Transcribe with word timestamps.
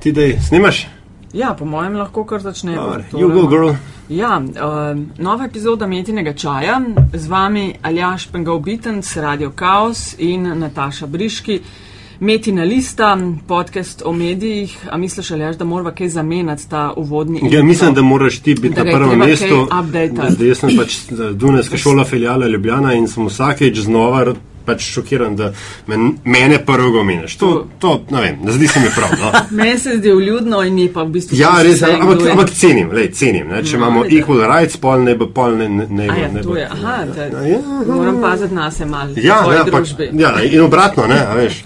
Ti 0.00 0.12
da 0.12 0.40
snimaš? 0.48 0.86
Ja, 1.32 1.54
po 1.58 1.64
mojem 1.64 1.96
lahko 1.96 2.24
kar 2.24 2.40
začnemo. 2.40 2.96
You 3.12 3.32
go, 3.32 3.46
girl. 3.48 3.70
Ja, 4.08 4.40
uh, 4.40 4.98
nova 5.18 5.44
epizoda 5.44 5.86
Metinega 5.86 6.32
čaja, 6.32 6.80
z 7.14 7.28
vami 7.28 7.74
Aljaš 7.82 8.26
Pengalbitens, 8.32 9.16
Radio 9.16 9.52
Chaos 9.58 10.14
in 10.18 10.58
Nataša 10.58 11.06
Briški. 11.06 11.60
Metina 12.20 12.64
lista, 12.64 13.18
podcast 13.48 14.02
o 14.04 14.12
medijih, 14.12 14.78
a 14.90 14.96
misliš, 14.96 15.30
Aljaš, 15.30 15.56
da 15.56 15.64
moramo 15.64 15.92
kaj 15.98 16.08
zamenjati 16.08 16.70
ta 16.70 16.92
uvodni? 16.96 17.40
Ja, 17.50 17.62
mislim, 17.62 17.94
da 17.94 18.02
moraš 18.02 18.40
ti 18.40 18.54
biti 18.54 18.84
na 18.84 18.92
prvem 18.92 19.18
mestu. 19.18 19.62
updatati. 19.62 20.32
Zdaj, 20.32 20.54
sem 20.54 20.70
pač 20.76 20.96
Dunajska 21.34 21.76
šola 21.76 22.04
filijala 22.04 22.46
Ljubljana 22.46 22.94
in 22.94 23.08
sem 23.08 23.26
vsakeč 23.26 23.78
znova 23.78 24.34
pač 24.70 24.86
šokiran, 24.94 25.36
da 25.36 25.52
men, 25.90 26.12
mene 26.24 26.60
prvega 26.66 27.02
omeniš. 27.02 27.36
To, 27.42 27.50
to, 27.82 27.96
ne 28.10 28.22
vem, 28.22 28.38
ne 28.46 28.52
zdi 28.52 28.68
se 28.70 28.80
mi 28.80 28.90
prav. 28.94 29.10
No. 29.20 29.32
Meni 29.62 29.78
se 29.78 29.96
zdi 29.98 30.12
vljudno 30.12 30.62
in 30.62 30.74
ni 30.74 30.88
pa 30.92 31.02
v 31.02 31.16
bistvu. 31.18 31.38
Ja, 31.38 31.56
res, 31.62 31.82
ampak, 31.82 32.22
ampak 32.30 32.50
cenim, 32.54 32.92
lej, 32.94 33.10
cenim. 33.12 33.48
Ne, 33.50 33.64
če 33.64 33.76
No, 33.76 33.84
imamo 33.84 34.02
ajde. 34.04 34.18
equal 34.18 34.44
rights, 34.46 34.76
pol 34.76 35.02
ne 35.04 35.14
bo, 35.18 35.26
pol 35.34 35.56
ne, 35.58 35.68
ne, 35.68 35.86
ne, 35.90 36.06
ja, 36.06 36.28
ne 36.32 36.42
bo. 36.42 36.56
je, 36.56 36.66
aha, 36.70 36.98
da, 37.16 37.42
Ja, 37.50 37.58
moram 37.86 38.20
paziti 38.22 38.54
na 38.54 38.70
se 38.70 38.86
malo. 38.86 39.10
Ja, 39.16 39.40
ja, 39.54 39.64
pa, 39.72 39.80
ja, 40.12 40.34
in 40.44 40.60
obratno, 40.60 41.06
ne, 41.06 41.18
a 41.26 41.34
veš. 41.34 41.64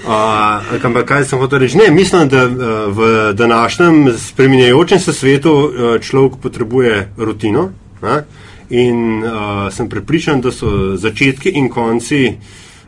Uh, 0.00 0.84
ampak 0.84 1.04
kaj 1.04 1.24
sem 1.28 1.38
hotel 1.38 1.60
reči? 1.60 1.76
Ne, 1.76 1.90
mislim, 1.92 2.28
da 2.28 2.46
uh, 2.46 2.52
v 2.88 3.32
današnjem 3.36 4.14
spremenjajočem 4.18 4.98
se 4.98 5.12
svetu 5.12 5.52
uh, 5.52 6.00
človek 6.00 6.40
potrebuje 6.42 7.08
rutino. 7.16 7.70
Ne? 8.02 8.22
In 8.70 9.24
uh, 9.24 9.66
sem 9.72 9.88
prepričan, 9.88 10.40
da 10.40 10.52
so 10.54 10.96
začetki 10.96 11.50
in 11.58 11.68
konci 11.68 12.36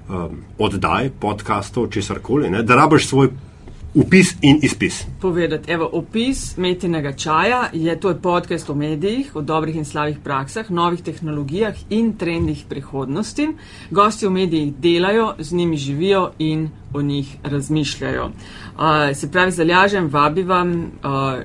um, 0.08 0.44
oddaj, 0.58 1.10
podkastov, 1.20 1.88
česar 1.90 2.20
koli, 2.22 2.50
da 2.62 2.76
rabiš 2.76 3.08
svoj 3.08 3.32
upis 3.94 4.34
in 4.40 4.58
izpis. 4.62 5.04
povedati. 5.20 5.72
Evo, 5.72 5.88
opis 5.92 6.56
metinega 6.56 7.12
čaja 7.12 7.68
je 7.72 8.00
to 8.00 8.08
je 8.08 8.18
podcast 8.18 8.70
o 8.70 8.74
medijih, 8.74 9.36
o 9.36 9.42
dobrih 9.42 9.76
in 9.76 9.84
slabih 9.84 10.16
praksah, 10.24 10.70
novih 10.70 11.02
tehnologijah 11.02 11.74
in 11.90 12.16
trendih 12.16 12.64
prihodnosti. 12.68 13.48
Gosti 13.90 14.26
v 14.26 14.30
medijih 14.30 14.74
delajo, 14.74 15.34
z 15.38 15.52
njimi 15.52 15.76
živijo 15.76 16.30
in 16.38 16.70
o 16.94 17.02
njih 17.02 17.36
razmišljajo. 17.42 18.24
Uh, 18.24 18.82
se 19.14 19.30
pravi, 19.30 19.50
zalažem, 19.50 20.08
vabi 20.08 20.42
vam 20.42 20.72
uh, 20.72 20.88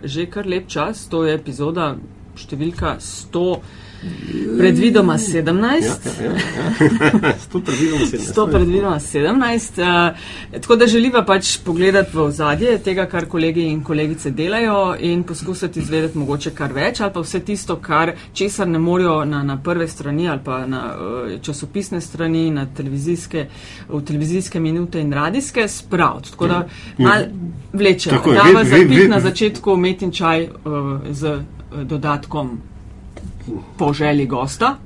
že 0.03 0.25
kar 0.25 0.47
lep 0.47 0.67
čas, 0.67 1.07
to 1.09 1.25
je 1.25 1.33
epizoda 1.33 1.95
številka 2.35 2.95
100. 2.99 3.59
Predvidoma 4.57 5.17
17. 5.17 5.47
Ja, 5.63 6.25
ja, 6.25 6.31
ja. 7.23 7.33
Sto 7.45 7.59
predvidoma 7.59 8.05
se 8.05 8.17
100 8.17 8.51
predvidoma 8.51 8.99
17. 8.99 10.11
Uh, 10.11 10.61
tako 10.61 10.75
da 10.75 10.87
želiva 10.87 11.25
pač 11.25 11.57
pogledati 11.65 12.17
v 12.17 12.21
ozadje 12.21 12.77
tega, 12.77 13.05
kar 13.05 13.25
kolegi 13.25 13.63
in 13.63 13.83
kolegice 13.83 14.31
delajo 14.31 14.95
in 14.99 15.23
poskusiti 15.23 15.79
izvedeti 15.79 16.17
mogoče 16.17 16.51
kar 16.51 16.73
več 16.73 17.01
ali 17.01 17.13
pa 17.13 17.21
vse 17.21 17.39
tisto, 17.39 17.75
kar 17.75 18.11
česar 18.33 18.67
ne 18.67 18.79
morejo 18.79 19.25
na, 19.25 19.43
na 19.43 19.57
prve 19.63 19.87
strani 19.87 20.29
ali 20.29 20.39
pa 20.45 20.65
na 20.67 20.83
uh, 20.93 21.41
časopisne 21.41 22.01
strani, 22.01 22.51
na 22.51 22.65
televizijske, 22.65 23.47
v 23.89 24.01
televizijske 24.05 24.59
minute 24.59 25.01
in 25.01 25.13
radijske 25.13 25.67
spraviti. 25.67 26.31
Tako 26.31 26.47
da 26.47 26.63
mal 26.97 27.27
vleče. 27.73 28.11
Dava 28.11 28.63
zapit 28.63 29.09
na 29.09 29.19
začetku 29.19 29.75
metin 29.75 30.11
čaj 30.11 30.43
uh, 30.43 30.97
z 31.11 31.39
dodatkom 31.83 32.57
po 33.77 33.93
želji 33.93 34.25
gosta, 34.25 34.77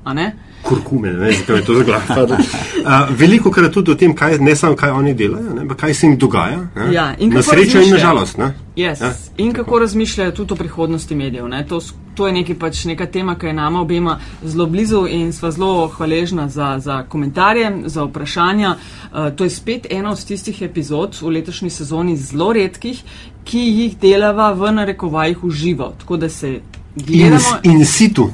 kurkume, 0.62 1.12
ne 1.12 1.32
zakaj 1.32 1.56
je 1.56 1.64
to 1.64 1.74
zaglašeno. 1.74 2.34
Uh, 2.34 3.18
veliko 3.18 3.50
krat 3.50 3.72
tudi 3.72 3.90
o 3.90 3.94
tem, 3.94 4.14
kaj, 4.14 4.38
ne 4.38 4.56
samo 4.56 4.76
kaj 4.76 4.90
oni 4.90 5.14
delajo, 5.14 5.54
ne, 5.54 5.60
ampak 5.60 5.76
kaj 5.76 5.94
se 5.94 6.06
jim 6.06 6.16
dogaja. 6.16 6.58
Ne, 6.76 6.94
Ja, 6.94 7.14
in 7.18 7.34
na 7.34 7.42
srečo 7.42 7.80
in 7.80 7.90
na 7.90 7.98
žalost. 7.98 8.38
Ne. 8.38 8.54
Yes. 8.76 9.02
Ja. 9.02 9.12
In 9.36 9.52
kako 9.52 9.78
razmišljajo 9.78 10.32
tudi 10.32 10.52
o 10.52 10.56
prihodnosti 10.56 11.14
medijev. 11.14 11.48
Ne? 11.48 11.66
To, 11.66 11.80
to 12.14 12.26
je 12.26 12.32
nekaj 12.32 12.58
pač 12.58 12.84
neka 12.84 13.06
tema, 13.06 13.34
ki 13.38 13.46
je 13.46 13.52
nama 13.52 13.80
obema 13.80 14.18
zelo 14.44 14.66
blizu 14.66 15.06
in 15.08 15.32
sva 15.32 15.50
zelo 15.50 15.88
hvaležna 15.88 16.48
za, 16.48 16.78
za 16.78 17.02
komentarje, 17.02 17.72
za 17.84 18.04
vprašanja. 18.04 18.76
Uh, 19.12 19.30
to 19.36 19.44
je 19.44 19.50
spet 19.50 19.86
ena 19.90 20.10
od 20.10 20.24
tistih 20.24 20.62
epizod 20.62 21.18
v 21.20 21.28
letošnji 21.28 21.70
sezoni 21.70 22.16
zelo 22.16 22.52
redkih, 22.52 23.02
ki 23.44 23.58
jih 23.58 23.98
delava 23.98 24.52
v 24.52 24.72
narekovajih 24.72 25.44
v 25.44 25.50
živo. 25.50 25.92
Tako 25.98 26.16
da 26.16 26.28
se 26.28 26.60
In, 26.96 27.04
gledamo. 27.06 27.58
in 27.62 27.86
situ. 27.86 28.30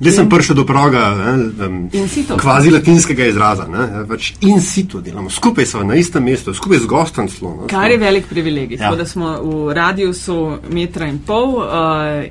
Zdaj 0.00 0.12
sem 0.12 0.28
prišel 0.28 0.56
do 0.56 0.64
pravega 0.66 1.02
ne, 1.14 1.32
um, 1.66 1.90
kvazi 2.38 2.70
latinskega 2.70 3.26
izraza. 3.26 3.66
Ne, 3.66 4.06
pač 4.08 4.32
in 4.40 4.60
situ 4.60 5.00
delamo, 5.00 5.30
skupaj 5.30 5.66
smo 5.66 5.84
na 5.84 5.94
istem 5.94 6.24
mestu, 6.24 6.54
skupaj 6.54 6.78
z 6.78 6.86
gostom 6.86 7.28
celo. 7.28 7.50
no, 7.50 7.66
Kar 7.66 7.90
je 7.90 7.98
velik 7.98 8.26
privilegij. 8.26 8.76
Ja. 8.76 8.82
Ja. 8.82 8.88
Tako 8.88 8.96
da 8.96 9.06
smo 9.06 9.28
v 9.42 9.72
radiusu 9.72 10.38
metra 10.70 11.06
in 11.06 11.18
pol 11.18 11.54
uh, 11.56 11.64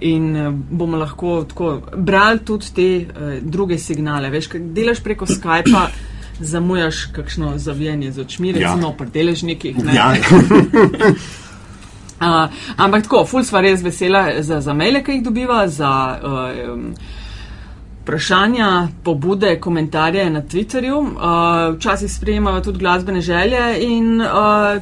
in 0.01 0.35
eh, 0.35 0.49
bomo 0.51 0.97
lahko 0.97 1.43
tako 1.43 1.69
brali 1.97 2.39
tudi 2.39 2.65
te 2.75 2.87
uh, 2.99 3.05
druge 3.41 3.77
signale. 3.77 4.29
Veš, 4.29 4.47
kaj 4.47 4.59
delaš 4.59 4.99
preko 4.99 5.25
Skypa, 5.25 5.87
zamujaš 6.51 7.05
kakšno 7.15 7.57
zavijanje 7.57 8.11
z 8.11 8.19
očmi, 8.19 8.49
Ja. 8.49 8.53
recimo 8.73 8.93
pri 8.93 9.07
deležnikih. 9.13 9.83
ne. 9.83 9.95
Ja, 9.95 10.13
Uh, 12.21 12.49
ampak 12.83 13.03
tako, 13.03 13.23
ful 13.25 13.43
sva 13.43 13.61
res 13.61 13.81
vesela 13.81 14.41
za, 14.41 14.59
za 14.61 14.73
maile, 14.73 15.01
ki 15.03 15.11
jih 15.11 15.23
dobiva, 15.23 15.67
za 15.67 15.89
uh, 16.21 16.73
um, 16.73 16.93
vprašanja, 18.01 18.87
pobude, 19.03 19.59
komentarje 19.59 20.29
na 20.29 20.41
Twitterju. 20.41 20.97
Uh, 20.97 21.75
včasih 21.75 22.11
sprejemajo 22.11 22.61
tudi 22.61 22.79
glasbene 22.79 23.21
želje 23.21 23.83
in 23.83 24.21
uh, 24.21 24.27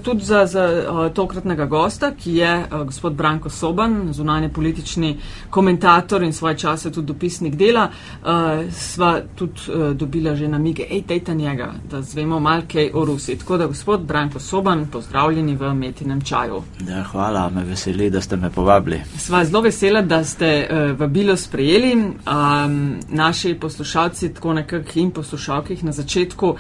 tudi 0.04 0.24
za, 0.24 0.46
za 0.46 0.84
uh, 0.92 1.14
tokratnega 1.14 1.66
gosta, 1.66 2.12
ki 2.12 2.36
je 2.36 2.58
uh, 2.72 2.84
gospod 2.86 3.14
Branko 3.14 3.50
Soban, 3.50 4.14
zunanje 4.14 4.50
politični 4.50 5.18
komentator 5.50 6.24
in 6.24 6.34
svoje 6.34 6.58
čase 6.58 6.92
tudi 6.92 7.08
dopisnik 7.08 7.56
dela, 7.56 7.90
uh, 8.22 8.30
sva 8.72 9.22
tudi 9.36 9.60
uh, 9.68 9.92
dobila 9.96 10.36
že 10.36 10.48
namige, 10.48 10.86
ej, 10.90 11.02
dejte 11.08 11.36
njega, 11.36 11.74
da 11.92 12.02
zvemo 12.02 12.40
mal 12.40 12.62
kaj 12.72 12.92
o 12.94 13.06
Rusiji. 13.06 13.38
Tako 13.38 13.58
da 13.58 13.68
gospod 13.68 14.02
Branko 14.02 14.40
Soban, 14.40 14.88
pozdravljeni 14.92 15.56
v 15.56 15.74
Metinem 15.74 16.22
čaju. 16.22 16.64
Ja, 16.88 17.04
hvala, 17.04 17.50
me 17.50 17.64
veseli, 17.64 18.10
da 18.10 18.22
ste 18.22 18.36
me 18.36 18.50
povabili. 18.50 19.02
Sva 19.18 19.46
zelo 19.46 19.62
vesela, 19.62 20.02
da 20.02 20.24
ste 20.24 20.68
uh, 20.70 21.00
vabilo 21.00 21.36
sprejeli. 21.38 21.94
Um, 21.96 23.00
naši 23.20 23.54
poslušalci, 23.60 24.34
tako 24.34 24.54
nekako 24.54 25.00
in 25.00 25.12
poslušalkih 25.12 25.84
na 25.84 25.92
začetku, 25.92 26.50
uh, 26.50 26.58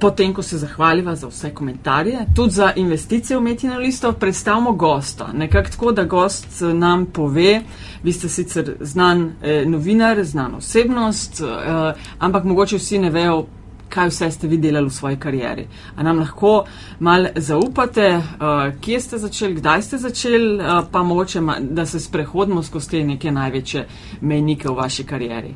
potem, 0.00 0.34
ko 0.34 0.42
se 0.42 0.58
zahvaliva 0.58 1.16
za 1.16 1.28
vse 1.28 1.54
komentarje, 1.54 2.26
tudi 2.36 2.50
za 2.50 2.72
investicije 2.76 3.38
v 3.38 3.42
Metina 3.42 3.78
listo, 3.78 4.12
predstavimo 4.12 4.72
gosta. 4.72 5.32
Nekako 5.32 5.70
tako, 5.70 5.92
da 5.92 6.04
gost 6.04 6.62
eh, 6.62 6.74
nam 6.74 7.06
pove, 7.06 7.60
vi 8.02 8.12
ste 8.12 8.28
sicer 8.28 8.76
znan 8.80 9.32
eh, 9.42 9.64
novinar, 9.66 10.24
znan 10.24 10.54
osebnost, 10.54 11.40
eh, 11.40 11.92
ampak 12.18 12.44
mogoče 12.44 12.76
vsi 12.76 12.98
ne 12.98 13.10
vejo, 13.10 13.46
kaj 13.90 14.08
vse 14.08 14.30
ste 14.30 14.48
vi 14.48 14.58
delali 14.62 14.88
v 14.88 14.94
svoji 14.94 15.18
karieri. 15.20 15.66
A 15.96 16.02
nam 16.06 16.22
lahko 16.22 16.64
mal 17.00 17.26
zaupate, 17.36 18.08
uh, 18.16 18.70
kje 18.80 19.00
ste 19.00 19.18
začeli, 19.18 19.58
kdaj 19.58 19.82
ste 19.82 19.98
začeli, 19.98 20.54
uh, 20.58 20.84
pa 20.92 21.02
mogoče, 21.02 21.42
da 21.60 21.86
se 21.86 22.00
sprehodimo 22.00 22.62
skozi 22.62 22.90
te 22.90 23.04
neke 23.04 23.32
največje 23.32 23.86
mejnike 24.20 24.68
v 24.68 24.76
vaši 24.78 25.04
karieri. 25.04 25.54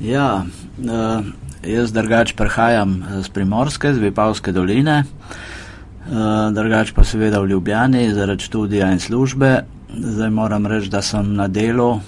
Ja, 0.00 0.44
uh, 0.44 1.26
jaz 1.66 1.92
drugač 1.92 2.32
prihajam 2.32 3.02
z 3.20 3.28
Primorske, 3.28 3.92
z 3.94 4.00
Vipavske 4.00 4.52
doline, 4.52 5.02
uh, 5.04 6.48
drugač 6.56 6.94
pa 6.96 7.04
seveda 7.04 7.40
v 7.40 7.52
Ljubljani 7.52 8.08
zaradi 8.14 8.48
študija 8.48 8.92
in 8.92 9.00
službe. 9.00 9.52
Zdaj 9.90 10.30
moram 10.30 10.66
reči, 10.66 10.88
da 10.88 11.02
sem 11.02 11.34
na 11.34 11.48
delu, 11.48 11.98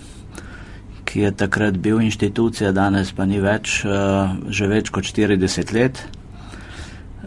ki 1.12 1.21
je 1.21 1.31
takrat 1.37 1.77
bil 1.77 2.00
inštitucija, 2.00 2.73
danes 2.73 3.12
pa 3.12 3.27
ni 3.28 3.37
več, 3.41 3.83
uh, 3.84 4.33
že 4.49 4.69
več 4.71 4.89
kot 4.89 5.05
40 5.05 5.73
let. 5.77 6.00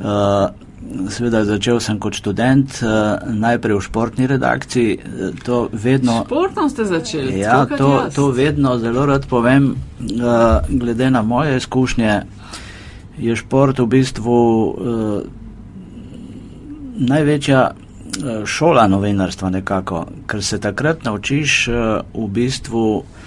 Uh, 0.02 0.50
Sveda 1.10 1.44
začel 1.46 1.80
sem 1.82 1.98
kot 2.02 2.18
študent, 2.18 2.80
uh, 2.82 3.22
najprej 3.30 3.78
v 3.78 3.84
športni 3.86 4.28
redakciji, 4.30 4.98
eh, 4.98 5.38
to 5.46 5.64
vedno. 5.74 6.20
Športno 6.28 6.66
ste 6.70 6.86
začeli. 6.86 7.40
Ja, 7.40 7.64
to, 7.66 8.10
to 8.14 8.28
vedno 8.34 8.76
zelo 8.82 9.06
rad 9.10 9.26
povem. 9.30 9.74
Glede 10.70 11.10
na 11.10 11.22
moje 11.26 11.58
izkušnje, 11.58 12.20
je 13.18 13.36
šport 13.40 13.80
v 13.80 13.88
bistvu 13.88 14.38
največja 17.00 17.62
šola 18.46 18.86
novinarstva, 18.92 19.50
nekako, 19.58 20.06
ker 20.28 20.44
se 20.44 20.60
takrat 20.62 21.08
naučiš 21.08 21.56
v 22.14 22.28
bistvu 22.30 22.86
uh, 23.00 23.26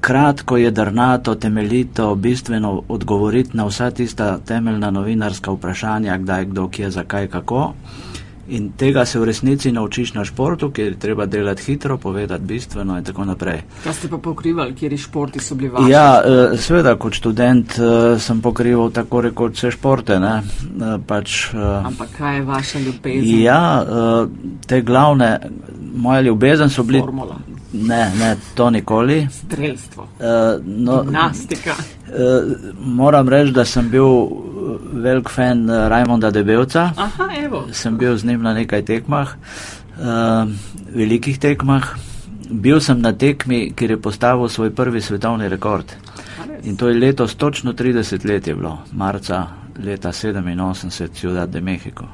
kratko, 0.00 0.56
jedrnato, 0.56 1.34
temeljito, 1.34 2.14
bistveno 2.14 2.82
odgovoriti 2.88 3.56
na 3.56 3.66
vsa 3.66 3.90
tista 3.90 4.38
temeljna 4.38 4.90
novinarska 4.90 5.50
vprašanja, 5.50 6.18
kdaj, 6.18 6.44
kdo, 6.44 6.68
kje, 6.68 6.90
zakaj, 6.90 7.28
kako. 7.28 7.72
In 8.48 8.72
tega 8.76 9.04
se 9.06 9.20
v 9.20 9.24
resnici 9.24 9.70
naučiš 9.72 10.14
na 10.14 10.24
športu, 10.24 10.70
kjer 10.70 10.92
je 10.92 10.98
treba 10.98 11.26
delati 11.26 11.62
hitro, 11.62 11.96
povedati 11.96 12.44
bistveno 12.44 12.98
in 12.98 13.04
tako 13.04 13.24
naprej. 13.24 13.62
Kaj 13.84 13.94
ste 13.94 14.08
pa 14.08 14.18
pokrivali, 14.18 14.74
kjer 14.74 14.98
športi 14.98 15.40
so 15.40 15.54
bili 15.54 15.68
vaši? 15.70 15.90
Ja, 15.90 16.22
eh, 16.24 16.56
seveda, 16.58 16.96
kot 16.98 17.14
študent 17.14 17.78
eh, 17.78 18.18
sem 18.18 18.40
pokrival 18.42 18.90
tako 18.90 19.20
rekoč 19.20 19.62
vse 19.62 19.70
športe. 19.70 20.18
Ne? 20.18 20.42
Eh, 20.42 20.98
pač, 21.06 21.54
Ampak 21.54 22.18
kaj 22.18 22.36
je 22.36 22.42
vaša 22.42 22.78
ljubezen? 22.78 23.40
Ja, 23.40 23.86
te 24.66 24.82
glavne, 24.82 25.38
moja 25.94 26.20
ljubezen 26.20 26.70
so 26.70 26.82
bili. 26.82 27.00
Formula. 27.00 27.38
Ne, 27.72 28.12
ne, 28.18 28.36
to 28.54 28.70
nikoli. 28.70 29.28
Strelstvo. 29.30 30.02
Uh, 30.02 30.64
no, 30.64 31.02
Gimnastika. 31.02 31.74
Uh, 32.06 32.52
moram 32.78 33.28
reči, 33.28 33.52
da 33.52 33.64
sem 33.64 33.88
bil 33.90 34.28
velik 34.92 35.30
fan 35.30 35.68
Raimonda 35.68 36.30
Debelca. 36.30 36.90
Aha, 36.96 37.28
evo. 37.44 37.64
Sem 37.72 37.96
bil 37.98 38.16
z 38.16 38.24
njim 38.24 38.42
na 38.42 38.54
nekaj 38.54 38.84
tekmah, 38.84 39.34
uh, 39.98 40.48
velikih 40.94 41.38
tekmah. 41.38 41.94
Bil 42.50 42.80
sem 42.80 43.00
na 43.00 43.12
tekmi, 43.12 43.72
kjer 43.76 43.90
je 43.90 44.00
postavil 44.00 44.48
svoj 44.48 44.74
prvi 44.74 45.00
svetovni 45.00 45.48
rekord. 45.48 45.92
In 46.64 46.76
to 46.76 46.88
je 46.88 46.98
letos 46.98 47.34
točno 47.34 47.72
30 47.72 48.28
let 48.28 48.46
je 48.46 48.54
bilo, 48.54 48.78
marca 48.92 49.46
leta 49.84 50.12
87, 50.12 51.08
Ciudad 51.14 51.48
de 51.48 51.60
Mexico. 51.60 52.04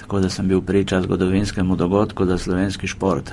Tako 0.00 0.20
da 0.20 0.28
sem 0.28 0.48
bil 0.48 0.60
priča 0.60 1.02
zgodovinskemu 1.02 1.76
dogodku 1.76 2.26
za 2.26 2.38
slovenski 2.38 2.86
šport. 2.86 3.30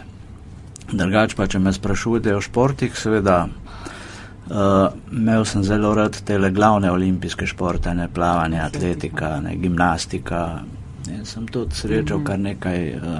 Drugač 0.91 1.35
pa, 1.35 1.47
če 1.47 1.59
me 1.59 1.73
sprašujete 1.75 2.35
o 2.35 2.41
športih, 2.41 2.93
seveda 2.95 3.41
uh, 3.47 4.93
imel 5.11 5.43
sem 5.45 5.65
zelo 5.67 5.91
rad 5.95 6.15
te 6.25 6.37
glavne 6.39 6.91
olimpijske 6.91 7.47
športe, 7.47 7.93
ne 7.93 8.07
plavanje, 8.07 8.61
atletika, 8.63 9.37
ne 9.43 9.57
gimnastika. 9.59 10.63
In 11.11 11.25
sem 11.25 11.47
tudi 11.47 11.75
srečal 11.75 12.23
kar 12.23 12.39
nekaj 12.39 12.89
uh, 12.95 13.19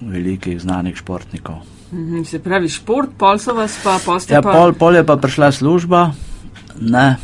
velikih 0.00 0.60
znanih 0.60 0.96
športnikov. 0.96 1.62
Mhm, 1.92 2.24
se 2.24 2.40
pravi, 2.42 2.68
šport, 2.68 3.12
pol 3.18 3.38
so 3.38 3.54
vas 3.54 3.76
pa 3.84 3.98
postali. 4.04 4.36
Ja, 4.36 4.42
pol, 4.42 4.72
pol 4.72 4.96
je 4.96 5.04
pa 5.06 5.16
prišla 5.20 5.52
služba, 5.52 6.08
ne, 6.80 7.16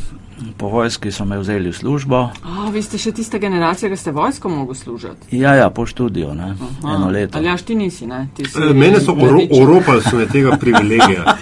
po 0.57 0.67
vojski 0.67 1.11
so 1.11 1.25
me 1.25 1.39
vzeli 1.39 1.69
v 1.69 1.75
službo. 1.75 2.17
Oh, 2.45 2.69
vi 2.73 2.81
ste 2.81 2.97
še 2.97 3.11
tista 3.11 3.37
generacija, 3.37 3.89
ki 3.89 3.97
ste 3.97 4.11
vojsko 4.11 4.49
mogli 4.49 4.75
služiti. 4.75 5.35
Ja, 5.37 5.55
ja, 5.55 5.69
po 5.69 5.85
študiju, 5.85 6.33
ne, 6.33 6.53
Aha. 6.55 6.95
eno 6.95 7.09
leto. 7.09 7.37
Ali 7.37 7.47
jaš 7.47 7.61
ti 7.61 7.75
nisi, 7.75 8.07
ne? 8.07 8.27
Ti 8.35 8.45
si 8.45 8.59
E, 8.61 8.73
Mene 8.73 8.99
so 8.99 9.13
oro, 9.13 9.39
oropali 9.61 10.01
so 10.01 10.17
me 10.17 10.25
tega 10.27 10.57
privilegija. 10.57 11.37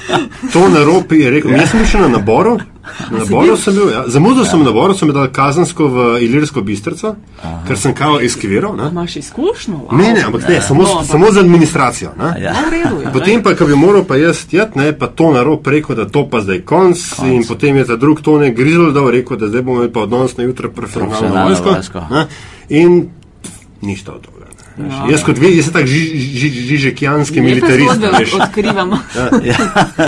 To 0.53 0.69
na 0.69 0.83
ropi 0.83 1.15
je 1.15 1.31
rekel, 1.31 1.51
jaz 1.51 1.71
sem 1.71 1.85
še 1.85 1.97
na 1.99 2.07
naboru. 2.07 2.59
Na 3.11 3.17
naboru 3.17 3.57
sem 3.57 3.73
bil, 3.73 3.89
ja. 3.91 4.03
Zamudil 4.07 4.45
sem 4.45 4.59
na 4.59 4.65
naboru, 4.65 4.93
so 4.93 5.05
me 5.05 5.13
dali 5.13 5.29
kazansko 5.33 5.87
v 5.87 6.05
Ilirsko 6.25 6.61
bistrico, 6.61 7.15
ker 7.67 7.77
sem 7.77 7.93
kao 7.93 8.19
eskiviral. 8.23 8.75
Ne, 8.77 8.89
Imaš 8.91 9.15
izkušnjo? 9.15 9.75
Wow. 9.75 9.97
ne, 9.97 10.13
ne 10.13 10.23
ampak 10.25 10.47
ne, 10.47 10.61
samo, 10.61 10.83
No, 10.83 11.03
samo 11.03 11.31
za 11.31 11.39
administracijo. 11.39 12.11
Ne. 12.19 12.43
Ja. 12.43 12.53
No, 12.53 12.69
redu 12.71 13.01
je. 13.01 13.11
Potem 13.17 13.43
pa, 13.43 13.55
ko 13.55 13.65
bi 13.65 13.75
moral 13.75 14.03
pa 14.03 14.15
jaz 14.15 14.45
jet, 14.51 14.75
ne, 14.75 14.91
pa 14.97 15.07
to 15.07 15.31
na 15.33 15.43
rop 15.43 15.67
rekel, 15.67 15.95
da 15.95 16.07
to 16.09 16.25
pa 16.29 16.41
zdaj 16.41 16.61
konc, 16.61 16.97
konc. 17.15 17.29
in 17.29 17.45
potem 17.47 17.77
je 17.77 17.85
ta 17.85 17.95
drug 17.95 18.21
to 18.21 18.39
ne 18.39 18.51
grizel, 18.53 18.91
da 18.91 19.05
rekel, 19.11 19.37
da 19.37 19.47
zdaj 19.47 19.61
bomo 19.61 19.77
imeli 19.83 19.93
pa 19.93 20.07
odnos 20.07 20.37
na 20.37 20.43
jutro 20.43 20.71
profesionalno 20.71 21.45
vojsko. 21.45 22.05
in 22.69 23.09
ništa 23.81 24.11
od 24.11 24.21
tega. 24.21 24.38
Ja. 24.79 25.05
Jaz 25.11 25.23
kot 25.23 25.37
vi, 25.37 25.57
jaz 25.57 25.65
sem 25.65 25.73
tak 25.73 25.85
ži, 25.85 25.99
ži, 26.31 26.49
Lepe 27.35 27.41
militarist. 27.41 27.89
zgodbe 27.89 28.17
veš. 28.17 28.33
od- 28.33 28.41
odkrivamo. 28.41 28.97
Ja, 29.43 29.57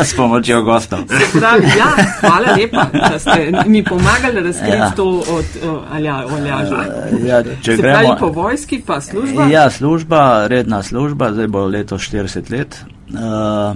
s 0.04 0.14
pomočjo 0.14 0.62
gostov. 0.62 1.00
Pravi, 1.34 1.66
ja, 1.74 1.90
hvala 2.20 2.56
lepa, 2.56 2.86
da 2.94 3.20
ste 3.20 3.36
mi 3.66 3.84
pomagali 3.84 4.40
razkriti 4.42 4.78
Ja. 4.78 4.90
to 4.92 5.06
od 5.28 5.46
Alja, 5.92 6.16
Aljaža. 6.28 6.84
Ja, 7.26 7.44
če 7.44 7.52
Se 7.66 7.78
gremo. 7.78 7.98
pravi, 8.00 8.20
po 8.20 8.28
vojski 8.32 8.82
pa 8.82 9.02
služba. 9.02 9.46
Ja, 9.46 9.70
služba, 9.70 10.48
redna 10.48 10.84
služba, 10.84 11.34
zdaj 11.34 11.48
bo 11.48 11.66
leto 11.66 11.98
40 11.98 12.52
let, 12.52 12.80
uh, 13.10 13.76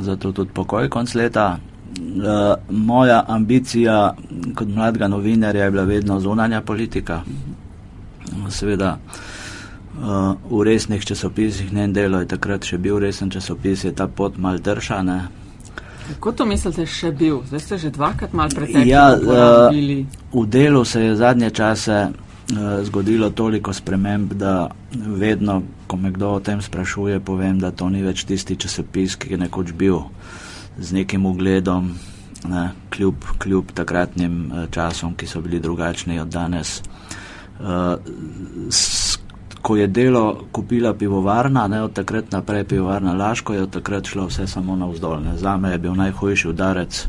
zato 0.00 0.32
tudi 0.32 0.50
pokoj 0.50 0.88
konc 0.88 1.14
leta. 1.14 1.58
Uh, 1.94 2.24
moja 2.70 3.24
ambicija 3.28 4.14
kot 4.54 4.68
mladega 4.68 5.08
novinarja 5.08 5.64
je 5.64 5.70
bila 5.70 5.84
vedno 5.84 6.20
zunanja 6.20 6.60
politika. 6.60 7.22
Seveda 8.48 8.98
uh, 8.98 9.33
v 10.50 10.62
resnih 10.64 11.04
časopisih, 11.04 11.72
njen 11.72 11.92
delo 11.92 12.18
je 12.20 12.28
takrat 12.28 12.66
še 12.66 12.78
bil 12.78 12.98
resen 12.98 13.30
časopis, 13.30 13.84
je 13.84 13.92
ta 13.94 14.08
pot 14.08 14.36
mal 14.38 14.58
dršana. 14.58 15.28
Kako 16.08 16.32
to 16.32 16.44
mislite, 16.46 16.84
še 16.86 17.14
bil? 17.16 17.40
Zdaj 17.48 17.60
ste 17.60 17.78
že 17.78 17.90
dvakrat 17.94 18.34
mal 18.36 18.52
pretekli. 18.52 18.90
Ja, 18.90 19.14
uporabili. 19.16 20.04
V 20.34 20.44
delu 20.46 20.84
se 20.84 21.00
je 21.00 21.16
zadnje 21.16 21.50
čase 21.50 22.10
uh, 22.10 22.84
zgodilo 22.84 23.30
toliko 23.30 23.72
sprememb, 23.72 24.34
da 24.36 24.68
vedno, 24.92 25.62
ko 25.86 25.96
me 25.96 26.12
kdo 26.12 26.36
o 26.36 26.42
tem 26.44 26.60
sprašuje, 26.60 27.20
povem, 27.24 27.62
da 27.62 27.70
to 27.70 27.88
ni 27.88 28.02
več 28.04 28.26
tisti 28.28 28.58
časopis, 28.60 29.16
ki 29.16 29.32
je 29.32 29.40
nekoč 29.46 29.72
bil 29.72 30.10
z 30.76 30.92
nekim 30.92 31.24
ugledom, 31.24 31.94
ne, 32.50 32.64
kljub, 32.90 33.24
kljub 33.40 33.72
takratnim 33.72 34.50
uh, 34.50 34.66
časom, 34.68 35.14
ki 35.16 35.24
so 35.30 35.40
bili 35.40 35.62
drugačni 35.62 36.20
od 36.20 36.28
danes. 36.28 36.82
Uh, 37.62 37.96
ko 39.64 39.76
je 39.76 39.86
delo 39.86 40.44
kupila 40.52 40.92
pivovarna, 40.94 41.66
ne, 41.68 41.82
od 41.82 41.92
takrat 41.92 42.32
naprej 42.32 42.64
pivovarna 42.64 43.14
Laško, 43.16 43.54
je 43.54 43.62
od 43.62 43.70
takrat 43.70 44.06
šlo 44.06 44.26
vse 44.28 44.46
samo 44.46 44.76
navzdol. 44.76 45.20
ne. 45.20 45.38
Zame 45.40 45.70
je 45.72 45.78
bil 45.78 45.94
najhujši 45.94 46.48
udarec 46.48 47.06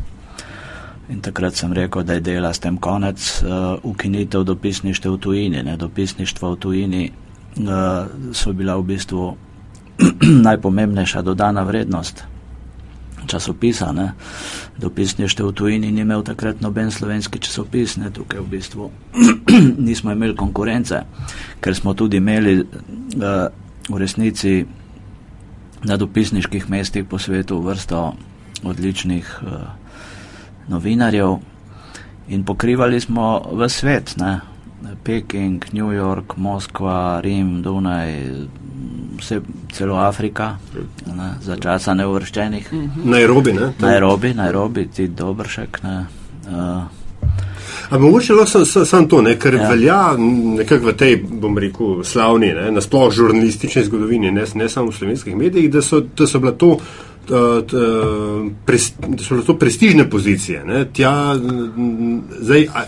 In 1.10 1.20
takrat 1.22 1.54
sem 1.54 1.74
rekel, 1.74 2.04
da 2.04 2.14
je 2.14 2.20
dela 2.20 2.54
s 2.54 2.60
tem 2.60 2.78
konec, 2.78 3.22
uh, 3.44 3.78
ukinitev 3.84 4.44
dopisništev 4.44 5.14
v 5.14 5.18
tujini. 5.18 5.64
Ne. 5.64 5.78
Dopisništva 5.78 6.50
v 6.50 6.56
tujini 6.56 7.04
uh, 7.12 8.08
so 8.34 8.54
bila 8.54 8.78
v 8.78 8.84
bistvu 8.84 9.36
najpomembnejša 10.48 11.22
dodana 11.22 11.64
vrednost 11.64 12.26
časopisa. 13.28 13.92
Ne. 13.92 14.14
Dopisništev 14.78 15.48
v 15.48 15.54
tujini 15.54 15.92
ni 15.92 16.02
imel 16.02 16.24
takrat 16.24 16.62
noben 16.62 16.92
slovenski 16.92 17.40
časopis, 17.40 17.98
ne. 17.98 18.12
tukaj 18.14 18.40
v 18.40 18.48
bistvu 18.50 18.92
nismo 19.88 20.12
imeli 20.12 20.36
konkurence, 20.36 21.02
ker 21.60 21.76
smo 21.76 21.94
tudi 21.94 22.18
imeli 22.18 22.60
uh, 22.62 22.68
v 23.90 23.98
resnici 23.98 24.66
na 25.86 25.98
dopisniških 25.98 26.70
mestih 26.70 27.06
po 27.06 27.20
svetu 27.20 27.62
vrsto 27.62 28.16
odličnih 28.64 29.40
uh, 29.42 29.52
novinarjev 30.68 31.38
in 32.28 32.44
pokrivali 32.44 33.00
smo 33.00 33.42
v 33.54 33.70
svet, 33.70 34.18
ne? 34.18 34.42
Peking, 35.04 35.66
New 35.74 35.94
York, 35.94 36.38
Moskva, 36.38 37.22
Rim, 37.22 37.62
Dunaj, 37.62 38.10
vse, 39.18 39.42
celo 39.72 39.96
Afrika, 39.98 40.58
ne? 41.08 41.30
za 41.42 41.56
časa 41.56 41.94
neuvrščenih. 41.94 42.70
Nairobi, 43.06 43.54
ne? 43.54 43.74
Tam- 43.74 43.90
Nairobi, 43.90 44.34
Nairobi, 44.34 44.88
ti 44.88 45.08
dobršek. 45.08 45.84
Ne? 45.84 46.06
Uh, 46.48 46.84
A 47.90 47.98
mogoče 47.98 48.34
lahko 48.34 48.66
samo 48.66 48.86
sam, 48.86 49.08
to, 49.08 49.22
ne, 49.22 49.40
ker 49.40 49.54
Ja. 49.54 49.62
ja. 49.62 49.70
velja 49.70 50.00
nekako 50.58 50.86
v 50.86 50.94
tej, 50.94 51.16
bom 51.24 51.58
rekel, 51.58 52.04
slavni, 52.04 52.48
ne, 52.50 52.72
nasploh 52.72 53.12
žurnalistični 53.12 53.84
zgodovini, 53.84 54.32
ne, 54.32 54.44
ne 54.56 54.70
samo 54.70 54.90
v 54.90 54.96
slovenskih 54.96 55.36
medijih, 55.36 55.72
da 55.72 55.82
so, 55.82 56.00
da 56.02 56.28
so 56.28 56.40
bila 56.40 56.52
to. 56.54 56.78
t- 57.26 57.34
t- 57.64 57.78
pres- 58.66 58.94
Da 59.00 59.24
so 59.24 59.42
to 59.42 59.56
prestižne 59.56 60.06
pozicije. 60.06 60.64
Ne? 60.64 60.86
Tja, 60.86 61.34
zdaj, 62.40 62.68
a, 62.72 62.84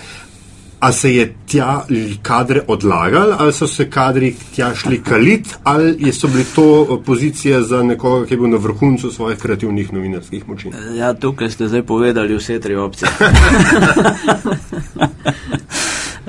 a 0.80 0.92
se 0.92 1.16
je 1.16 1.36
tja 1.46 1.86
kadre 2.22 2.62
odlagali, 2.68 3.34
ali 3.38 3.54
so 3.54 3.68
se 3.68 3.90
kadri 3.90 4.36
tja 4.56 4.76
šli 4.76 5.02
kalit, 5.04 5.48
ali 5.64 6.12
so 6.14 6.28
bile 6.28 6.44
to 6.56 7.02
pozicije 7.06 7.62
za 7.62 7.84
nekoga, 7.84 8.26
ki 8.26 8.34
je 8.34 8.38
bil 8.38 8.50
na 8.50 8.58
vrhuncu 8.58 9.12
svojih 9.12 9.40
kreativnih 9.40 9.94
novinarskih 9.94 10.50
moči. 10.50 10.70
ja, 10.98 11.14
tukaj 11.14 11.50
ste 11.50 11.68
zdaj 11.68 11.84
povedali 11.84 12.38
vse 12.38 12.60
tri 12.60 12.76
opcije. 12.76 13.10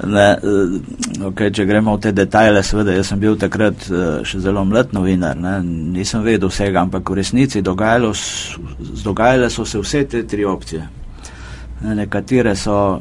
Ne, 0.06 0.38
eh, 0.42 1.24
okay, 1.26 1.50
če 1.52 1.66
gremo 1.66 1.96
v 1.96 2.00
te 2.06 2.12
detajle, 2.14 2.62
seveda, 2.64 2.94
jaz 2.96 3.10
sem 3.10 3.20
bil 3.20 3.34
takrat 3.40 3.88
eh, 3.90 4.04
še 4.24 4.40
zelo 4.40 4.62
mlad 4.64 4.94
novinar, 4.96 5.36
ne, 5.36 5.58
nisem 5.64 6.22
vedel 6.24 6.52
vsega, 6.52 6.84
ampak 6.86 7.10
v 7.10 7.18
resnici 7.18 7.62
dogajalo, 7.66 8.12
dogajale 9.04 9.50
so 9.50 9.66
se 9.66 9.82
vse 9.82 10.04
te 10.08 10.22
tri 10.28 10.46
opcije. 10.48 10.86
Ne, 11.82 11.96
nekatere 11.98 12.54
so, 12.56 13.00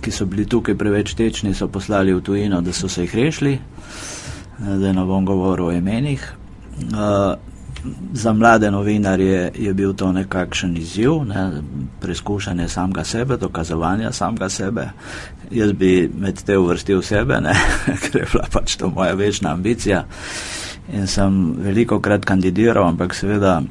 ki 0.00 0.10
so 0.10 0.26
bili 0.26 0.46
tukaj 0.46 0.74
preveč 0.78 1.14
tečni, 1.14 1.54
so 1.54 1.68
poslali 1.68 2.14
v 2.14 2.20
tujino, 2.20 2.60
da 2.60 2.72
so 2.72 2.88
se 2.88 3.02
jih 3.02 3.14
rešili, 3.14 3.58
zdaj 4.58 4.92
ne 4.92 5.04
bom 5.04 5.24
govoril 5.24 5.66
o 5.66 5.72
imenih. 5.72 6.32
Uh, 6.82 7.34
za 8.12 8.32
mlade 8.32 8.70
novinarje 8.70 9.50
je 9.58 9.74
bil 9.74 9.94
to 9.94 10.12
nekakšen 10.12 10.76
izziv, 10.76 11.24
ne, 11.24 11.62
preizkušanje 12.00 12.68
samega 12.68 13.04
sebe, 13.04 13.36
dokazovanja 13.36 14.12
samega 14.12 14.48
sebe. 14.48 14.88
Jaz 15.50 15.72
bi 15.72 16.10
med 16.18 16.42
te 16.42 16.58
uvrstil 16.58 17.02
sebe, 17.02 17.40
ne, 17.40 17.54
ker 18.02 18.20
je 18.20 18.26
bila 18.32 18.46
pač 18.52 18.76
to 18.76 18.90
moja 18.90 19.14
večna 19.14 19.52
ambicija. 19.52 20.04
In 20.92 21.06
sem 21.06 21.54
veliko 21.58 22.00
krat 22.00 22.24
kandidiral, 22.24 22.88
ampak 22.88 23.14
seveda 23.14 23.62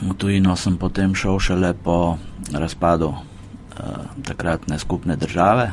v 0.00 0.14
tujino 0.16 0.56
sem 0.56 0.76
potem 0.76 1.14
šel 1.14 1.38
šele 1.38 1.74
po 1.84 2.16
razpadu 2.52 3.14
takratne 4.24 4.78
skupne 4.78 5.16
države, 5.16 5.70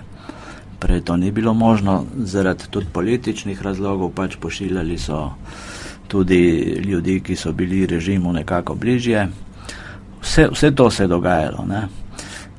Prej 0.79 1.01
to 1.01 1.17
ni 1.17 1.31
bilo 1.31 1.53
možno, 1.53 2.05
zaradi 2.17 2.63
tudi 2.69 2.85
političnih 2.93 3.61
razlogov, 3.61 4.11
pač 4.11 4.35
pošiljali 4.35 4.97
so 4.97 5.31
tudi 6.07 6.61
ljudi, 6.85 7.19
ki 7.19 7.35
so 7.35 7.51
bili 7.51 7.85
režimu 7.85 8.33
nekako 8.33 8.75
bližje. 8.75 9.27
Vse, 10.21 10.47
vse 10.51 10.71
to 10.71 10.91
se 10.91 11.03
je 11.03 11.07
dogajalo. 11.07 11.65
Ne? 11.65 11.87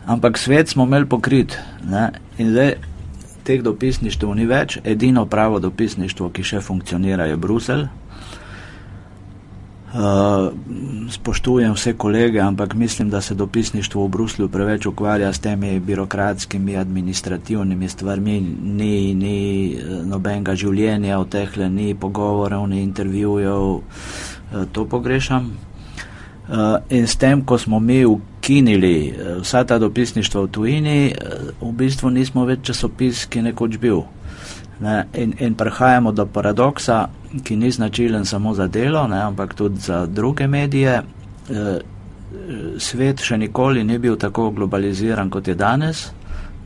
Ampak 0.06 0.38
svet 0.38 0.68
smo 0.68 0.84
imeli 0.84 1.06
pokrit 1.06 1.58
ne? 1.90 2.10
in 2.38 2.50
zdaj 2.50 2.74
teh 3.44 3.62
dopisništv 3.62 4.34
ni 4.34 4.46
več. 4.46 4.78
Edino 4.84 5.26
pravo 5.26 5.60
dopisništvo, 5.60 6.30
ki 6.30 6.42
še 6.42 6.60
funkcionira, 6.60 7.26
je 7.26 7.36
Bruselj. 7.36 7.86
Uh, 9.88 10.52
spoštujem 11.10 11.72
vse 11.72 11.92
kolege, 11.92 12.40
ampak 12.40 12.74
mislim, 12.74 13.10
da 13.10 13.20
se 13.20 13.34
dopisništvo 13.34 14.04
v 14.04 14.08
Bruslju 14.08 14.48
preveč 14.48 14.86
ukvarja 14.86 15.32
s 15.32 15.38
temi 15.38 15.80
birokratskimi, 15.80 16.76
administrativnimi 16.76 17.88
stvarmi, 17.88 18.40
ni, 18.62 19.14
ni 19.14 19.72
eh, 19.72 20.02
nobenega 20.04 20.54
življenja 20.54 21.16
v 21.18 21.28
tehle, 21.32 21.70
ni 21.70 21.94
pogovorov, 21.94 22.66
ni 22.68 22.82
intervjujev, 22.82 23.64
uh, 23.64 24.68
to 24.72 24.84
pogrešam. 24.84 25.56
Uh, 26.48 26.76
in 26.90 27.06
s 27.06 27.16
tem, 27.16 27.40
ko 27.44 27.58
smo 27.58 27.80
mi 27.80 28.04
ukinili 28.04 29.14
vsa 29.40 29.64
ta 29.64 29.78
dopisništva 29.78 30.42
v 30.42 30.52
tujini, 30.52 31.00
v 31.60 31.72
bistvu 31.72 32.10
nismo 32.10 32.44
več 32.44 32.68
časopis, 32.68 33.24
ki 33.24 33.42
nekoč 33.48 33.80
bil. 33.80 34.04
Ne, 34.80 35.06
in, 35.14 35.34
in 35.42 35.54
prehajamo 35.58 36.12
do 36.14 36.26
paradoksa, 36.26 37.08
ki 37.44 37.56
ni 37.56 37.70
značilen 37.70 38.24
samo 38.24 38.54
za 38.54 38.68
delo, 38.70 39.08
ne, 39.08 39.22
ampak 39.22 39.54
tudi 39.54 39.80
za 39.80 40.06
druge 40.06 40.46
medije. 40.46 41.02
E, 41.50 41.78
svet 42.78 43.24
še 43.24 43.38
nikoli 43.40 43.84
ni 43.84 43.98
bil 43.98 44.16
tako 44.20 44.50
globaliziran, 44.54 45.30
kot 45.30 45.48
je 45.48 45.54
danes, 45.58 46.08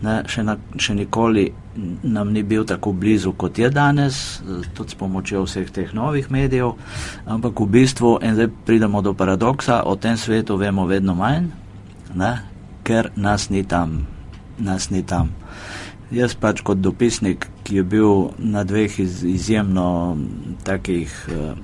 ne, 0.03 0.23
še, 0.29 0.43
na, 0.45 0.57
še 0.77 0.95
nikoli 0.99 1.47
nam 2.03 2.33
ni 2.33 2.43
bil 2.43 2.67
tako 2.69 2.93
blizu, 2.93 3.33
kot 3.33 3.59
je 3.59 3.71
danes, 3.71 4.43
tudi 4.75 4.93
s 4.93 4.99
pomočjo 4.99 5.45
vseh 5.47 5.71
teh 5.73 5.95
novih 5.95 6.31
medijev, 6.31 6.75
ampak 7.27 7.61
v 7.61 7.69
bistvu, 7.79 8.19
in 8.23 8.37
zdaj 8.37 8.51
pridemo 8.67 9.03
do 9.03 9.15
paradoksa, 9.15 9.83
o 9.87 9.97
tem 9.97 10.17
svetu 10.17 10.59
vemo 10.61 10.87
vedno 10.87 11.15
manj, 11.15 11.49
ne, 12.15 12.33
ker 12.85 13.13
nas 13.17 13.49
ni 13.51 13.65
tam. 13.65 14.03
Nas 14.59 14.91
ni 14.91 15.03
tam. 15.03 15.33
Jaz 16.13 16.35
pač 16.37 16.61
kot 16.61 16.83
dopisnik, 16.83 17.49
ki 17.65 17.77
je 17.77 17.83
bil 17.83 18.29
na 18.39 18.65
dveh 18.65 19.01
iz, 19.01 19.25
izjemno 19.25 20.17
takih 20.65 21.29
uh, 21.29 21.59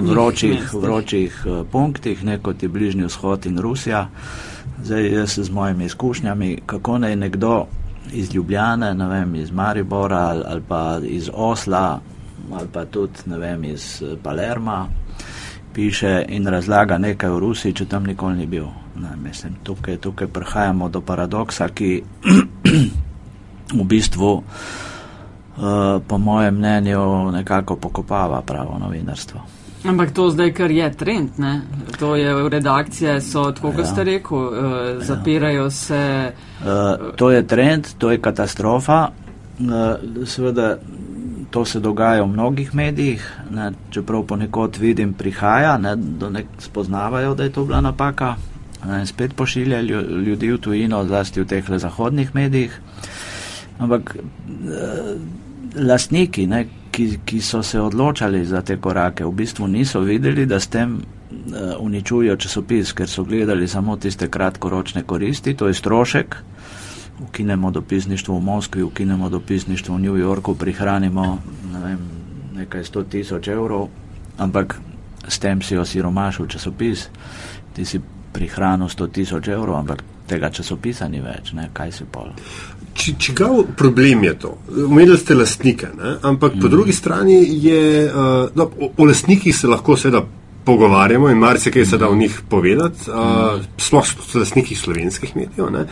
vročih, 0.00 0.74
vročih 0.74 1.42
uh, 1.46 1.66
punktih, 1.72 2.24
ne 2.24 2.38
kot 2.38 2.62
je 2.62 2.68
Bližnji 2.68 3.04
vzhod 3.04 3.46
in 3.46 3.58
Rusija, 3.58 4.08
zdaj 4.82 5.12
jaz 5.12 5.38
z 5.38 5.50
mojimi 5.50 5.84
izkušnjami, 5.84 6.58
kako 6.66 6.98
naj 6.98 7.16
nekdo 7.16 7.66
iz 8.12 8.34
Ljubljane, 8.34 8.94
ne 8.94 9.08
vem, 9.08 9.34
iz 9.34 9.50
Maribora 9.50 10.18
ali, 10.18 10.42
ali 10.46 10.62
pa 10.68 11.00
iz 11.02 11.30
Osla 11.34 12.00
ali 12.52 12.68
pa 12.72 12.84
tudi, 12.84 13.18
ne 13.26 13.38
vem, 13.38 13.64
iz 13.64 14.02
eh, 14.02 14.16
Palerma 14.22 14.86
piše 15.74 16.24
in 16.28 16.46
razlaga 16.46 16.98
nekaj 16.98 17.30
o 17.30 17.38
Rusiji, 17.38 17.72
če 17.72 17.84
tam 17.84 18.04
nikoli 18.04 18.36
ni 18.36 18.46
bil. 18.46 18.64
Ne, 18.96 19.16
mislim, 19.22 19.56
tukaj, 19.64 19.96
tukaj 19.96 20.26
prihajamo 20.26 20.88
do 20.88 21.00
paradoksa, 21.00 21.68
ki 21.68 22.02
v 23.80 23.84
bistvu, 23.84 24.32
uh, 24.32 24.44
po 26.06 26.18
mojem 26.18 26.54
mnenju, 26.54 27.30
nekako 27.32 27.76
pokopava 27.76 28.42
pravo 28.42 28.78
novinarstvo. 28.78 29.40
Ampak 29.86 30.10
to 30.10 30.30
zdaj, 30.30 30.50
kar 30.52 30.70
je 30.70 30.86
trend, 30.92 31.38
ne? 31.38 31.60
to 31.98 32.16
je 32.16 32.34
v 32.34 32.48
redakcije, 32.48 33.20
so, 33.20 33.52
tako 33.52 33.70
kot 33.70 33.84
ja. 33.84 33.90
ste 33.92 34.04
rekel, 34.04 34.38
uh, 34.38 34.50
zapirajo 35.04 35.70
se. 35.70 36.32
Uh, 36.60 37.12
to 37.16 37.30
je 37.30 37.46
trend, 37.46 37.94
to 37.98 38.10
je 38.10 38.18
katastrofa. 38.18 39.10
Uh, 39.60 40.26
seveda, 40.26 40.76
to 41.50 41.64
se 41.64 41.80
dogaja 41.80 42.22
v 42.22 42.32
mnogih 42.32 42.74
medijih, 42.74 43.22
ne? 43.50 43.72
čeprav 43.90 44.26
ponekod 44.26 44.76
vidim, 44.76 45.14
prihaja, 45.14 45.78
ne? 45.78 45.96
da 45.96 46.30
nek 46.30 46.46
spoznavajo, 46.58 47.34
da 47.34 47.44
je 47.44 47.52
to 47.52 47.64
bila 47.64 47.80
napaka. 47.80 48.34
In 48.86 49.06
spet 49.06 49.34
pošilja 49.36 49.80
ljudi 49.80 50.52
v 50.52 50.58
tujino, 50.58 51.04
zlasti 51.04 51.40
v 51.40 51.46
teh 51.46 51.64
zahodnih 51.66 52.34
medijih. 52.34 52.74
Ampak 53.78 54.16
uh, 54.16 55.45
lastniki, 55.76 56.46
ne, 56.46 56.66
ki, 56.90 57.18
ki 57.24 57.40
so 57.40 57.62
se 57.62 57.80
odločali 57.80 58.44
za 58.46 58.62
te 58.62 58.76
korake, 58.80 59.24
v 59.24 59.32
bistvu 59.32 59.66
niso 59.68 60.00
videli, 60.00 60.46
da 60.46 60.60
s 60.60 60.70
tem 60.72 60.96
uh, 60.96 61.76
uničujo 61.80 62.36
časopis, 62.36 62.92
ker 62.92 63.08
so 63.08 63.24
gledali 63.24 63.68
samo 63.68 63.96
tiste 63.96 64.28
kratkoročne 64.28 65.02
koristi, 65.02 65.54
to 65.54 65.68
je 65.68 65.74
strošek. 65.74 66.36
Ukinemo 67.28 67.70
dopisništvo 67.70 68.38
v 68.38 68.42
Moskvi, 68.44 68.82
ukinemo 68.82 69.28
dopisništvo 69.28 69.96
v 69.96 70.00
New 70.00 70.16
Yorku, 70.16 70.54
prihranimo 70.54 71.38
ne 71.72 71.80
vem, 71.80 71.98
nekaj 72.56 72.84
sto 72.84 73.02
tisoč 73.02 73.48
evrov, 73.48 73.88
ampak 74.38 74.76
s 75.28 75.38
tem 75.38 75.62
si 75.62 75.78
osiromašil 75.78 76.46
časopis, 76.46 77.08
ti 77.74 77.84
si 77.84 78.00
prihranil 78.32 78.88
sto 78.88 79.08
tisoč 79.08 79.48
evrov, 79.48 79.76
ampak 79.80 80.04
tega 80.26 80.50
časopisa 80.50 81.08
ni 81.08 81.20
več, 81.22 81.52
ne? 81.56 81.70
kaj 81.72 81.92
si 81.92 82.04
pol. 82.04 82.32
Čigav 82.96 83.62
problem 83.76 84.24
je 84.24 84.38
to? 84.38 84.58
Umenili 84.86 85.18
ste 85.18 85.34
lastnike, 85.34 85.88
ne? 85.98 86.16
ampak 86.22 86.54
mm. 86.54 86.60
po 86.60 86.66
mhm. 86.66 86.70
drugi 86.70 86.92
strani 86.92 87.46
je, 87.64 88.06
uh, 88.06 88.48
no, 88.54 88.70
o, 88.80 88.90
o 88.96 89.04
lastnikih 89.04 89.56
se 89.56 89.68
lahko 89.68 89.96
seveda 89.96 90.24
pogovarjamo 90.66 91.28
in 91.30 91.38
marsikaj 91.38 91.84
se 91.86 91.98
da 91.98 92.08
o 92.10 92.16
njih 92.16 92.40
povedati, 92.48 93.10
uh, 93.10 93.62
sploh 93.78 94.06
s 94.06 94.34
lastniki 94.34 94.74
slovenskih 94.74 95.36
medijev. 95.36 95.70
Ne? 95.70 95.84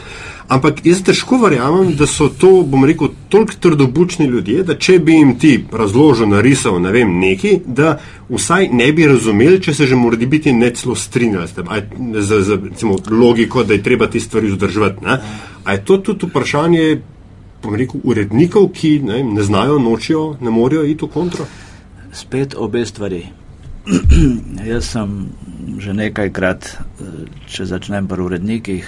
Ampak 0.48 0.82
jaz 0.86 1.02
težko 1.06 1.38
verjamem, 1.38 1.92
da 1.94 2.08
so 2.10 2.26
to, 2.28 2.50
bom 2.66 2.84
rekel, 2.84 3.08
toliko 3.28 3.54
trdobučni 3.60 4.26
ljudje, 4.26 4.64
da 4.66 4.74
če 4.78 4.98
bi 4.98 5.14
jim 5.14 5.36
ti 5.38 5.52
razložil, 5.72 6.28
narisal, 6.28 6.80
ne 6.82 6.90
vem, 6.92 7.12
neki, 7.20 7.60
da 7.66 7.98
vsaj 8.28 8.68
ne 8.72 8.90
bi 8.92 9.06
razumeli, 9.06 9.62
če 9.62 9.74
se 9.74 9.86
že 9.86 9.96
morda 9.96 10.26
biti 10.26 10.52
ne 10.52 10.72
celo 10.74 10.98
strinjali 10.98 11.54
tem, 11.54 11.70
z, 12.18 12.40
z 12.42 12.58
recimo, 12.64 12.98
logiko, 13.10 13.64
da 13.64 13.78
je 13.78 13.82
treba 13.82 14.10
te 14.10 14.20
stvari 14.20 14.50
vzdrževati. 14.56 15.06
A 15.64 15.72
je 15.72 15.84
to 15.84 15.98
tudi 16.02 16.26
vprašanje, 16.26 16.90
rekel, 17.78 18.02
urednikov, 18.02 18.68
ki 18.74 18.98
ne, 19.06 19.22
ne 19.22 19.46
znajo, 19.46 19.78
nočijo, 19.78 20.26
ne 20.40 20.50
morejo 20.50 20.84
iti 20.84 21.06
v 21.06 21.14
kontro? 21.14 21.46
Spet 22.12 22.58
obe 22.58 22.84
stvari. 22.86 23.43
Jaz 24.70 24.96
sem 24.96 25.28
že 25.76 25.92
nekajkrat, 25.92 26.68
če 27.52 27.66
začnem 27.68 28.08
pri 28.08 28.22
urednikih, 28.24 28.84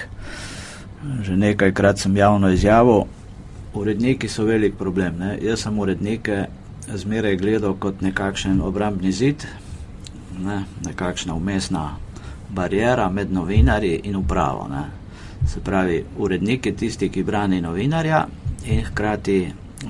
že 1.20 1.34
nekajkrat 1.36 2.00
sem 2.00 2.16
javno 2.16 2.48
izjavil, 2.48 3.04
uredniki 3.76 4.28
so 4.28 4.48
velik 4.48 4.78
problem. 4.80 5.20
Ne? 5.20 5.36
Jaz 5.44 5.66
sem 5.66 5.76
urednike 5.76 6.46
zmeraj 6.88 7.36
gledal 7.36 7.76
kot 7.76 8.00
nekakšen 8.00 8.62
obrambni 8.64 9.12
zid, 9.12 9.44
ne? 10.40 10.64
nekakšna 10.88 11.36
umestna 11.36 12.00
barijera 12.48 13.10
med 13.12 13.32
novinarji 13.32 14.00
in 14.08 14.16
upravo. 14.16 14.64
Ne? 14.72 14.84
Se 15.44 15.60
pravi, 15.60 16.04
urednik 16.16 16.66
je 16.66 16.76
tisti, 16.76 17.12
ki 17.12 17.26
brani 17.26 17.60
novinarja 17.60 18.24
in 18.64 18.80
hkrati 18.88 19.40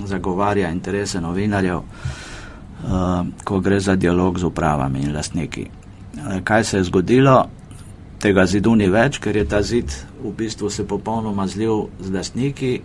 zagovarja 0.03 0.75
interese 0.75 1.23
novinarjev. 1.23 1.85
Eh, 2.85 3.25
ko 3.45 3.61
gre 3.61 3.81
za 3.81 3.97
dialog 3.97 4.39
z 4.39 4.45
upravami 4.45 5.01
in 5.01 5.15
lastniki. 5.15 5.67
Eh, 6.17 6.41
kaj 6.45 6.65
se 6.65 6.77
je 6.77 6.85
zgodilo? 6.85 7.49
Tega 8.19 8.47
zidu 8.47 8.75
ni 8.75 8.89
več, 8.89 9.19
ker 9.19 9.37
je 9.37 9.45
ta 9.45 9.63
zid 9.63 9.93
v 10.23 10.33
bistvu 10.37 10.71
se 10.71 10.87
popolnoma 10.87 11.47
zlil 11.47 11.89
z 12.01 12.13
lastniki 12.13 12.81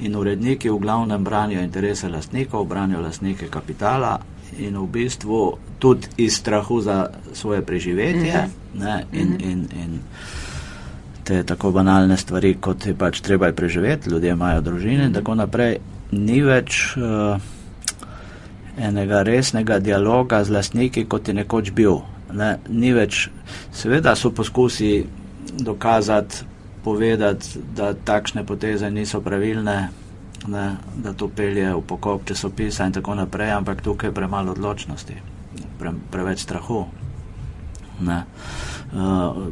in 0.00 0.16
uredniki 0.16 0.70
v 0.70 0.78
glavnem 0.78 1.24
branijo 1.24 1.62
interese 1.62 2.08
lastnikov, 2.08 2.66
branijo 2.66 3.00
lastnike 3.00 3.48
kapitala 3.50 4.18
in 4.58 4.78
v 4.78 4.86
bistvu 4.86 5.58
tudi 5.78 6.06
iz 6.16 6.36
strahu 6.36 6.80
za 6.80 7.10
svoje 7.32 7.62
preživetje 7.62 8.46
mm 8.46 8.80
-hmm. 8.80 8.84
ne, 8.84 9.04
in, 9.12 9.28
-hmm. 9.28 9.50
in, 9.50 9.58
in 9.82 10.00
te 11.24 11.42
tako 11.42 11.70
banalne 11.70 12.16
stvari, 12.16 12.54
kot 12.54 12.86
je 12.86 12.94
pač 12.94 13.20
treba 13.20 13.52
preživeti, 13.52 14.10
ljudje 14.10 14.30
imajo 14.30 14.60
družine 14.60 15.04
in 15.04 15.10
-hmm. 15.10 15.14
tako 15.14 15.34
naprej, 15.34 15.76
ni 16.10 16.42
več. 16.42 16.96
Uh, 16.96 17.40
enega 18.76 19.22
resnega 19.22 19.78
dialoga 19.78 20.44
z 20.44 20.50
lastniki, 20.50 21.06
kot 21.08 21.28
je 21.28 21.34
nekoč 21.34 21.70
bil. 21.70 22.02
Ne, 22.36 22.56
ni 22.68 22.92
več, 22.92 23.28
seveda 23.72 24.16
so 24.16 24.32
poskusi 24.34 25.06
dokazati, 25.56 26.44
povedati, 26.84 27.62
da 27.74 27.94
takšne 27.94 28.44
poteze 28.46 28.90
niso 28.90 29.20
pravilne, 29.24 29.76
ne, 30.46 30.66
da 31.02 31.14
to 31.16 31.28
pelje 31.28 31.72
v 31.72 31.82
pokop 31.86 32.26
časopisa 32.28 32.86
in 32.86 32.94
tako 32.94 33.16
naprej, 33.18 33.54
ampak 33.56 33.82
tukaj 33.82 34.10
je 34.10 34.14
premalo 34.14 34.54
odločnosti, 34.54 35.16
pre, 35.78 35.94
preveč 36.10 36.44
strahu. 36.44 36.84
Ne. 38.06 38.22
Uh, 38.92 39.48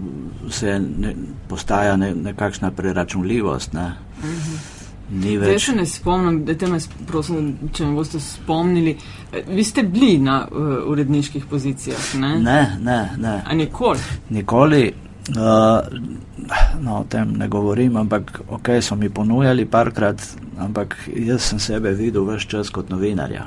se 0.53 0.77
ne, 0.79 1.15
postaja 1.49 1.97
ne, 1.97 2.13
nekakšna 2.15 2.71
preračunljivost. 2.77 3.73
Ne. 3.73 3.93
Uh 4.21 4.74
mhm. 5.11 5.23
-huh. 5.23 5.45
Zdaj 5.45 5.59
se 5.59 5.73
ne 5.73 5.87
spomnim, 5.87 6.45
da 6.45 6.55
te 6.55 6.67
me 6.67 6.79
prosim, 7.07 7.59
če 7.73 7.87
me 7.87 7.95
boste 7.95 8.21
spomnili. 8.21 8.97
Vi 9.49 9.65
ste 9.65 9.83
bili 9.83 10.19
na 10.19 10.49
uh, 10.53 10.91
uredniških 10.91 11.45
pozicijah, 11.47 12.15
ne? 12.15 12.39
Ne, 12.39 12.77
ne, 12.81 13.11
ne. 13.19 13.43
A 13.47 13.55
nikoli? 13.55 13.99
Nikoli. 14.31 14.93
Uh, 15.29 15.99
no, 16.81 16.99
o 16.99 17.05
tem 17.09 17.33
ne 17.33 17.49
govorim, 17.49 17.97
ampak 17.97 18.41
ok, 18.49 18.69
so 18.81 18.97
mi 18.97 19.09
ponujali 19.09 19.67
parkrat, 19.67 20.21
ampak 20.59 20.97
jaz 21.17 21.43
sem 21.43 21.59
sebe 21.59 21.91
videl 21.91 22.25
vse 22.25 22.49
čas 22.49 22.71
kot 22.71 22.91
novinarja. 22.91 23.47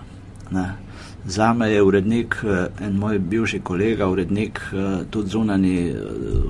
Ne. 0.52 0.87
Za 1.28 1.54
me 1.54 1.72
je 1.72 1.82
urednik, 1.84 2.36
eh, 2.44 2.86
en 2.86 2.96
moj 2.98 3.20
bivši 3.20 3.60
kolega, 3.60 4.08
urednik, 4.08 4.60
eh, 4.74 5.04
tudi 5.10 5.30
zunani, 5.30 5.94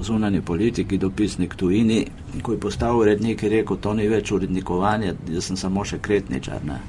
zunani 0.01 0.41
politiki, 0.41 0.97
dopisnik 0.97 1.55
tujini, 1.55 2.05
ko 2.41 2.51
je 2.51 2.59
postal 2.59 2.99
urednik, 2.99 3.43
je 3.43 3.49
rekel, 3.49 3.77
to 3.77 3.93
ni 3.93 4.07
več 4.07 4.31
urednikovanje, 4.31 5.15
jaz 5.33 5.49
sem 5.49 5.57
samo 5.57 5.85
še 5.85 5.97
kretničar. 5.97 6.65
Ne 6.65 6.81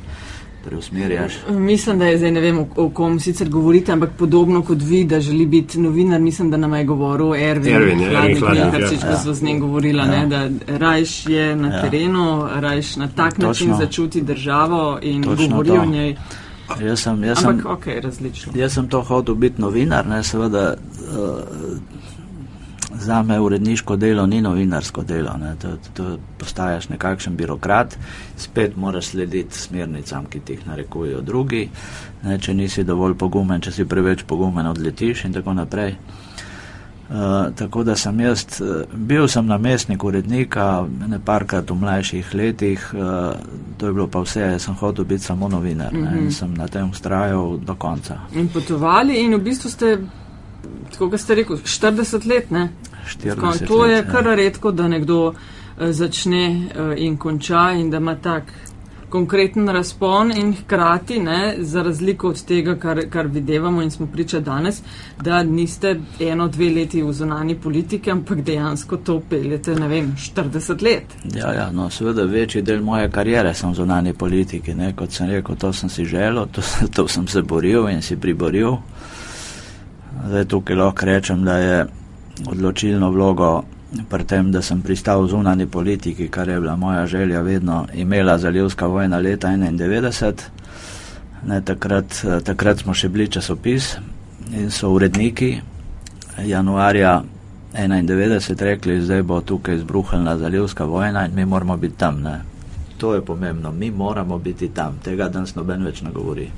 preusmerjaš? 0.68 1.33
Mislim, 1.49 1.99
da 1.99 2.04
je 2.04 2.18
zdaj 2.18 2.30
ne 2.30 2.40
vem, 2.40 2.59
o 2.76 2.90
kom 2.90 3.21
sicer 3.21 3.49
govorite, 3.49 3.92
ampak 3.92 4.11
podobno 4.18 4.62
kot 4.62 4.78
vi, 4.83 5.04
da 5.04 5.21
želi 5.21 5.47
biti 5.47 5.80
novinar, 5.80 6.21
mislim, 6.21 6.50
da 6.50 6.57
nam 6.57 6.75
je 6.75 6.85
govoril 6.85 7.35
Ervin. 7.35 7.75
Ervin, 7.75 8.04
Hladnik, 8.11 8.42
ja, 8.42 8.64
ja. 8.64 9.11
ja. 9.26 9.35
z 9.35 9.42
njim 9.42 9.61
govorila, 9.61 10.04
ja. 10.04 10.11
ne, 10.11 10.26
da 10.26 10.76
rajš 10.78 11.26
je 11.26 11.57
na 11.57 11.68
ja. 11.68 11.83
terenu, 11.83 12.49
rajš 12.54 12.97
na 12.97 13.09
tak 13.09 13.35
Točno. 13.35 13.49
način 13.49 13.75
začuti 13.78 14.21
državo 14.21 14.99
in 15.02 15.23
Točno 15.23 15.49
govori 15.49 15.68
to. 15.68 15.80
o 15.80 15.87
njej. 15.87 16.16
Jaz 16.77 17.01
sem, 17.01 17.25
jaz, 17.25 17.45
Ampak, 17.45 17.63
sem, 17.63 17.97
okay, 17.97 18.61
jaz 18.61 18.75
sem 18.77 18.89
to 18.89 19.01
hotel 19.03 19.35
biti 19.35 19.63
novinar, 19.63 20.07
ne, 20.07 20.23
seveda. 20.23 20.75
Uh, 21.09 21.81
Za 22.99 23.21
me 23.23 23.37
uredniško 23.41 23.95
delo 24.01 24.25
ni 24.27 24.41
novinarsko 24.43 25.03
delo, 25.07 25.37
ne. 25.39 25.53
to, 25.61 25.69
to 25.95 26.07
postaješ 26.39 26.89
nekakšen 26.89 27.37
birokrat, 27.37 27.95
spet 28.37 28.77
moraš 28.77 29.13
slediti 29.13 29.55
smernicam, 29.55 30.27
ki 30.27 30.41
ti 30.41 30.57
jih 30.57 30.65
narekujejo 30.67 31.21
drugi. 31.21 31.69
Ne, 32.25 32.39
če 32.43 32.55
nisi 32.59 32.85
dovolj 32.89 33.15
pogumen, 33.21 33.61
če 33.63 33.73
si 33.77 33.85
preveč 33.85 34.25
pogumen, 34.27 34.67
odletiš 34.67 35.29
in 35.29 35.37
tako 35.37 35.55
naprej. 35.61 35.95
Uh, 35.95 36.28
tako 37.55 37.83
da 37.83 37.97
sem 37.97 38.21
jaz, 38.21 38.45
uh, 38.61 38.83
bil 38.95 39.29
sem 39.29 39.47
namestnik 39.47 40.05
urednika, 40.05 40.87
ne 41.09 41.19
parkrat 41.25 41.71
v 41.71 41.75
mlajših 41.75 42.35
letih, 42.35 42.91
uh, 42.93 43.33
to 43.79 43.87
je 43.87 43.93
bilo 43.93 44.07
pa 44.07 44.21
vse, 44.21 44.41
jaz 44.41 44.65
sem 44.65 44.75
hotel 44.75 45.05
biti 45.05 45.25
samo 45.25 45.49
novinar 45.49 45.93
mm 45.93 45.99
-hmm. 45.99 46.15
ne, 46.15 46.21
in 46.21 46.33
sem 46.33 46.55
na 46.55 46.69
tem 46.69 46.91
ustrajal 46.91 47.59
do 47.59 47.75
konca. 47.75 48.19
In 48.33 48.49
potovali 48.49 49.21
in 49.25 49.35
v 49.35 49.38
bistvu 49.38 49.71
ste 49.71 49.99
tako 50.91 51.11
kot 51.11 51.21
ste 51.21 51.35
rekli, 51.35 51.57
40 51.57 52.27
let. 52.27 52.45
40 52.50 53.67
to 53.67 53.79
let, 53.83 53.91
je 53.91 54.12
kar 54.12 54.27
ja. 54.27 54.35
redko, 54.35 54.71
da 54.71 54.88
nekdo 54.88 55.27
uh, 55.29 55.35
začne 55.91 56.49
uh, 56.57 56.93
in 56.97 57.17
konča 57.17 57.73
in 57.73 57.91
da 57.91 57.97
ima 57.97 58.15
tak 58.15 58.43
konkreten 59.09 59.69
razpon 59.69 60.33
in 60.37 60.55
hkrati, 60.55 61.19
ne, 61.21 61.55
za 61.59 61.83
razliko 61.83 62.29
od 62.29 62.45
tega, 62.45 62.75
kar, 62.77 63.00
kar 63.11 63.27
videvamo 63.27 63.83
in 63.83 63.91
smo 63.91 64.07
priča 64.07 64.41
danes, 64.41 64.83
da 65.23 65.43
niste 65.43 66.00
eno, 66.21 66.49
dve 66.49 66.71
leti 66.71 67.03
v 67.03 67.12
zonani 67.12 67.55
politiki, 67.55 68.11
ampak 68.11 68.41
dejansko 68.43 68.97
to 68.97 69.21
peljete, 69.31 69.75
ne 69.75 69.88
vem, 69.88 70.15
40 70.17 70.83
let. 70.83 71.17
Ja, 71.35 71.53
ja, 71.53 71.71
no, 71.71 71.91
seveda 71.91 72.25
večji 72.25 72.62
del 72.62 72.83
moje 72.83 73.11
karijere 73.11 73.55
sem 73.55 73.71
v 73.71 73.75
zonani 73.75 74.12
politiki, 74.15 74.75
ne, 74.75 74.93
kot 74.97 75.12
sem 75.12 75.31
rekel, 75.31 75.57
to 75.57 75.73
sem 75.73 75.88
si 75.88 76.05
želel, 76.05 76.47
to, 76.53 76.62
to 76.95 77.09
sem 77.09 77.27
se 77.27 77.43
boril 77.43 77.88
in 77.88 78.03
si 78.03 78.17
priboril. 78.17 78.77
Zdaj 80.27 80.45
tukaj 80.45 80.77
lahko 80.77 81.07
rečem, 81.07 81.45
da 81.45 81.59
je 81.59 81.87
odločilno 82.47 83.11
vlogo 83.11 83.62
pri 84.09 84.25
tem, 84.25 84.52
da 84.52 84.62
sem 84.62 84.83
pristal 84.83 85.25
v 85.25 85.30
zunani 85.33 85.66
politiki, 85.66 86.28
kar 86.28 86.49
je 86.49 86.61
bila 86.61 86.76
moja 86.76 87.07
želja 87.07 87.40
vedno 87.40 87.87
imela 87.95 88.38
zalivska 88.38 88.87
vojna 88.87 89.18
leta 89.18 89.49
91. 89.49 90.33
Ne, 91.47 91.61
takrat, 91.64 92.25
takrat 92.45 92.78
smo 92.78 92.95
še 92.95 93.09
bili 93.09 93.28
časopis 93.30 93.97
in 94.52 94.71
so 94.71 94.90
uredniki 94.90 95.61
januarja 96.45 97.23
91 97.73 98.62
rekli, 98.64 99.00
zdaj 99.00 99.23
bo 99.23 99.40
tukaj 99.40 99.75
izbruhnila 99.75 100.38
zalivska 100.38 100.85
vojna 100.85 101.26
in 101.26 101.35
mi 101.35 101.45
moramo 101.45 101.76
biti 101.76 101.97
tam. 101.97 102.23
Ne. 102.23 102.40
To 102.99 103.14
je 103.14 103.25
pomembno, 103.25 103.73
mi 103.73 103.90
moramo 103.90 104.38
biti 104.38 104.68
tam, 104.68 104.99
tega 105.04 105.28
danes 105.28 105.54
noben 105.54 105.85
več 105.85 106.02
ne 106.02 106.11
govori. 106.12 106.50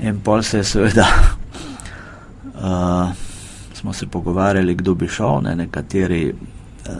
In 0.00 0.20
pol 0.20 0.42
se 0.42 0.58
je 0.58 0.64
seveda 0.64 1.06
uh, 2.54 3.10
smo 3.84 3.92
se 3.92 4.06
pogovarjali, 4.06 4.74
kdo 4.74 4.94
bi 4.94 5.08
šel, 5.08 5.42
ne, 5.42 5.56
nekateri, 5.56 6.32
uh, 6.32 6.92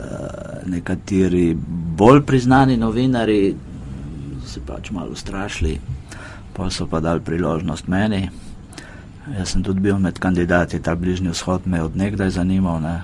nekateri 0.66 1.56
bolj 1.96 2.20
priznani 2.26 2.76
novinari 2.76 3.54
se 4.46 4.60
pač 4.66 4.90
malo 4.90 5.16
strašili, 5.16 5.78
pa 6.52 6.68
so 6.70 6.86
pa 6.86 7.00
dali 7.00 7.20
priložnost 7.20 7.88
meni. 7.88 8.28
Jaz 9.38 9.48
sem 9.48 9.62
tudi 9.62 9.80
bil 9.80 9.98
med 9.98 10.18
kandidati, 10.18 10.82
ta 10.82 10.94
bližnji 10.94 11.32
vzhod 11.32 11.64
me 11.64 11.78
je 11.78 11.88
odnegdaj 11.88 12.30
zanimal. 12.30 12.80
Ne. 12.80 13.02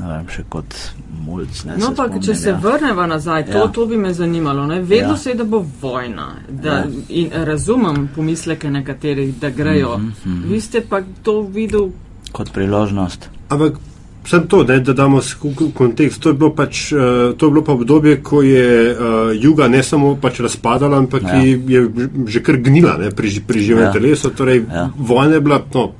Ne 0.00 0.08
vem, 0.08 0.26
še 0.32 0.48
kot 0.48 0.74
mulj. 1.20 1.48
No, 1.76 1.92
pa 1.96 2.08
če 2.16 2.34
se 2.34 2.54
ja. 2.54 2.58
vrnemo 2.62 3.04
nazaj, 3.06 3.50
to, 3.52 3.58
ja. 3.58 3.68
to 3.68 3.86
bi 3.86 3.98
me 4.00 4.14
zanimalo. 4.14 4.64
Ne? 4.66 4.80
Vedno 4.80 5.12
ja. 5.12 5.16
se 5.16 5.34
je, 5.34 5.42
da 5.42 5.44
bo 5.44 5.66
vojna. 5.82 6.30
Da, 6.48 6.84
ja. 7.08 7.44
Razumem 7.44 8.06
pomisleke 8.14 8.70
nekaterih, 8.70 9.34
da 9.40 9.50
grejo. 9.50 9.98
Mm 9.98 10.12
-hmm. 10.24 10.46
Vi 10.48 10.60
ste 10.60 10.80
pa 10.80 11.02
to 11.22 11.42
videl 11.42 11.90
kot 12.32 12.52
priložnost. 12.52 13.28
Ampak 13.48 13.78
sem 14.26 14.46
to, 14.48 14.64
ne, 14.64 14.80
da 14.80 14.92
damo 14.92 15.20
kontekst. 15.74 16.20
To 16.22 16.28
je, 16.28 16.34
bilo 16.34 16.50
pač, 16.54 16.92
uh, 16.92 17.32
to 17.36 17.46
je 17.46 17.50
bilo 17.50 17.64
pa 17.64 17.72
obdobje, 17.72 18.20
ko 18.22 18.42
je 18.42 18.92
uh, 18.92 19.32
juga 19.34 19.68
ne 19.68 19.82
samo 19.82 20.14
pač 20.20 20.40
razpadala, 20.40 20.98
ampak 20.98 21.22
ja. 21.22 21.40
je 21.42 21.88
že 22.26 22.42
kar 22.42 22.60
gnila 22.60 22.96
ne, 23.00 23.10
pri, 23.10 23.40
pri 23.46 23.60
živem 23.60 23.88
ja. 23.88 23.92
telesu. 23.92 24.30
Torej, 24.30 24.64
ja. 24.68 24.90
Vojna 24.96 25.40
je 25.40 25.40
bila, 25.40 25.62
no, 25.74 25.90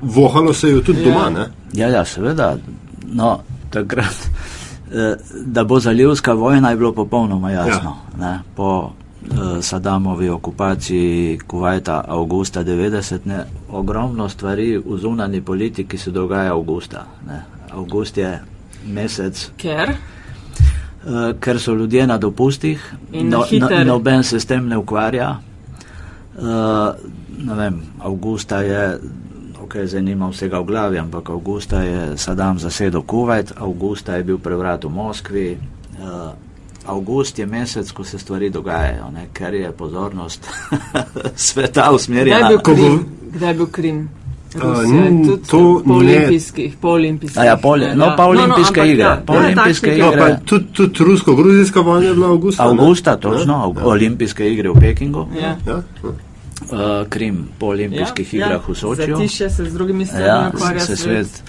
vohalo 0.00 0.54
se 0.54 0.70
je 0.70 0.82
tudi 0.84 1.02
ja. 1.02 1.08
doma. 1.08 1.30
Ne? 1.30 1.46
Ja, 1.72 1.88
ja, 1.88 2.04
seveda. 2.04 2.56
No, 3.10 3.40
takrat, 3.70 4.28
eh, 4.92 5.16
da 5.46 5.64
bo 5.64 5.80
zalivska 5.80 6.32
vojna, 6.32 6.70
je 6.70 6.76
bilo 6.76 6.92
popolnoma 6.92 7.50
jasno. 7.50 7.96
Ja. 8.20 8.38
Po 8.54 8.92
eh, 8.92 9.09
Sadamovi 9.60 10.28
okupaciji 10.28 11.38
Kuwaita 11.48 12.04
avgusta 12.08 12.64
90, 12.64 13.20
ne, 13.24 13.44
ogromno 13.68 14.28
stvari 14.28 14.78
v 14.78 14.96
zunani 14.98 15.40
politiki 15.40 15.98
se 15.98 16.10
dogaja 16.10 16.52
avgusta. 16.52 17.06
Ne. 17.26 17.42
Avgust 17.70 18.16
je 18.16 18.38
mesec. 18.86 19.50
Ker? 19.56 19.94
Uh, 21.04 21.32
ker 21.40 21.60
so 21.60 21.74
ljudje 21.74 22.06
na 22.06 22.18
dopustih, 22.18 22.94
no, 23.12 23.44
no, 23.52 23.84
noben 23.84 24.24
se 24.24 24.40
s 24.40 24.46
tem 24.46 24.68
ne 24.68 24.76
ukvarja. 24.76 25.38
Uh, 26.38 26.46
ne 27.46 27.54
vem, 27.54 27.82
avgusta 27.98 28.60
je 28.60 28.98
tukaj 29.70 29.86
zdaj 29.86 30.02
nima 30.02 30.28
vsega 30.28 30.58
v 30.58 30.64
glavi, 30.66 30.98
ampak 30.98 31.30
avgusta 31.30 31.82
je 31.82 32.16
Sadam 32.18 32.58
zasedel 32.58 33.02
Kuwait, 33.02 33.52
avgusta 33.56 34.16
je 34.16 34.24
bil 34.24 34.38
prevrat 34.38 34.84
v 34.84 34.90
Moskvi. 34.90 35.58
Uh, 36.00 36.32
August 36.86 37.38
je 37.38 37.46
mesec, 37.46 37.90
ko 37.92 38.04
se 38.04 38.18
stvari 38.18 38.50
dogajajo, 38.50 39.10
ne, 39.10 39.26
ker 39.32 39.54
je 39.54 39.72
pozornost 39.72 40.48
sveta 41.36 41.90
usmerjena. 41.92 42.50
Kdaj 43.32 43.48
je 43.48 43.54
bil 43.54 43.66
Krim? 43.66 44.08
Uh, 44.54 45.38
to 45.50 45.82
po 45.86 45.94
olimpijskih, 45.94 46.76
po 46.80 46.88
olimpijskih. 46.88 47.42
Ja, 47.44 47.56
pol, 47.56 47.78
no, 47.94 48.14
pa 48.16 48.24
olimpijske 48.26 48.80
no, 48.80 48.86
no, 48.86 48.92
igre. 48.92 49.04
Ja, 49.04 49.22
pa 49.26 49.32
olimpijske 49.32 49.94
igre. 49.94 50.16
No, 50.16 50.36
tudi 50.44 50.66
tud 50.72 51.00
rusko-gruzijska 51.00 51.80
vojna 51.80 52.06
je 52.08 52.14
bila 52.14 52.28
avgusta. 52.28 52.64
Avgusta, 52.64 53.16
točno, 53.16 53.74
ja. 53.76 53.86
olimpijske 53.86 54.52
igre 54.52 54.70
v 54.70 54.80
Pekingu. 54.80 55.28
Ja. 55.40 55.56
Ja. 55.66 55.82
Uh, 56.72 57.08
Krim 57.08 57.48
po 57.58 57.66
olimpijskih 57.66 58.34
ja, 58.34 58.40
ja. 58.40 58.46
igrah 58.46 58.62
ja. 58.68 58.72
v 58.72 58.76
Sočiju. 58.76 59.16
Zatiše 59.16 59.50
se 59.50 59.64
z 59.64 59.72
drugimi 59.72 60.06
stvarmi, 60.06 60.26
ja, 60.26 60.50
ukvarja 60.54 60.80
se 60.80 60.96
svet. 60.96 61.26
svet. 61.26 61.42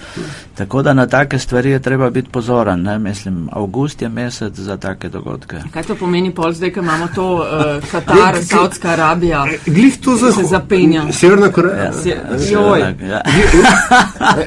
Tako 0.54 0.82
da 0.82 0.94
na 0.94 1.06
take 1.06 1.38
stvari 1.38 1.70
je 1.70 1.82
treba 1.82 2.10
biti 2.10 2.28
pozoren. 2.30 2.82
Ne? 2.82 2.98
Mislim, 2.98 3.48
avgust 3.52 4.02
je 4.02 4.08
mesec 4.08 4.54
za 4.54 4.76
take 4.76 5.08
dogodke. 5.08 5.56
Kaj 5.72 5.82
to 5.82 5.94
pomeni 5.94 6.34
pol 6.34 6.52
zdaj, 6.52 6.72
ko 6.72 6.80
imamo 6.80 7.08
to 7.14 7.34
uh, 7.34 7.88
Katar, 7.90 8.44
Saudska 8.44 8.88
Arabija? 8.88 9.46
Glih 9.66 9.98
to 10.00 10.16
za, 10.16 10.32
se 10.32 10.42
zapenja. 10.44 11.12
Severna 11.12 11.48
Koreja. 11.48 11.84
Ja, 11.84 11.92
se. 11.92 12.08
Ja. 12.08 13.22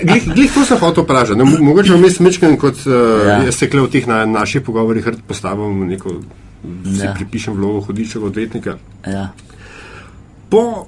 glih, 0.04 0.34
glih 0.36 0.54
to 0.54 0.66
se 0.66 0.76
hoto 0.76 1.04
praža. 1.04 1.36
Mogoče 1.60 1.92
vam 1.92 2.02
mislim 2.02 2.26
mečken, 2.26 2.58
kot 2.58 2.76
uh, 2.86 2.94
ja. 3.28 3.44
jaz 3.44 3.56
se 3.56 3.70
kle 3.70 3.82
v 3.82 3.90
teh 3.90 4.08
na, 4.08 4.26
naših 4.26 4.62
pogovorih 4.62 5.06
postavim 5.28 5.88
neko, 5.88 6.20
si 6.98 7.06
ja. 7.06 7.14
pripišem 7.14 7.54
vlogo 7.54 7.82
hodičega 7.82 8.26
odvetnika. 8.26 8.78
Ja 9.08 9.30
po 10.50 10.86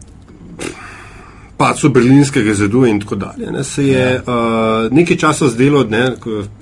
pacu 1.58 1.90
berlinskega 1.90 2.54
zidu 2.54 2.86
in 2.86 3.00
tako 3.02 3.16
dalje, 3.16 3.52
ne, 3.52 3.64
se 3.64 3.88
je 3.88 4.22
uh, 4.22 4.92
nekaj 4.92 5.18
časa 5.18 5.48
zdelo, 5.48 5.84
ne, 5.84 6.12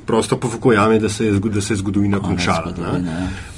prosto 0.05 0.37
po 0.37 0.49
Fukuyami, 0.49 0.99
da, 0.99 1.07
da 1.49 1.61
se 1.61 1.73
je 1.73 1.77
zgodovina 1.77 2.19
končala. 2.19 2.73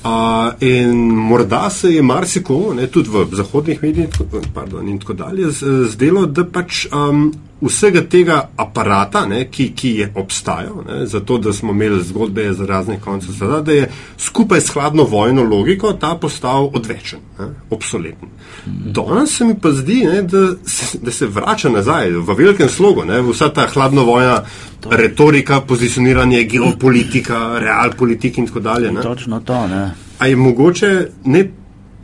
Uh, 0.04 0.54
in 0.60 0.98
morda 1.08 1.70
se 1.70 1.94
je 1.94 2.02
marsikomu, 2.02 2.88
tudi 2.92 3.10
v 3.10 3.28
zahodnih 3.32 3.84
medijih 3.84 4.10
pardon, 4.54 4.88
in 4.88 5.00
tako 5.00 5.14
dalje, 5.14 5.52
zdelo, 5.90 6.26
da 6.26 6.46
pač 6.46 6.86
um, 6.92 7.34
vsega 7.62 8.02
tega 8.10 8.50
aparata, 8.58 9.26
ne, 9.26 9.48
ki, 9.52 9.72
ki 9.76 9.92
je 9.98 10.12
obstajal, 10.16 10.84
ne, 10.88 11.06
zato 11.08 11.38
da 11.38 11.54
smo 11.54 11.72
imeli 11.72 12.04
zgodbe 12.04 12.54
za 12.54 12.66
razne 12.66 13.00
konce 13.02 13.34
sveta, 13.34 13.62
da 13.62 13.72
je 13.72 13.90
skupaj 14.18 14.62
s 14.62 14.70
hladno 14.70 15.04
vojno 15.04 15.44
logiko 15.44 15.94
ta 15.94 16.16
postal 16.16 16.70
odvečen, 16.74 17.20
ne, 17.40 17.48
obsoleten. 17.70 18.30
Danes 18.66 19.38
se 19.38 19.46
mi 19.46 19.56
pa 19.60 19.72
zdi, 19.72 20.04
ne, 20.06 20.22
da, 20.22 20.52
se, 20.66 20.98
da 21.02 21.12
se 21.12 21.28
vrača 21.28 21.70
nazaj 21.70 22.12
v 22.12 22.38
velikem 22.38 22.70
slogu, 22.70 23.06
ne, 23.06 23.22
vsa 23.22 23.50
ta 23.50 23.68
hladno 23.74 24.04
vojna 24.04 24.44
retorika, 24.90 25.62
pozicioniranje 25.62 26.37
zunanje 26.38 26.44
geopolitika, 26.44 27.60
realpolitika 27.60 28.42
in 28.42 28.48
tako 28.48 28.60
dalje. 28.60 28.92
Ne? 28.92 29.02
Točno 29.02 29.40
to. 29.40 29.68
Ne? 29.68 29.92
A 30.20 30.28
je 30.28 30.36
mogoče, 30.36 31.08
ne, 31.26 31.52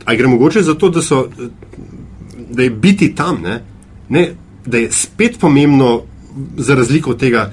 a 0.04 0.14
gre 0.14 0.28
mogoče 0.28 0.62
za 0.62 0.74
to, 0.74 0.90
da, 0.90 1.02
so, 1.02 1.28
da 2.50 2.62
je 2.62 2.70
biti 2.70 3.14
tam, 3.14 3.42
ne? 3.42 3.62
Ne, 4.08 4.34
da 4.66 4.78
je 4.78 4.92
spet 4.92 5.38
pomembno, 5.40 6.02
za 6.56 6.74
razliko 6.74 7.10
od 7.10 7.18
tega, 7.18 7.52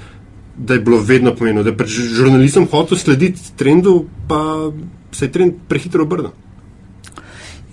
da 0.57 0.73
je 0.73 0.79
bilo 0.79 0.99
vedno 0.99 1.35
pomembno, 1.35 1.63
da 1.63 1.69
je 1.69 1.77
pač 1.77 1.89
žurnalistom 1.89 2.67
hotel 2.71 2.97
slediti 2.97 3.41
trendu, 3.55 4.05
pa 4.27 4.71
se 5.11 5.25
je 5.25 5.31
trend 5.31 5.53
prehitro 5.67 6.03
obrnil. 6.03 6.31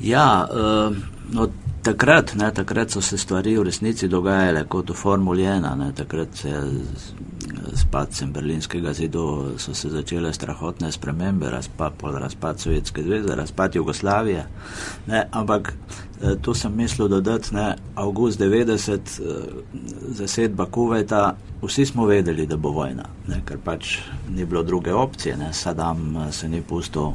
Ja, 0.00 0.46
uh, 0.50 0.96
no, 1.32 1.48
takrat, 1.82 2.34
ne, 2.34 2.50
takrat 2.54 2.90
so 2.90 3.00
se 3.00 3.18
stvari 3.18 3.56
v 3.58 3.62
resnici 3.62 4.08
dogajale 4.08 4.64
kot 4.68 4.90
v 4.90 4.94
Formuli 4.94 5.42
1. 5.42 5.92
Takrat 5.96 6.36
se 6.36 6.48
je 6.48 6.62
s 7.74 7.84
padcem 7.90 8.32
Berlinskega 8.32 8.92
zidu 8.92 9.54
so 9.56 9.74
se 9.74 9.88
začele 9.88 10.32
strahotne 10.32 10.92
spremembe, 10.92 11.50
razpad, 11.50 11.92
razpad 12.02 12.60
Sovjetske 12.60 13.02
zveze, 13.02 13.34
razpad 13.34 13.74
Jugoslavije. 13.74 14.46
Ne, 15.06 15.28
ampak 15.30 15.72
eh, 16.22 16.34
tu 16.42 16.54
sem 16.54 16.74
mislil 16.76 17.08
dodati, 17.08 17.54
ne, 17.54 17.76
avgust 17.94 18.40
90, 18.40 18.92
eh, 18.94 19.34
zasedba 20.08 20.66
Kuvajta, 20.66 21.36
vsi 21.62 21.86
smo 21.86 22.06
vedeli, 22.06 22.46
da 22.46 22.56
bo 22.56 22.70
vojna, 22.70 23.04
ne, 23.28 23.40
ker 23.46 23.58
pač 23.64 23.98
ni 24.28 24.44
bilo 24.44 24.62
druge 24.62 24.94
opcije. 24.94 25.36
Ne, 25.36 25.52
Sadam 25.52 26.16
eh, 26.16 26.32
se 26.32 26.48
ni 26.48 26.62
pustil, 26.62 27.12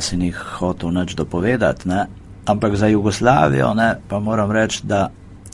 se 0.00 0.16
ni 0.16 0.32
hotel 0.58 0.90
nič 0.90 1.14
dopovedati. 1.14 1.88
Ne, 1.88 2.06
ampak 2.50 2.76
za 2.76 2.86
Jugoslavijo 2.86 3.74
ne, 3.74 3.94
pa 4.08 4.18
moram 4.18 4.50
reči, 4.50 4.80
da 4.82 5.10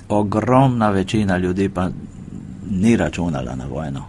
ogromna 0.09 0.91
večina 0.91 1.37
ljudi 1.37 1.69
pa 1.69 1.89
ni 2.71 2.97
računala 2.97 3.55
na 3.55 3.67
vojno. 3.67 4.01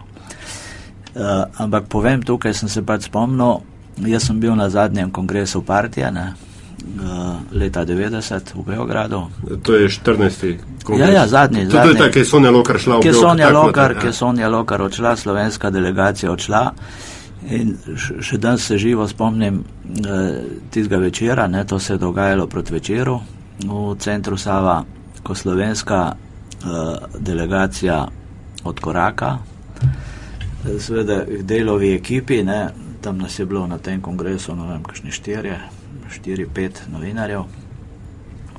Uh, 1.14 1.22
ampak 1.56 1.84
povem 1.88 2.22
tukaj, 2.22 2.54
sem 2.54 2.68
se 2.68 2.82
pač 2.86 3.08
spomnil, 3.08 3.60
jaz 4.06 4.26
sem 4.26 4.40
bil 4.40 4.54
na 4.54 4.68
zadnjem 4.70 5.10
kongresu 5.10 5.62
partije, 5.62 6.12
ne, 6.12 6.32
uh, 7.00 7.36
leta 7.52 7.84
90 7.86 8.54
v 8.54 8.64
Beogradu. 8.66 9.22
To 9.62 9.74
je 9.74 9.88
14. 9.88 10.56
kongres. 10.84 11.08
Ja, 11.08 11.14
ja, 11.14 11.26
zadnji. 11.26 11.68
To 11.68 11.78
je 11.78 11.96
tako, 11.96 12.12
ki 12.12 12.18
je 12.18 12.24
Sonja 12.24 12.50
Lokar 12.50 12.78
šla 12.78 12.98
v 12.98 13.02
Beograd. 13.02 13.20
Sonja 13.20 13.48
Lokar, 13.50 13.98
ki 13.98 14.06
je 14.06 14.12
Sonja 14.12 14.48
Lokar 14.48 14.82
odšla, 14.82 15.16
slovenska 15.16 15.70
delegacija 15.70 16.32
odšla. 16.32 16.72
In 17.46 17.76
še 17.94 18.38
danes 18.38 18.66
se 18.66 18.78
živo 18.78 19.06
spomnim 19.08 19.60
eh, 19.62 20.42
tistega 20.70 20.98
večera, 20.98 21.46
ne, 21.46 21.64
to 21.64 21.78
se 21.78 21.92
je 21.92 21.98
dogajalo 21.98 22.46
proti 22.46 22.74
večeru. 22.74 23.20
V 23.58 23.94
centru 23.98 24.36
Sava, 24.36 24.84
ko 25.22 25.34
slovenska 25.34 26.00
eh, 26.12 26.66
delegacija 27.18 28.06
od 28.64 28.80
koraka, 28.80 29.38
seveda 30.78 31.22
v 31.28 31.42
delovi 31.46 31.92
ekipi, 31.94 32.42
ne, 32.42 32.68
tam 33.00 33.18
nas 33.18 33.38
je 33.38 33.46
bilo 33.46 33.66
na 33.66 33.78
tem 33.78 34.02
kongresu, 34.02 34.56
ne 34.56 34.66
vem, 34.72 34.82
kakšni 34.82 35.14
štirje, 35.14 35.58
štiri, 36.10 36.46
pet 36.54 36.82
novinarjev, 36.90 37.46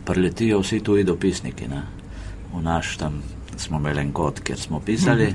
preletijo 0.06 0.62
vsi 0.64 0.80
tuji 0.80 1.04
dopisniki, 1.04 1.68
ne, 1.68 1.84
v 2.54 2.64
naš 2.64 2.96
tam 2.98 3.20
smo 3.60 3.78
imeli 3.78 4.08
en 4.08 4.14
kot, 4.16 4.40
kjer 4.40 4.60
smo 4.60 4.80
pisali. 4.80 5.34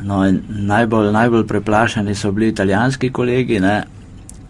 No, 0.00 0.20
najbolj, 0.48 1.12
najbolj 1.12 1.46
preplašeni 1.46 2.14
so 2.14 2.32
bili 2.32 2.48
italijanski 2.48 3.12
kolegi, 3.12 3.60
ne, 3.60 3.84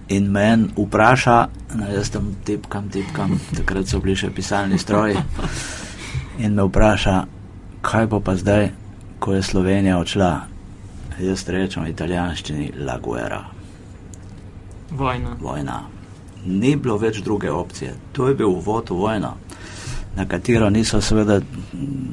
in 0.08 0.30
men 0.30 0.68
vpraša, 0.76 1.48
ne, 1.74 1.92
jaz 1.94 2.10
tam 2.10 2.34
tipkam, 2.44 2.88
tipkam, 2.90 3.38
takrat 3.56 3.86
so 3.86 4.00
bili 4.00 4.16
še 4.16 4.30
pisalni 4.34 4.78
stroji, 4.78 5.16
in 6.38 6.54
me 6.54 6.66
vpraša, 6.66 7.16
kaj 7.82 8.06
bo 8.10 8.20
pa 8.20 8.36
zdaj, 8.36 8.70
ko 9.18 9.34
je 9.34 9.42
Slovenija 9.42 9.98
odšla, 9.98 10.30
jaz 11.20 11.48
rečem 11.48 11.86
v 11.86 11.94
italijanščini 11.94 12.72
La 12.86 12.98
Guerra. 13.02 13.44
Vojna. 14.90 15.36
Vojna. 15.40 15.82
Ni 16.46 16.76
bilo 16.76 16.98
več 16.98 17.18
druge 17.24 17.50
opcije. 17.50 17.94
To 18.12 18.28
je 18.28 18.34
bil 18.34 18.48
uvod 18.48 18.90
v 18.90 18.98
vojno, 19.00 19.32
na 20.16 20.26
katero 20.26 20.70
niso 20.70 21.00
seveda, 21.00 21.40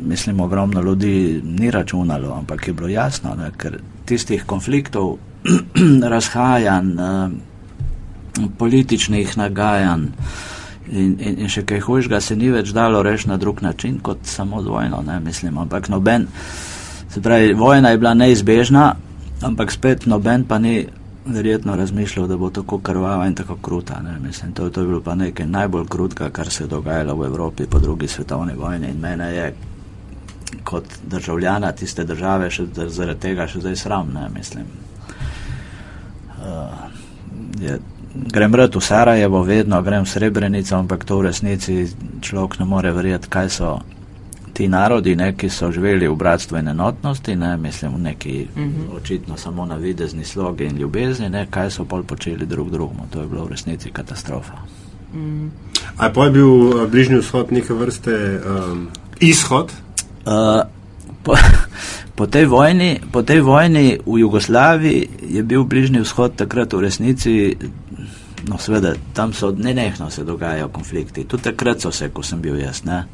mislim, 0.05 0.39
ogromno 0.39 0.81
ljudi 0.81 1.41
ni 1.43 1.71
računalo, 1.71 2.33
ampak 2.33 2.67
je 2.67 2.73
bilo 2.73 2.87
jasno, 2.87 3.35
ne, 3.35 3.51
ker 3.57 3.79
tistih 4.05 4.43
konfliktov, 4.45 5.17
razhajanj, 6.13 6.91
eh, 6.99 7.29
političnih 8.57 9.37
nagajanj, 9.37 10.09
In, 10.83 11.13
in, 11.15 11.37
in 11.39 11.47
še 11.49 11.61
kaj 11.63 11.79
hujšega 11.79 12.19
se 12.21 12.35
ni 12.35 12.49
več 12.51 12.73
dalo 12.75 12.99
reči 13.01 13.29
na 13.29 13.37
drug 13.39 13.61
način 13.63 14.01
kot 14.03 14.25
samo 14.27 14.59
z 14.61 14.67
vojno, 14.67 14.99
ne 15.01 15.15
mislim. 15.23 15.57
Ampak 15.57 15.87
noben, 15.89 16.27
Se 17.13 17.21
pravi, 17.21 17.53
vojna 17.53 17.89
je 17.89 17.97
bila 17.97 18.13
neizbežna, 18.13 18.95
ampak 19.41 19.71
spet 19.71 20.05
noben 20.05 20.43
pa 20.49 20.57
ni 20.57 20.87
verjetno 21.25 21.75
razmišljal, 21.75 22.27
da 22.27 22.37
bo 22.37 22.49
tako 22.49 22.79
krvava 22.79 23.27
in 23.27 23.35
tako 23.35 23.55
kruta. 23.55 24.01
Mislim, 24.21 24.51
to, 24.51 24.69
to 24.69 24.81
je 24.81 24.87
bilo 24.87 25.01
pa 25.01 25.15
nekaj 25.15 25.45
najbolj 25.47 25.85
krutega, 25.87 26.29
kar 26.29 26.49
se 26.49 26.63
je 26.63 26.67
dogajalo 26.67 27.15
v 27.15 27.25
Evropi 27.25 27.65
po 27.65 27.79
drugi 27.79 28.07
svetovni 28.07 28.53
vojni 28.53 28.87
in 28.87 28.99
mene 28.99 29.35
je 29.35 29.53
kot 30.63 30.85
državljana 31.07 31.71
tiste 31.71 32.03
države 32.03 32.49
še 32.51 32.65
zaradi 32.75 33.19
tega 33.19 33.47
še 33.47 33.59
zdaj 33.59 33.75
sram, 33.75 34.11
ne 34.13 34.27
mislim. 34.33 34.65
Uh, 36.43 36.43
je, 37.61 37.79
grem 38.13 38.55
rad 38.55 38.75
v 38.75 38.81
Sarajevo, 38.81 39.43
vedno 39.43 39.81
grem 39.81 40.03
v 40.03 40.09
Srebrenico, 40.09 40.75
ampak 40.75 41.05
to 41.05 41.17
v 41.17 41.29
resnici 41.29 41.87
človek 42.21 42.59
ne 42.59 42.65
more 42.65 42.91
verjeti, 42.91 43.29
kaj 43.29 43.49
so 43.49 43.79
ti 44.53 44.67
narodi, 44.67 45.15
ne, 45.15 45.31
ki 45.37 45.49
so 45.49 45.71
živeli 45.71 46.07
v 46.07 46.15
bratstvu 46.15 46.57
in 46.57 46.67
enotnosti, 46.67 47.35
ne, 47.35 47.57
mislim, 47.57 48.01
neki 48.01 48.47
uh 48.55 48.61
mhm. 48.61 48.69
-huh. 48.69 48.97
očitno 48.97 49.37
samo 49.37 49.65
na 49.65 49.75
videzni 49.75 50.25
slogi 50.25 50.65
in 50.65 50.77
ljubezni, 50.77 51.29
ne, 51.29 51.47
kaj 51.49 51.71
so 51.71 51.85
pol 51.85 52.03
počeli 52.03 52.45
drug 52.45 52.69
drugemu. 52.69 53.07
To 53.09 53.21
je 53.21 53.27
bilo 53.27 53.45
v 53.45 53.49
resnici 53.49 53.91
katastrofa. 53.91 54.53
Uh 55.13 55.19
mhm. 55.19 55.45
-huh. 55.45 55.49
A 55.97 56.09
pa 56.09 56.25
je 56.25 56.31
bil 56.31 56.49
eh, 56.49 56.87
Bližnji 56.87 57.17
vzhod 57.17 57.51
neke 57.51 57.73
vrste 57.73 58.41
um, 58.45 58.87
izhod? 59.19 59.71
Uh, 60.25 60.65
po, 61.23 61.35
po, 62.17 62.27
tej 62.27 62.45
vojni, 62.45 62.99
po 63.11 63.21
tej 63.21 63.41
vojni 63.41 63.99
v 64.05 64.19
Jugoslaviji 64.19 65.09
je 65.29 65.43
bil 65.43 65.63
Bližnji 65.63 66.01
vzhod 66.01 66.35
takrat 66.35 66.73
v 66.73 66.79
resnici. 66.79 67.57
No, 68.49 68.57
seveda, 68.57 68.93
tam 69.13 69.33
so 69.33 69.53
nenehno 69.55 70.09
se 70.09 70.23
dogajajo 70.23 70.67
konflikti. 70.67 71.23
Tudi 71.23 71.43
takrat 71.43 71.81
so 71.81 71.91
se, 71.91 72.09
ko 72.09 72.23
sem 72.23 72.41
bil 72.41 72.59
jaz. 72.59 72.83
Ne. 72.83 73.05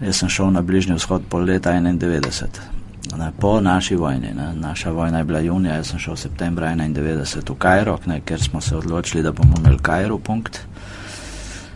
Jaz 0.00 0.16
sem 0.16 0.28
šel 0.28 0.50
na 0.50 0.62
Bližnji 0.62 0.94
vzhod 0.96 1.22
pol 1.28 1.44
leta 1.44 1.72
91, 1.72 2.46
ne, 3.18 3.32
po 3.40 3.60
naši 3.60 3.96
vojni. 3.96 4.32
Ne. 4.36 4.54
Naša 4.54 4.90
vojna 4.90 5.18
je 5.18 5.24
bila 5.24 5.40
junija, 5.40 5.74
jaz 5.74 5.90
sem 5.90 5.98
šel 5.98 6.16
septembra 6.16 6.72
91 6.72 7.50
v 7.50 7.56
Kajro, 7.58 7.98
ne, 8.06 8.20
ker 8.24 8.40
smo 8.40 8.60
se 8.60 8.76
odločili, 8.76 9.22
da 9.22 9.32
bomo 9.32 9.60
imeli 9.60 9.78
Kajro 9.82 10.18
punkt. 10.18 10.60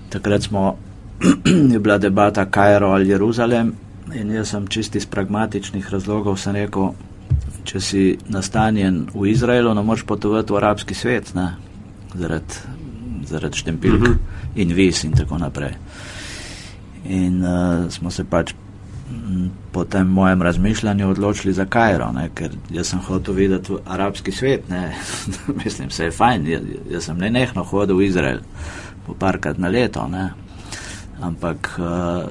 Takrat 0.09 0.43
smo, 0.43 0.77
je 1.73 1.79
bila 1.79 1.99
debata 1.99 2.45
Kajro 2.51 2.89
ali 2.89 3.09
Jeruzalem 3.09 3.75
in 4.15 4.31
jaz 4.31 4.49
sem 4.49 4.67
čisti 4.67 4.99
iz 4.99 5.07
pragmatičnih 5.07 5.91
razlogov 5.91 6.37
sem 6.37 6.55
rekel, 6.55 6.93
če 7.65 7.81
si 7.81 8.19
nastanjen 8.29 9.07
v 9.15 9.29
Izraelu, 9.33 9.75
ne 9.75 9.83
moreš 9.83 10.05
potovati 10.07 10.53
v 10.53 10.57
arabski 10.57 10.95
svet, 10.95 11.33
zaradi 12.15 12.61
zarad 13.27 13.55
štempilk 13.55 13.95
uh 13.95 14.09
mhm. 14.09 14.13
-huh. 14.13 14.61
in 14.61 14.73
vis 14.73 15.05
in 15.05 15.13
tako 15.13 15.39
naprej. 15.39 15.73
In 17.05 17.43
uh, 17.45 17.91
smo 17.93 18.11
se 18.11 18.25
pač 18.25 18.55
po 19.73 19.85
tem 19.85 20.07
mojem 20.07 20.43
razmišljanju 20.43 21.09
odločili 21.09 21.55
za 21.55 21.65
Kajro, 21.65 22.13
ne? 22.13 22.29
ker 22.35 22.51
jaz 22.71 22.89
sem 22.89 23.01
hotel 23.01 23.35
videti 23.35 23.77
arabski 23.87 24.33
svet. 24.33 24.65
Mislim, 25.65 25.91
se 25.91 26.05
je 26.05 26.11
fajn, 26.11 26.47
jaz, 26.47 26.63
jaz 26.91 27.05
sem 27.05 27.19
ne 27.19 27.31
nehno 27.31 27.65
hodil 27.65 27.97
v 27.97 28.07
Izrael 28.07 28.39
po 29.07 29.15
parkrat 29.15 29.59
na 29.59 29.69
leto. 29.69 30.07
Ne? 30.09 30.31
Ampak, 31.21 31.75
uh, 31.79 32.31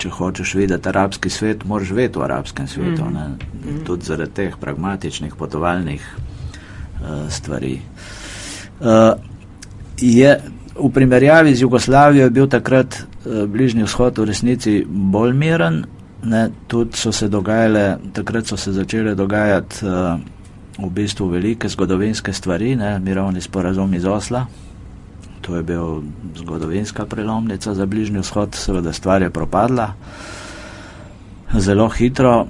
če 0.00 0.10
hočeš 0.10 0.54
videti 0.54 0.88
arabski 0.88 1.30
svet, 1.30 1.64
moraš 1.64 1.94
vedeti 1.96 2.18
v 2.18 2.24
arabskem 2.24 2.68
svetu. 2.68 3.04
Mm 3.04 3.16
-hmm. 3.16 3.84
Tudi 3.86 4.04
zaradi 4.04 4.32
teh 4.32 4.56
pragmatičnih 4.60 5.34
potovalnih 5.34 6.02
uh, 7.00 7.30
stvari. 7.30 7.80
Uh, 8.80 9.12
je, 10.00 10.40
v 10.76 10.90
primerjavi 10.92 11.54
z 11.54 11.62
Jugoslavijo 11.62 12.24
je 12.24 12.30
bil 12.30 12.46
takrat 12.46 13.06
Eh, 13.20 13.46
Bližnji 13.46 13.84
vzhod 13.84 14.18
v 14.18 14.24
resnici 14.32 14.72
bolj 14.88 15.34
miren. 15.36 15.84
Ne, 16.24 16.50
tudi 16.68 16.96
so 16.96 17.12
se 17.12 17.28
dogajale, 17.28 17.98
takrat 18.12 18.46
so 18.46 18.56
se 18.56 18.72
začele 18.72 19.14
dogajati 19.14 19.86
uh, 19.86 20.20
v 20.76 20.90
bistvu 20.92 21.28
velike 21.28 21.68
zgodovinske 21.68 22.32
stvari, 22.32 22.76
ne, 22.76 22.98
mirovni 23.00 23.40
sporazum 23.40 23.94
iz 23.94 24.04
Osla. 24.04 24.44
To 25.40 25.56
je 25.56 25.62
bil 25.62 26.02
zgodovinska 26.36 27.06
prelomnica 27.06 27.74
za 27.74 27.86
Bližnji 27.86 28.20
vzhod, 28.20 28.54
seveda 28.54 28.92
stvar 28.92 29.22
je 29.22 29.30
propadla. 29.30 29.94
Zelo 31.56 31.88
hitro, 31.88 32.46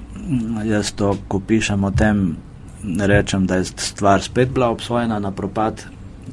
jaz 0.67 0.91
to, 0.91 1.15
ko 1.27 1.39
pišem 1.39 1.83
o 1.83 1.91
tem, 1.91 2.35
rečem, 2.99 3.47
da 3.47 3.55
je 3.55 3.71
stvar 3.71 4.21
spet 4.21 4.51
bila 4.51 4.67
obsojena 4.69 5.19
na 5.19 5.31
propad, 5.31 5.79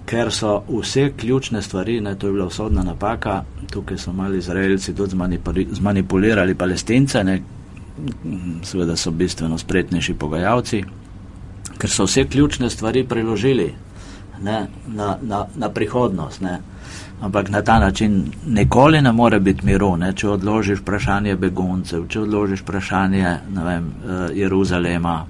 ker 0.06 0.32
so 0.32 0.62
vse 0.68 1.12
ključne 1.16 1.62
stvari, 1.62 2.00
ne, 2.00 2.14
to 2.14 2.26
je 2.26 2.32
bila 2.32 2.46
usodna 2.46 2.82
napaka, 2.82 3.42
tukaj 3.70 3.98
so 3.98 4.12
mali 4.12 4.38
izraelci 4.38 4.94
tudi 4.94 5.16
zmanipulirali 5.72 6.54
palestince, 6.54 7.24
ne, 7.24 7.42
seveda 8.62 8.96
so 8.96 9.10
bistveno 9.10 9.58
spretnejši 9.58 10.14
pogajalci 10.14 10.84
ker 11.78 11.90
so 11.90 12.04
vse 12.04 12.24
ključne 12.24 12.70
stvari 12.70 13.04
preložili 13.04 13.74
ne, 14.42 14.66
na, 14.86 15.16
na, 15.22 15.46
na 15.54 15.68
prihodnost. 15.68 16.40
Ne. 16.40 16.60
Ampak 17.20 17.48
na 17.48 17.62
ta 17.62 17.78
način 17.78 18.32
nikoli 18.46 19.02
ne 19.02 19.12
more 19.12 19.40
biti 19.40 19.66
miru, 19.66 19.96
ne, 19.96 20.12
če 20.14 20.28
odložiš 20.28 20.80
vprašanje 20.80 21.36
beguncev, 21.36 22.06
če 22.08 22.20
odložiš 22.20 22.62
vprašanje 22.62 23.36
vem, 23.64 23.86
uh, 23.86 24.28
Jeruzalema 24.34 25.24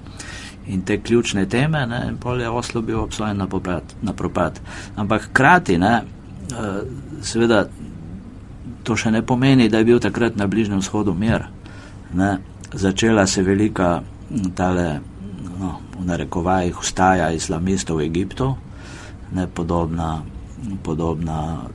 in 0.68 0.82
te 0.82 1.00
ključne 1.00 1.46
teme, 1.48 1.86
ne, 1.86 2.02
in 2.08 2.16
pol 2.20 2.40
je 2.40 2.48
Oslo 2.48 2.82
bil 2.82 3.00
obsojen 3.00 3.36
na, 3.36 3.46
poprat, 3.46 3.94
na 4.02 4.12
propad. 4.12 4.60
Ampak 4.96 5.30
krati, 5.32 5.78
ne, 5.78 6.02
uh, 6.52 6.80
seveda, 7.22 7.64
to 8.82 8.96
še 8.96 9.10
ne 9.10 9.22
pomeni, 9.22 9.68
da 9.68 9.80
je 9.80 9.88
bil 9.88 10.00
takrat 10.00 10.36
na 10.36 10.46
Bližnjem 10.46 10.80
vzhodu 10.84 11.14
mir. 11.14 11.48
Ne. 12.14 12.38
Začela 12.72 13.26
se 13.26 13.42
velika 13.42 14.02
tale, 14.54 15.00
no, 15.58 15.78
v 15.98 16.04
narekovajih, 16.06 16.80
ustaja 16.80 17.30
islamistov 17.32 17.98
v 17.98 18.08
Egiptu, 18.08 18.52
ne 19.32 19.46
podobna, 19.48 20.22
podobna 20.84 21.68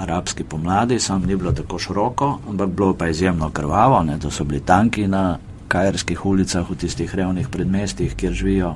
arabski 0.00 0.44
pomladi, 0.44 0.98
sam 0.98 1.22
ni 1.26 1.36
bilo 1.36 1.52
tako 1.52 1.78
široko, 1.78 2.38
ampak 2.48 2.70
bilo 2.70 2.94
pa 2.94 3.08
izjemno 3.08 3.50
krvavo, 3.50 4.02
ne, 4.02 4.18
to 4.18 4.30
so 4.30 4.44
bili 4.44 4.60
tanki 4.60 5.06
na 5.06 5.38
kajerskih 5.70 6.26
ulicah, 6.26 6.66
v 6.66 6.76
tistih 6.76 7.14
revnih 7.14 7.48
predmestih, 7.48 8.14
kjer 8.18 8.32
živijo 8.34 8.74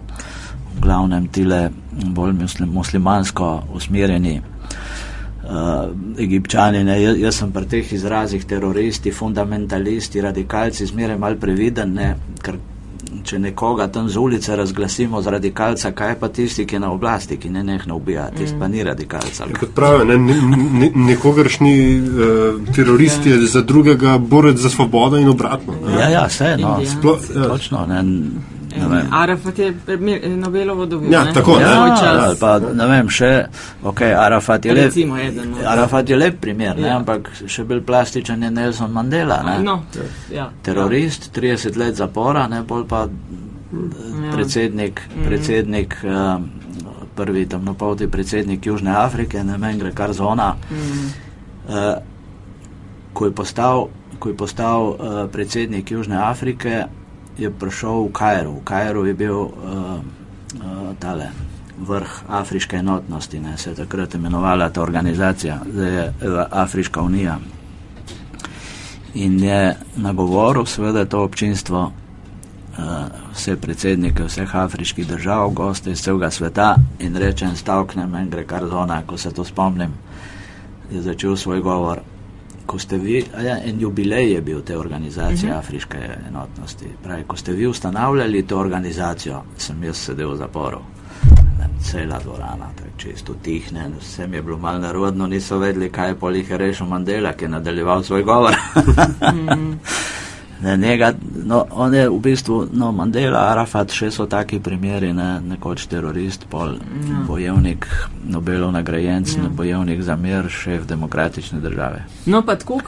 v 0.75 0.83
glavnem 0.83 1.29
tile 1.29 1.69
bolj 1.91 2.35
muslim, 2.39 2.71
muslimansko 2.75 3.51
usmerjeni 3.75 4.41
uh, 4.41 5.91
egipčani. 6.19 6.85
Ne. 6.85 7.01
Jaz, 7.03 7.19
jaz 7.19 7.41
sem 7.41 7.53
pri 7.55 7.71
teh 7.71 7.93
izrazih 7.99 8.47
teroristi, 8.47 9.13
fundamentalisti, 9.15 10.23
radikalci 10.23 10.87
zmeraj 10.87 11.19
mal 11.19 11.39
previden, 11.41 11.95
ne, 11.99 12.15
ker 12.43 12.59
če 13.25 13.39
nekoga 13.39 13.89
tam 13.89 14.09
z 14.09 14.19
ulice 14.19 14.57
razglasimo 14.57 15.23
za 15.23 15.31
radikalca, 15.31 15.93
kaj 15.93 16.19
pa 16.21 16.29
tisti, 16.29 16.67
ki 16.67 16.77
je 16.77 16.81
na 16.81 16.93
oblasti, 16.93 17.37
ki 17.37 17.51
ne 17.51 17.65
nehno 17.65 17.97
ubija, 17.97 18.31
tisti 18.37 18.59
pa 18.59 18.69
ni 18.69 18.85
radikalca. 18.85 19.45
Ja, 19.51 19.61
kot 19.61 19.75
pravijo, 19.75 20.05
ne, 20.05 20.19
ne, 20.19 20.57
ne, 20.81 20.91
nekogaršni 20.95 21.75
uh, 21.99 22.75
terorist 22.75 23.27
je 23.27 23.39
za 23.47 23.63
drugega 23.63 24.19
borec 24.19 24.59
za 24.59 24.71
svobodo 24.71 25.17
in 25.17 25.29
obratno. 25.29 25.75
Ne. 25.87 26.01
Ja, 26.01 26.09
ja, 26.09 26.27
vse, 26.29 26.57
no, 26.61 26.79
sploh, 26.87 27.21
ja. 27.37 27.49
točno, 27.49 27.87
ne, 27.87 28.03
Arafat 29.11 29.59
je 29.59 29.75
Nobelovo 30.37 30.87
dobil. 30.87 31.13
Ja, 31.13 31.25
tako 31.33 31.59
ja, 31.61 31.71
ja, 31.87 32.35
pa, 32.41 32.59
ne 32.59 32.87
vem, 32.91 33.09
še, 33.09 33.31
ok, 33.83 34.03
Arafat 34.19 34.65
je, 34.65 34.75
lep, 34.75 34.97
eden, 34.97 35.53
no, 35.53 35.63
Arafat 35.71 36.11
je 36.11 36.19
lep 36.19 36.41
primer, 36.41 36.79
ja. 36.79 36.83
ne, 36.83 36.91
ampak 36.97 37.31
še 37.47 37.65
bolj 37.69 37.85
plastičen 37.87 38.43
je 38.43 38.51
Nelson 38.51 38.93
Mandela. 38.93 39.43
Ne, 39.47 39.59
no, 39.65 39.79
ja, 40.33 40.49
Terorist, 40.63 41.31
30 41.37 41.79
let 41.79 42.01
zapora, 42.01 42.49
ne 42.51 42.63
bolj 42.67 42.87
pa 42.91 43.07
ja. 43.07 44.33
predsednik, 44.35 45.07
mhm. 45.11 45.27
predsednik 45.29 45.99
um, 46.03 46.51
prvi 47.15 47.47
tam 47.49 47.65
napolti 47.65 48.11
predsednik 48.11 48.67
Južne 48.67 48.97
Afrike, 48.97 49.45
ne 49.45 49.59
vem, 49.59 49.79
gre 49.79 49.93
kar 49.95 50.13
zona. 50.13 50.55
Mm. 50.71 51.07
Uh, 51.69 51.95
ko 53.13 53.27
je 53.27 53.33
postal, 53.33 53.89
ko 54.19 54.29
je 54.29 54.37
postal 54.37 54.89
uh, 54.89 54.97
predsednik 55.33 55.91
Južne 55.91 56.19
Afrike, 56.19 56.85
je 57.39 57.51
prišel 57.51 58.09
v 58.09 58.13
Kajru. 58.13 58.53
V 58.61 58.65
Kajru 58.65 59.05
je 59.07 59.15
bil 59.15 59.39
uh, 59.39 59.51
uh, 59.51 60.95
tale 60.99 61.31
vrh 61.79 62.11
Afriške 62.29 62.77
enotnosti, 62.77 63.41
ne, 63.41 63.59
se 63.59 63.71
je 63.71 63.75
takrat 63.75 64.15
imenovala 64.15 64.71
ta 64.71 64.83
organizacija, 64.83 65.59
zdaj 65.73 65.91
je 65.91 66.13
Afriška 66.51 67.03
unija. 67.03 67.39
In 69.15 69.43
je 69.43 69.77
nagovoril 69.97 70.67
seveda 70.67 71.05
to 71.05 71.25
občinstvo, 71.25 71.91
uh, 71.91 72.85
vse 73.35 73.57
predsednike 73.57 74.25
vseh 74.25 74.55
afriških 74.55 75.07
držav, 75.07 75.51
goste 75.51 75.91
iz 75.91 76.03
celega 76.03 76.31
sveta 76.31 76.77
in 76.99 77.19
stavknem 77.57 78.15
en 78.15 78.31
gre 78.31 78.45
kar 78.45 78.67
zona, 78.67 79.03
ko 79.07 79.19
se 79.19 79.31
to 79.31 79.45
spomnim, 79.45 79.91
je 80.91 81.03
začel 81.03 81.37
svoj 81.37 81.61
govor 81.61 82.01
ko 82.67 82.79
ste 82.79 82.99
vi, 82.99 83.25
ja, 83.45 83.59
en 83.65 83.81
jubilej 83.81 84.33
je 84.33 84.41
bil 84.41 84.63
te 84.63 84.79
organizacije 84.79 85.51
uh 85.51 85.57
mhm. 85.57 85.57
-huh. 85.57 85.59
Afriške 85.59 85.99
enotnosti. 86.29 86.87
Pravi, 87.03 87.25
ko 87.27 87.37
ste 87.37 87.53
vi 87.53 87.67
ustanavljali 87.67 88.47
to 88.47 88.59
organizacijo, 88.59 89.43
sem 89.57 89.85
jaz 89.85 89.97
sedel 89.97 90.31
v 90.31 90.37
zaporu. 90.37 90.79
Cela 91.83 92.19
dvorana, 92.19 92.71
čisto 92.97 93.35
tihne, 93.43 93.91
vsem 94.01 94.35
je 94.35 94.43
bilo 94.43 94.59
malo 94.59 94.79
narodno, 94.79 95.27
niso 95.27 95.59
vedeli, 95.59 95.91
kaj 95.91 96.09
je 96.09 96.15
polih 96.15 96.53
rešil 96.53 96.87
Mandela, 96.87 97.33
ki 97.33 97.45
je 97.45 97.49
nadaljeval 97.49 98.03
svoj 98.03 98.23
govor. 98.23 98.55
mm 99.35 99.49
-hmm. 99.49 99.75
njega, 100.77 101.13
no, 101.45 101.65
on 101.71 101.95
je 101.95 102.09
v 102.09 102.19
bistvu 102.19 102.67
no, 102.73 102.93
Mandela, 102.93 103.39
Arafat, 103.51 103.93
še 103.93 104.11
so 104.11 104.27
taki 104.27 104.61
primeri, 104.65 105.13
ne, 105.13 105.41
nekoč 105.45 105.87
terorist, 105.93 106.47
pol 106.51 106.77
ja. 106.79 107.21
bojevnik, 107.29 107.87
Nobelov 108.25 108.73
nagrajenc, 108.73 109.37
ja. 109.37 109.49
bojevnik 109.53 110.03
za 110.03 110.17
mir, 110.17 110.49
šef 110.49 110.87
demokratične 110.89 111.61
države. 111.61 112.05
No, 112.27 112.43
pa 112.43 112.57
tako, 112.57 112.81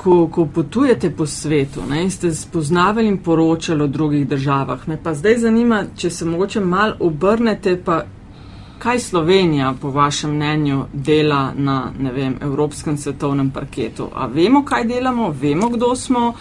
ko, 0.00 0.18
ko 0.32 0.46
potujete 0.46 1.10
po 1.10 1.26
svetu, 1.26 1.84
ne, 1.88 2.06
ste 2.10 2.32
spoznavali 2.34 3.08
in 3.08 3.18
poročali 3.22 3.84
o 3.84 3.90
drugih 3.92 4.28
državah, 4.28 4.88
me 4.88 4.96
pa 5.02 5.14
zdaj 5.14 5.42
zanima, 5.44 5.84
če 5.96 6.10
se 6.10 6.24
mogoče 6.24 6.64
mal 6.64 6.96
obrnete, 7.00 7.76
pa 7.84 8.02
kaj 8.78 8.98
Slovenija, 8.98 9.74
po 9.80 9.90
vašem 9.90 10.34
mnenju, 10.34 10.84
dela 10.92 11.52
na, 11.56 11.90
ne 11.98 12.12
vem, 12.12 12.36
evropskem 12.42 12.96
svetovnem 12.98 13.50
parketu. 13.50 14.08
A 14.14 14.26
vemo, 14.26 14.64
kaj 14.64 14.84
delamo, 14.84 15.30
vemo, 15.40 15.68
kdo 15.68 15.96
smo. 15.96 16.32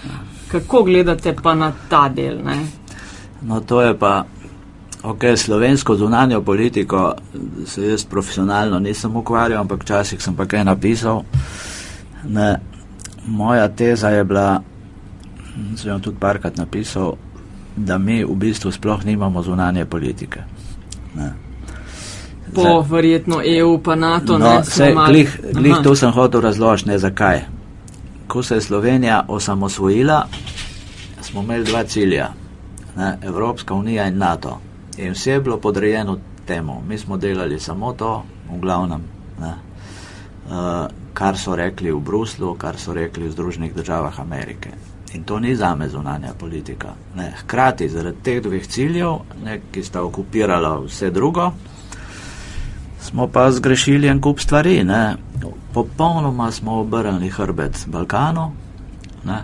Kako 0.52 0.84
gledate 0.84 1.36
pa 1.44 1.56
na 1.56 1.72
ta 1.90 2.10
del? 2.10 2.40
Ne? 2.44 2.58
No, 3.42 3.60
to 3.62 3.82
je 3.82 3.98
pa, 4.00 4.26
ok, 5.04 5.24
slovensko 5.36 5.96
zunanjo 5.96 6.42
politiko 6.42 7.16
se 7.66 7.88
jaz 7.88 8.06
profesionalno 8.06 8.80
nisem 8.80 9.16
ukvarjal, 9.16 9.62
ampak 9.62 9.84
včasih 9.84 10.24
sem 10.24 10.36
pa 10.36 10.46
kaj 10.46 10.64
napisal. 10.64 11.24
Ne, 12.28 12.56
moja 13.28 13.68
teza 13.68 14.10
je 14.10 14.24
bila, 14.24 14.62
sem 15.76 15.92
jo 15.92 16.00
tudi 16.00 16.18
parkrat 16.20 16.58
napisal, 16.58 17.14
da 17.76 17.98
mi 17.98 18.24
v 18.24 18.36
bistvu 18.36 18.72
sploh 18.72 19.06
nimamo 19.06 19.44
zunanje 19.44 19.86
politike. 19.86 20.42
Ne. 21.16 21.34
Po 22.56 22.62
Zdaj, 22.62 22.84
verjetno 22.90 23.42
EU 23.46 23.78
pa 23.84 23.96
NATO. 23.96 24.38
No, 24.38 24.46
ne, 24.80 24.96
glih, 25.08 25.40
glih 25.54 25.76
to 25.84 25.96
sem 25.96 26.12
hotel 26.12 26.42
razložiti, 26.42 26.98
zakaj 26.98 27.57
ko 28.28 28.44
se 28.44 28.56
je 28.56 28.62
Slovenija 28.62 29.26
osamosvojila, 29.28 30.28
smo 31.22 31.42
imeli 31.42 31.66
dva 31.66 31.84
cilja, 31.84 32.30
ne, 32.98 33.18
Evropska 33.24 33.74
unija 33.74 34.08
in 34.08 34.18
NATO. 34.18 34.60
In 34.98 35.12
vse 35.12 35.32
je 35.32 35.42
bilo 35.42 35.58
podrejeno 35.58 36.18
temu. 36.46 36.82
Mi 36.88 36.98
smo 36.98 37.18
delali 37.18 37.60
samo 37.60 37.94
to, 37.94 38.24
v 38.52 38.60
glavnem, 38.60 39.02
ne, 39.40 39.54
uh, 40.50 40.88
kar 41.14 41.38
so 41.38 41.56
rekli 41.56 41.92
v 41.92 42.00
Bruslu, 42.00 42.56
kar 42.56 42.78
so 42.78 42.94
rekli 42.94 43.28
v 43.28 43.32
Združenih 43.32 43.74
državah 43.74 44.20
Amerike. 44.20 44.70
In 45.14 45.24
to 45.24 45.40
ni 45.40 45.56
za 45.56 45.76
me 45.76 45.90
zunanja 45.90 46.34
politika. 46.40 46.94
Ne. 47.16 47.32
Hkrati 47.42 47.90
zaradi 47.90 48.18
teh 48.24 48.42
dveh 48.44 48.68
ciljev, 48.68 49.20
ne, 49.44 49.62
ki 49.72 49.84
sta 49.84 50.04
okupirala 50.04 50.80
vse 50.80 51.10
drugo, 51.12 51.52
smo 53.02 53.28
pa 53.28 53.52
zgrešili 53.52 54.08
en 54.08 54.22
kup 54.22 54.40
stvari. 54.40 54.84
Ne. 54.84 55.16
Popolnoma 55.74 56.52
smo 56.52 56.80
obrnili 56.80 57.30
hrbet 57.30 57.86
Balkanu. 57.88 58.52
Ne. 59.26 59.44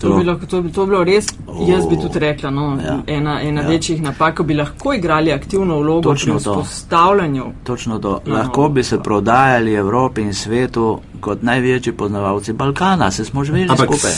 To, 0.00 0.08
to, 0.08 0.18
bi 0.18 0.24
lahko, 0.24 0.46
to, 0.46 0.62
bi, 0.62 0.72
to 0.72 0.86
bi 0.86 0.90
bilo 0.90 1.04
res, 1.04 1.26
jaz 1.66 1.86
bi 1.90 1.96
tudi 1.98 2.18
rekla, 2.18 2.50
no, 2.50 2.66
ja, 2.84 3.00
ena, 3.06 3.40
ena 3.42 3.62
ja. 3.62 3.68
večjih 3.68 4.02
napak, 4.02 4.36
ko 4.36 4.44
bi 4.46 4.54
lahko 4.54 4.92
igrali 4.94 5.32
aktivno 5.32 5.80
vlogo 5.80 6.10
točno 6.10 6.34
pri 6.34 6.40
vzpostavljanju. 6.40 7.44
Točno 7.64 7.98
to. 7.98 8.20
No, 8.26 8.34
lahko 8.34 8.68
bi 8.68 8.82
se 8.82 9.00
prodajali 9.02 9.74
Evropi 9.74 10.22
in 10.22 10.34
svetu 10.34 11.00
kot 11.20 11.42
največji 11.42 11.92
poznavalci 11.92 12.52
Balkana, 12.52 13.10
se 13.10 13.24
smo 13.24 13.44
živeli 13.44 13.68
skupaj. 13.68 14.12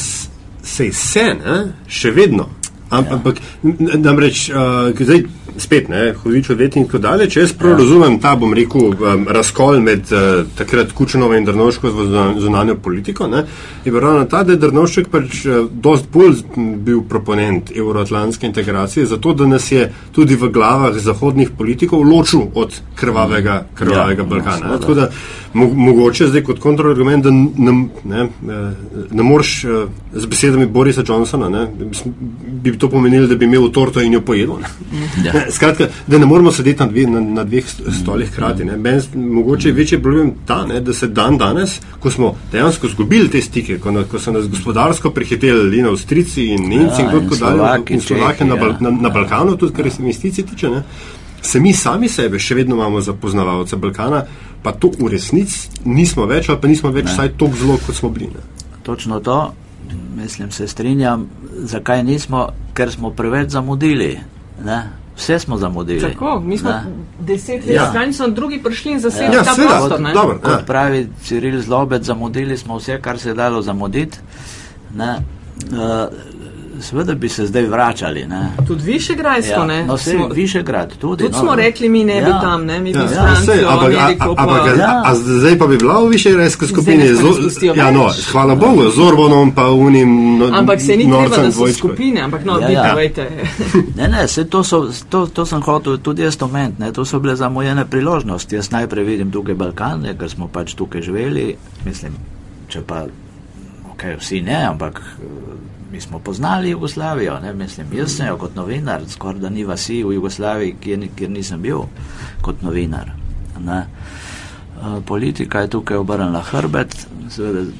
Sej 0.62 0.92
se, 0.92 1.24
ne? 1.44 1.72
še 1.87 2.11
vedno. 2.11 2.46
Ampak, 2.90 3.38
ja. 3.62 3.98
namreč, 3.98 4.48
uh, 4.50 4.90
zdaj 4.98 5.22
spet, 5.59 5.88
ne, 5.88 6.12
hodič 6.22 6.50
odvetnik 6.50 6.85
in 6.85 6.88
tako 6.88 7.00
dalje, 7.03 7.29
če 7.31 7.44
jaz 7.44 7.53
prav 7.59 7.74
ja. 7.74 7.79
razumem 7.83 8.18
ta, 8.22 8.35
bom 8.38 8.55
rekel, 8.57 8.94
um, 8.94 9.26
razkol 9.31 9.81
med 9.85 10.11
uh, 10.14 10.42
takrat 10.59 10.92
Kučanovo 10.96 11.37
in 11.38 11.46
Drnovško 11.46 11.90
zunanjo 12.40 12.76
politiko, 12.83 13.29
ne, 13.31 13.44
je 13.85 13.92
bil 13.92 14.00
ravno 14.00 14.24
ta, 14.31 14.42
da 14.46 14.57
je 14.57 14.62
Drnovšek 14.64 15.11
pač 15.12 15.44
uh, 15.44 15.66
dost 15.70 16.11
bolj 16.12 16.42
bil 16.57 17.03
proponent 17.09 17.70
euroatlantske 17.76 18.46
integracije, 18.46 19.07
zato 19.07 19.35
da 19.35 19.46
nas 19.46 19.70
je 19.72 19.87
tudi 20.16 20.38
v 20.38 20.50
glavah 20.50 20.98
zahodnih 20.98 21.55
politikov 21.59 22.03
ločil 22.07 22.48
od 22.55 22.81
krvavega, 22.98 23.64
krvavega 23.74 24.22
ja, 24.22 24.29
Balkana. 24.29 24.79
No, 24.79 25.11
Mo 25.49 25.49
mogoče 25.54 26.26
zdaj 26.26 26.42
kot 26.42 26.58
kontrargument, 26.58 27.24
da 27.24 27.30
ne, 27.30 27.72
ne, 28.04 28.28
ne 29.10 29.22
moreš 29.22 29.64
z 30.12 30.26
besedami 30.26 30.66
Borisa 30.66 31.02
Johnsona, 31.08 31.48
ne, 31.48 31.66
bi 32.46 32.78
to 32.78 32.90
pomenilo, 32.90 33.26
da 33.26 33.34
bi 33.34 33.44
imel 33.44 33.68
torto 33.72 34.00
in 34.00 34.12
jo 34.12 34.20
pojedel. 34.20 34.54
Ja. 35.24 35.32
Skratka, 35.50 35.88
da 36.06 36.18
ne 36.18 36.26
moramo 36.26 36.52
sedeti 36.52 36.82
na, 36.82 36.86
dve, 36.86 37.06
na, 37.06 37.20
na 37.20 37.44
dveh 37.44 37.64
stolih 38.00 38.30
hkrati. 38.30 38.64
Mogoče 39.14 39.68
je 39.68 39.74
večji 39.74 40.02
problem 40.02 40.32
ta, 40.46 40.66
ne, 40.66 40.80
da 40.80 40.92
se 40.92 41.08
dan 41.08 41.38
danes, 41.38 41.80
ko 42.00 42.10
smo 42.10 42.34
dejansko 42.52 42.86
izgubili 42.86 43.30
te 43.30 43.42
stike, 43.42 43.78
ko, 43.78 43.90
na, 43.90 44.04
ko 44.04 44.18
so 44.18 44.32
nas 44.32 44.48
gospodarsko 44.48 45.10
prehiteli 45.10 45.78
in 45.78 45.86
Avstrici 45.86 46.46
in 46.54 46.68
Nemci 46.68 47.02
ja, 47.02 47.10
in 47.10 47.10
tako 47.10 47.36
dalje, 47.36 47.82
in 47.88 48.00
Slovaki 48.00 48.44
na, 48.44 48.54
ja. 48.54 48.76
na, 48.80 48.90
na 48.90 49.08
Balkanu, 49.08 49.56
tudi 49.56 49.74
kar 49.74 49.90
se 49.90 50.02
investicij 50.02 50.44
tiče. 50.44 50.70
Ne, 50.70 50.82
se 51.42 51.61
mi 51.61 51.72
sami 51.72 52.09
sebe 52.09 52.38
še 52.38 52.55
vedno 52.55 52.76
imamo 52.76 53.00
za 53.00 53.12
poznavalce 53.12 53.76
Balkana, 53.76 54.24
pa 54.62 54.72
to 54.72 54.90
v 54.98 55.09
resnici 55.09 55.68
nismo 55.85 56.26
več, 56.26 56.48
ali 56.48 56.61
pa 56.61 56.68
nismo 56.68 56.92
več 56.92 57.09
ne. 57.09 57.12
vsaj 57.12 57.33
tako 57.38 57.57
zelo, 57.57 57.79
kot 57.87 57.96
smo 57.96 58.11
bili. 58.11 58.31
Ne. 58.35 58.79
Točno 58.83 59.20
to, 59.20 59.53
mislim, 60.16 60.50
se 60.50 60.68
strinjam. 60.68 61.29
Zakaj 61.64 62.05
nismo? 62.05 62.48
Ker 62.74 62.92
smo 62.92 63.11
preveč 63.11 63.50
zamudili. 63.50 64.18
Ne. 64.64 64.81
Vse 65.16 65.38
smo 65.38 65.59
zamudili. 65.59 66.00
Tako, 66.00 66.40
mi 66.40 66.59
smo 66.59 66.70
ne. 66.70 66.92
deset 67.20 67.66
let 67.66 67.76
ja. 67.76 67.88
stran, 67.90 68.12
so 68.12 68.29
drugi 68.29 68.62
prišli 68.62 68.92
in 68.92 69.00
zasedli 69.00 69.37
ja, 69.37 69.44
ta 69.44 69.55
prostor. 69.55 69.98
Kot, 69.98 70.14
dobro, 70.14 70.38
kot 70.38 70.53
ja. 70.53 70.64
pravi 70.66 71.09
Ciril 71.24 71.61
Zlobec, 71.61 72.05
zamudili 72.05 72.57
smo 72.57 72.79
vse, 72.79 73.00
kar 73.03 73.18
se 73.18 73.29
je 73.29 73.35
dalo 73.35 73.62
zamuditi. 73.62 74.18
Uh, 74.96 74.98
seveda 76.82 77.14
bi 77.14 77.28
se 77.28 77.46
zdaj 77.46 77.62
vračali. 77.62 78.26
Ne. 78.26 78.50
Tudi 78.66 78.82
Višegrajsko, 78.84 79.60
ja. 79.60 79.64
ne? 79.64 79.84
No, 79.86 79.94
vse 79.94 80.10
smo, 80.10 80.28
Višegrad, 80.28 80.96
tudi. 80.96 81.24
Tudi 81.24 81.32
no, 81.32 81.38
smo 81.38 81.54
rekli, 81.54 81.88
mi 81.88 82.04
ne 82.04 82.16
ja. 82.16 82.24
bi 82.24 82.30
tam, 82.30 82.64
ne, 82.66 82.80
mi 82.80 82.92
bi 82.92 82.98
ja. 82.98 83.08
Francijo, 83.08 83.54
ja, 83.62 83.72
ampak, 83.72 83.94
Ameriko, 83.98 84.34
a, 84.38 84.42
a, 84.42 84.60
a, 84.60 84.64
a, 84.64 84.76
ja. 84.78 85.02
a 85.04 85.14
zdaj 85.14 85.58
pa 85.58 85.66
bi 85.66 85.76
bila 85.76 86.00
v 86.04 86.08
Višegrajsko 86.08 86.66
skupini. 86.66 87.04
Ja, 87.76 87.90
no, 87.90 88.08
hvala 88.32 88.54
Bogu, 88.54 88.90
z 88.90 88.98
Orbanom 88.98 89.54
pa 89.54 89.70
unim. 89.70 90.38
No, 90.38 90.50
ampak 90.52 90.80
se 90.80 90.96
ni 90.96 91.04
treba, 91.04 91.36
da 91.36 91.52
so 91.52 91.72
skupine, 91.72 92.20
ampak 92.20 92.44
no, 92.44 92.58
ja, 92.58 92.66
vi 92.66 92.72
ja. 92.72 92.90
povejte. 92.90 93.30
ne, 93.98 94.08
ne, 94.08 94.28
se 94.28 94.44
to, 94.44 94.64
so, 94.64 94.86
to, 95.08 95.26
to 95.26 95.46
sem 95.46 95.62
hotel 95.62 95.98
tudi 95.98 96.22
jaz 96.22 96.42
omeniti, 96.42 96.82
ne, 96.82 96.92
to 96.92 97.04
so 97.04 97.20
bile 97.20 97.36
zamujene 97.36 97.84
priložnosti. 97.84 98.56
Jaz 98.56 98.70
najprej 98.70 99.04
vidim 99.04 99.30
tukaj 99.30 99.54
Balkan, 99.54 100.00
ne, 100.00 100.16
ker 100.18 100.30
smo 100.30 100.48
pač 100.48 100.74
tukaj 100.74 101.02
živeli, 101.02 101.54
mislim, 101.84 102.16
če 102.68 102.82
pa, 102.86 103.04
ok, 103.92 104.04
vsi 104.20 104.42
ne, 104.46 104.64
ampak 104.66 105.02
mi 105.92 106.00
smo 106.00 106.18
poznali 106.18 106.70
Jugoslavijo, 106.70 107.40
ne, 107.40 107.53
mislim, 107.53 107.87
jaz 107.92 108.16
sem 108.16 108.26
jo 108.26 108.37
kot 108.38 108.55
novinar, 108.55 109.03
skoraj 109.09 109.40
da 109.40 109.50
ni 109.50 109.64
vasi 109.64 110.03
v 110.05 110.12
Jugoslaviji, 110.12 110.76
kjer, 110.81 111.09
kjer 111.16 111.31
nisem 111.31 111.62
bil 111.62 111.79
kot 112.42 112.62
novinar. 112.62 113.11
Ne. 113.64 113.87
Politika 115.07 115.61
je 115.61 115.68
tukaj 115.68 115.96
obrnila 115.96 116.40
hrbet, 116.40 117.07
seveda 117.29 117.70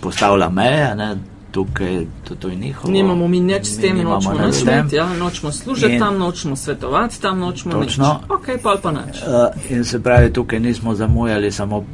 postavlja 0.00 0.48
meje, 0.48 0.94
ne, 0.94 1.16
tukaj 1.50 2.06
to, 2.24 2.34
to 2.34 2.48
je 2.48 2.56
njihovo. 2.56 2.92
Nimamo 2.92 3.28
mi 3.28 3.40
nič 3.40 3.66
s 3.66 3.78
tem, 3.78 3.96
nočemo 3.96 4.34
naslediti, 4.34 4.96
ja, 4.96 5.14
nočemo 5.14 5.52
služiti 5.52 5.92
in, 5.92 6.00
tam, 6.00 6.18
nočemo 6.18 6.56
svetovati 6.56 7.20
tam, 7.20 7.38
nočemo 7.38 7.74
točno, 7.74 8.20
nič. 8.20 8.30
Ok, 8.30 8.62
pa 8.62 8.76
pa 8.82 8.92
nič. 8.92 9.22
Uh, 9.22 9.70
in 9.70 9.84
se 9.84 10.02
pravi, 10.02 10.32
tukaj 10.32 10.60
nismo 10.60 10.94
zamujali 10.94 11.52
samo 11.52 11.84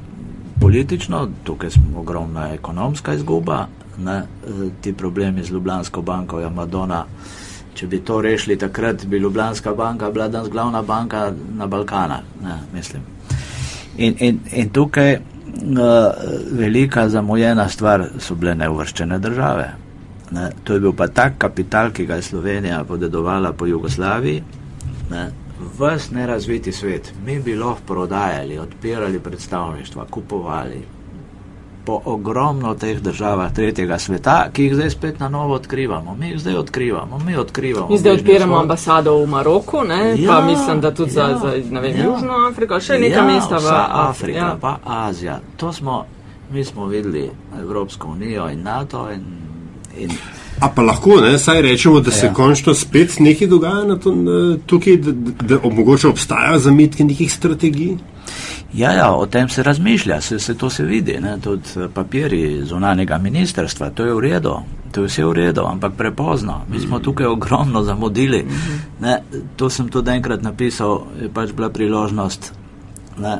politično, 0.60 1.28
tukaj 1.44 1.70
smo 1.70 2.00
ogromna 2.00 2.52
ekonomska 2.54 3.14
izguba, 3.14 3.66
ne, 3.98 4.22
ti 4.80 4.92
problemi 4.92 5.44
z 5.44 5.50
Ljubljansko 5.50 6.02
banko, 6.02 6.40
ja, 6.40 6.50
Madonna. 6.50 7.04
Če 7.74 7.86
bi 7.86 8.00
to 8.04 8.20
rešili 8.20 8.56
takrat, 8.58 9.06
bi 9.06 9.18
Ljubljanska 9.18 9.74
banka 9.74 10.10
bila 10.10 10.28
danes 10.28 10.50
glavna 10.50 10.82
banka 10.82 11.32
na 11.56 11.66
Balkanu, 11.66 12.14
mislim. 12.74 13.02
In, 13.96 14.14
in, 14.18 14.40
in 14.52 14.70
tukaj 14.70 15.14
uh, 15.14 15.20
velika 16.52 17.08
zamujena 17.08 17.68
stvar 17.68 18.06
so 18.18 18.34
bile 18.34 18.54
neuvrščene 18.54 19.18
države. 19.18 19.70
Ne. 20.30 20.50
To 20.64 20.74
je 20.74 20.80
bil 20.80 20.92
pa 20.96 21.08
tak 21.08 21.38
kapital, 21.38 21.90
ki 21.92 22.06
ga 22.06 22.16
je 22.16 22.22
Slovenija 22.22 22.84
podedovala 22.84 23.52
po 23.52 23.66
Jugoslaviji, 23.66 24.42
ne. 25.10 25.30
ves 25.78 26.10
nerazviti 26.10 26.72
svet. 26.72 27.12
Mi 27.26 27.40
bi 27.40 27.54
lahko 27.56 27.80
prodajali, 27.86 28.58
odpirali 28.58 29.20
predstavništva, 29.20 30.06
kupovali, 30.10 30.80
po 31.84 32.00
ogromno 32.04 32.74
teh 32.74 33.00
državah 33.00 33.52
tretjega 33.52 33.98
sveta, 33.98 34.48
ki 34.52 34.64
jih 34.64 34.74
zdaj 34.74 34.90
spet 34.90 35.20
na 35.20 35.28
novo 35.28 35.54
odkrivamo. 35.54 36.14
Mi 36.14 36.28
jih 36.28 36.38
zdaj 36.38 36.54
odkrivamo, 36.54 37.18
mi 37.18 37.36
odkrivamo. 37.36 37.88
Mi 37.90 37.98
zdaj 37.98 38.12
odpiramo 38.12 38.58
ambasado 38.58 39.16
v 39.16 39.26
Maroku, 39.26 39.84
ne? 39.88 40.14
Ja, 40.18 40.30
pa 40.30 40.46
mislim, 40.46 40.80
da 40.80 40.94
tudi 40.94 41.10
ja, 41.10 41.38
za, 41.38 41.54
za 41.70 41.80
vem, 41.80 41.96
ja. 41.96 42.04
Južno 42.04 42.46
Afriko, 42.50 42.80
še 42.80 42.98
nekaj 42.98 43.18
ja, 43.18 43.24
mesta 43.26 43.58
v 43.58 43.72
Afriki. 43.88 44.38
Ja. 44.38 44.56
Pa 44.60 44.78
Azija. 44.84 45.40
To 45.56 45.72
smo, 45.72 46.04
mi 46.52 46.64
smo 46.64 46.86
videli 46.86 47.30
Evropsko 47.60 48.08
unijo 48.08 48.48
in 48.48 48.62
NATO 48.62 49.10
in. 49.10 49.24
in 49.98 50.10
A 50.60 50.68
pa 50.68 50.82
lahko, 50.82 51.16
ne, 51.20 51.38
saj 51.38 51.62
rečemo, 51.62 52.00
da 52.00 52.10
se 52.10 52.26
ja. 52.26 52.34
končno 52.34 52.74
spet 52.74 53.18
nekaj 53.18 53.48
dogaja 53.48 53.84
na 53.84 53.96
to, 53.98 54.12
na, 54.14 54.56
tukaj, 54.66 54.96
da, 54.96 55.12
da 55.40 55.58
omogoče 55.62 56.08
obstajajo 56.08 56.58
zametki 56.58 57.04
nekih 57.04 57.32
strategij? 57.32 57.96
Ja, 58.74 58.92
ja, 58.92 59.10
o 59.12 59.26
tem 59.26 59.48
se 59.48 59.62
razmišlja, 59.62 60.20
se, 60.20 60.38
se 60.38 60.54
to 60.54 60.70
se 60.70 60.84
vidi, 60.84 61.18
ne, 61.20 61.38
tudi 61.40 61.62
eh, 61.76 61.88
papiri 61.94 62.64
zunanjega 62.64 63.18
ministerstva, 63.18 63.90
to 63.90 64.04
je 64.04 64.14
v 64.14 64.20
redu, 64.20 64.54
to 64.92 65.02
je 65.02 65.06
vse 65.06 65.24
v 65.24 65.32
redu, 65.32 65.66
ampak 65.66 65.92
prepozno. 65.96 66.62
Mi 66.68 66.80
smo 66.80 66.96
mhm. 66.96 67.04
tukaj 67.04 67.26
ogromno 67.26 67.82
zamudili. 67.82 68.42
Mhm. 68.42 68.78
Ne, 69.00 69.18
to 69.56 69.70
sem 69.70 69.88
tudi 69.88 70.10
enkrat 70.10 70.42
napisal, 70.42 71.06
je 71.20 71.28
pač 71.28 71.52
bila 71.52 71.68
priložnost. 71.68 72.52
Ne, 73.18 73.38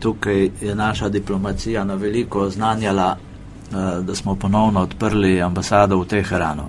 tukaj 0.00 0.50
je 0.60 0.74
naša 0.74 1.08
diplomacija 1.08 1.84
na 1.84 1.94
veliko 1.94 2.50
znanjala, 2.50 3.16
eh, 3.16 4.02
da 4.02 4.14
smo 4.14 4.34
ponovno 4.34 4.80
odprli 4.80 5.42
ambasado 5.42 5.98
v 6.00 6.06
Teheranu. 6.06 6.68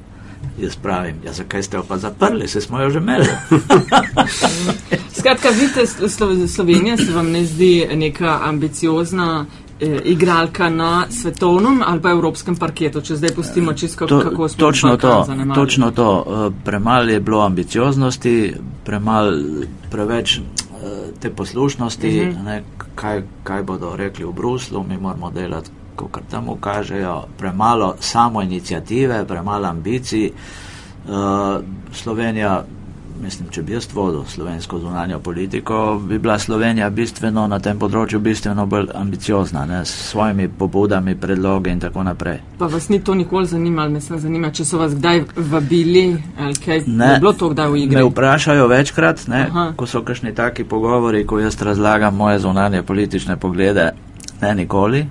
Jaz 0.60 0.76
pravim, 0.76 1.16
ja, 1.26 1.34
zakaj 1.34 1.64
ste 1.64 1.78
jo 1.78 1.84
pa 1.88 1.98
zaprli, 1.98 2.48
se 2.48 2.62
smo 2.62 2.80
jo 2.80 2.90
že 2.90 3.00
imeli. 3.00 3.26
Skratka, 5.20 5.50
vidite, 5.50 6.08
Slovenija 6.48 6.98
se 6.98 7.12
vam 7.14 7.32
ne 7.32 7.46
zdi 7.46 7.88
neka 7.96 8.40
ambiciozna 8.44 9.46
eh, 9.80 10.00
igralka 10.04 10.70
na 10.70 11.06
svetovnem 11.10 11.82
ali 11.86 12.02
pa 12.02 12.10
evropskem 12.10 12.56
parketu, 12.56 13.02
če 13.02 13.16
zdaj 13.16 13.36
pustimo 13.36 13.74
čisto 13.74 14.08
to, 14.08 14.20
kako 14.22 14.48
smo 14.48 14.60
točno 14.60 14.98
to, 14.98 15.28
točno 15.56 15.92
to. 15.92 16.26
Eh, 16.28 16.52
premalo 16.66 17.10
je 17.10 17.20
bilo 17.20 17.42
ambicioznosti, 17.42 18.54
premalo, 18.86 19.32
preveč 19.92 20.38
eh, 20.38 20.42
te 21.20 21.30
poslušnosti, 21.30 22.08
uh 22.08 22.28
mhm. 22.28 22.38
-huh. 22.38 22.46
ne, 22.46 22.64
kaj, 22.96 23.24
kaj 23.44 23.64
bodo 23.64 23.96
rekli 23.96 24.26
v 24.26 24.32
Bruslu, 24.32 24.86
mi 24.90 24.98
moramo 24.98 25.32
delati 25.32 25.70
kot 25.96 26.24
tam 26.32 26.48
kažejo, 26.60 27.24
premalo 27.38 27.96
samo 28.00 28.42
inicijative, 28.42 29.26
premalo 29.26 29.68
ambicij. 29.68 30.32
Uh, 31.08 31.64
Slovenija, 31.94 32.64
mislim, 33.22 33.50
če 33.52 33.62
bi 33.64 33.74
jaz 33.74 33.88
vodil 33.94 34.24
slovensko 34.28 34.80
zunanjo 34.80 35.20
politiko, 35.20 36.02
bi 36.08 36.20
bila 36.20 36.40
Slovenija 36.40 36.90
bistveno 36.90 37.48
na 37.48 37.60
tem 37.60 37.80
področju 37.80 38.20
bistveno 38.20 38.66
bolj 38.66 38.90
ambiciozna, 38.96 39.66
ne, 39.70 39.82
s 39.86 40.10
svojimi 40.12 40.48
pobudami, 40.60 41.16
predlogi 41.20 41.72
in 41.72 41.80
tako 41.80 42.04
naprej. 42.04 42.40
Pa 42.60 42.68
vas 42.72 42.90
ni 42.90 43.00
to 43.04 43.16
nikoli 43.16 43.48
zanimalo, 43.48 43.90
me 43.90 44.02
sem 44.02 44.20
zanimalo, 44.20 44.54
če 44.54 44.66
so 44.66 44.80
vas 44.82 44.96
kdaj 44.98 45.24
vabili, 45.52 46.06
ali 46.38 46.64
kaj 46.66 46.84
ne, 46.88 47.12
je 47.14 47.20
bilo 47.24 47.34
to 47.34 47.52
kdaj 47.54 47.72
v 47.72 47.84
igri? 47.84 48.00
Me 48.00 48.08
vprašajo 48.10 48.68
večkrat, 48.72 49.28
ne, 49.32 49.46
ko 49.78 49.88
so 49.90 50.04
kakšni 50.06 50.36
taki 50.36 50.68
pogovori, 50.68 51.26
ko 51.28 51.40
jaz 51.40 51.62
razlagam 51.62 52.16
moje 52.16 52.42
zunanje 52.44 52.84
politične 52.84 53.40
poglede, 53.40 53.92
ne 54.42 54.56
nikoli 54.56 55.06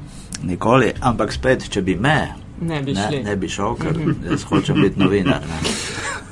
nikoli, 0.47 0.93
ampak 1.01 1.33
spet, 1.33 1.69
če 1.71 1.83
bi 1.83 1.97
me, 1.97 2.19
ne 2.61 2.83
bi, 2.83 2.95
ne, 2.95 3.23
ne 3.25 3.37
bi 3.37 3.49
šel, 3.51 3.77
ker 3.81 3.99
jaz 4.31 4.45
hočem 4.51 4.83
biti 4.83 5.01
novinar. 5.01 5.43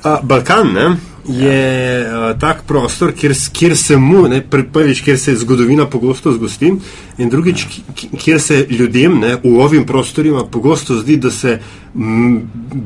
A, 0.03 0.17
Balkan 0.23 0.73
ne, 0.73 0.87
je 1.27 2.01
ja. 2.01 2.29
a, 2.29 2.33
tak 2.39 2.63
prostor, 2.67 3.11
kjer, 3.11 3.33
kjer 3.53 3.77
se 3.77 3.97
mu, 3.97 4.27
ne, 4.27 4.41
prvič, 4.73 5.01
kjer 5.01 5.19
se 5.19 5.35
zgodovina 5.35 5.85
pogosto 5.89 6.33
zgosti, 6.33 6.73
in 7.17 7.29
drugič, 7.29 7.65
ja. 7.65 8.19
kjer 8.19 8.41
se 8.41 8.65
ljudem 8.69 9.19
ne, 9.19 9.35
v 9.43 9.55
ovim 9.59 9.85
prostorima 9.85 10.43
pogosto 10.45 10.97
zdi, 10.99 11.17
da 11.17 11.31
se 11.31 11.59
m, 11.95 12.41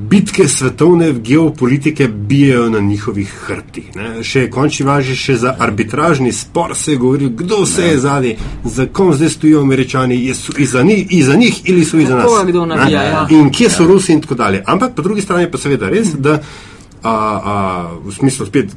bitke 0.10 0.48
svetovne 0.48 1.14
geopolitike 1.14 2.08
bijajo 2.08 2.70
na 2.70 2.80
njihovih 2.80 3.34
hrbtih. 3.48 3.90
Še 4.22 4.48
končni 4.52 4.86
važi, 4.86 5.16
še 5.16 5.38
za 5.38 5.56
arbitražni 5.60 6.32
spor 6.32 6.76
se 6.76 6.92
je 6.92 6.98
govoril, 6.98 7.30
kdo 7.30 7.66
se 7.66 7.88
je 7.88 8.00
zadnji, 8.00 8.36
za 8.66 8.86
kom 8.86 9.14
zdaj 9.14 9.30
stojijo 9.30 9.62
američani, 9.62 10.34
so 10.36 10.54
iza, 10.58 10.84
njih, 10.84 11.08
iza 11.10 11.36
njih 11.36 11.62
ali 11.70 11.86
so 11.86 11.98
iza 11.98 12.16
nas. 12.16 12.32
Nabija, 12.68 13.04
ja. 13.04 13.28
In 13.32 13.50
kje 13.52 13.70
so 13.70 13.84
ja. 13.84 13.88
Rusi 13.88 14.14
in 14.14 14.22
tako 14.22 14.36
dalje. 14.36 14.64
Ampak 14.66 14.96
po 14.96 15.02
drugi 15.02 15.22
strani 15.22 15.52
pa 15.52 15.58
seveda 15.58 15.90
res, 15.90 16.14
da 16.14 16.42
a, 17.08 17.42
a, 17.54 17.56
v 18.04 18.14
smislu 18.14 18.46
spet 18.46 18.74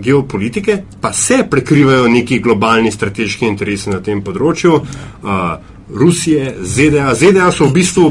geopolitike, 0.00 0.82
pa 1.00 1.12
se 1.12 1.44
prekrivajo 1.50 2.08
neki 2.08 2.40
globalni 2.40 2.90
strateški 2.92 3.46
interesi 3.46 3.90
na 3.90 4.00
tem 4.00 4.22
področju. 4.24 4.80
A, 5.22 5.36
Rusije, 5.90 6.54
ZDA. 6.62 7.14
ZDA 7.18 7.50
so 7.50 7.66
v 7.66 7.74
bistvu, 7.80 8.10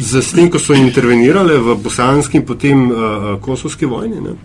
s 0.00 0.32
tem, 0.34 0.50
ko 0.50 0.58
so 0.58 0.74
intervenirale 0.74 1.58
v 1.62 1.76
bosanski 1.82 2.40
in 2.40 2.46
potem 2.46 2.86
a, 2.90 3.10
kosovski 3.42 3.86
vojni, 3.90 4.22
ne, 4.22 4.38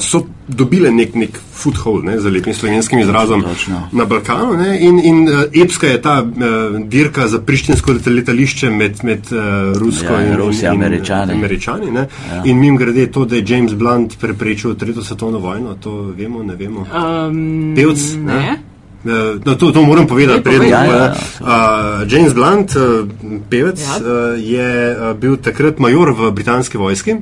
so 0.00 0.22
dobile 0.48 0.90
nek, 0.90 1.14
nek 1.14 1.30
foothold, 1.52 2.04
ne, 2.04 2.20
za 2.20 2.30
lepim 2.30 2.54
slovenskim 2.54 2.98
izrazom, 2.98 3.42
Točno. 3.42 3.88
na 3.92 4.04
Balkanu. 4.04 4.56
Ne, 4.56 4.78
in 4.80 5.00
in 5.00 5.28
uh, 5.28 5.34
epska 5.54 5.86
je 5.86 6.02
ta 6.02 6.22
uh, 6.22 6.32
dirka 6.80 7.28
za 7.28 7.38
prištinsko 7.38 7.92
leta- 7.92 8.10
letališče 8.10 8.70
med, 8.70 8.98
med 9.02 9.18
uh, 9.32 9.38
Rusko 9.76 10.12
Ja, 10.12 10.22
in 10.22 10.28
in, 10.28 10.36
Rusijo, 10.36 10.70
Američani. 10.72 11.32
Američani 11.32 11.90
ne. 11.90 12.06
ja. 12.30 12.42
In 12.44 12.58
mim 12.58 12.76
grede 12.76 13.06
to, 13.06 13.24
da 13.24 13.36
je 13.36 13.44
James 13.46 13.74
Blunt 13.74 14.18
preprečil 14.18 14.74
tretjo 14.74 15.02
svetovno 15.02 15.38
vojno, 15.38 15.74
to 15.74 15.92
vemo, 16.16 16.42
ne 16.42 16.54
vemo. 16.54 16.80
Um, 16.80 17.72
Pevc, 17.76 18.14
ne? 18.16 18.34
ne. 18.34 18.58
Eh, 19.00 19.40
No, 19.44 19.54
to, 19.54 19.72
to 19.72 19.82
moram 19.82 20.06
povedati. 20.06 20.38
Ne, 20.38 20.42
Preden, 20.42 20.60
povej. 20.60 20.70
Ja, 20.70 20.84
ja, 20.84 21.14
uh, 21.40 22.12
James 22.12 22.34
Blunt, 22.34 22.76
uh, 22.76 23.08
pevec, 23.50 23.80
Ja. 23.80 23.96
uh, 23.96 24.36
je 24.36 24.68
uh, 24.92 25.16
bil 25.16 25.36
takrat 25.36 25.78
major 25.78 26.12
v 26.12 26.30
britanski 26.32 26.76
vojski 26.78 27.16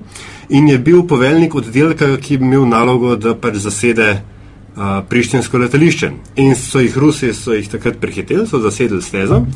in 0.49 0.69
je 0.69 0.79
bil 0.79 1.03
poveljnik 1.07 1.55
oddelka, 1.55 2.17
ki 2.17 2.35
je 2.35 2.41
imel 2.41 2.67
nalogo, 2.67 3.17
da 3.17 3.35
pač 3.35 3.55
zasede 3.55 4.11
uh, 4.11 4.38
prištinsko 5.09 5.59
letališče. 5.59 6.11
In 6.37 6.55
so 6.57 6.81
jih 6.81 6.99
Rusi 6.99 7.33
so 7.35 7.53
jih 7.53 7.69
takrat 7.69 7.97
prehiteli, 8.01 8.47
so 8.47 8.59
zasedli 8.59 9.03
stezo 9.03 9.47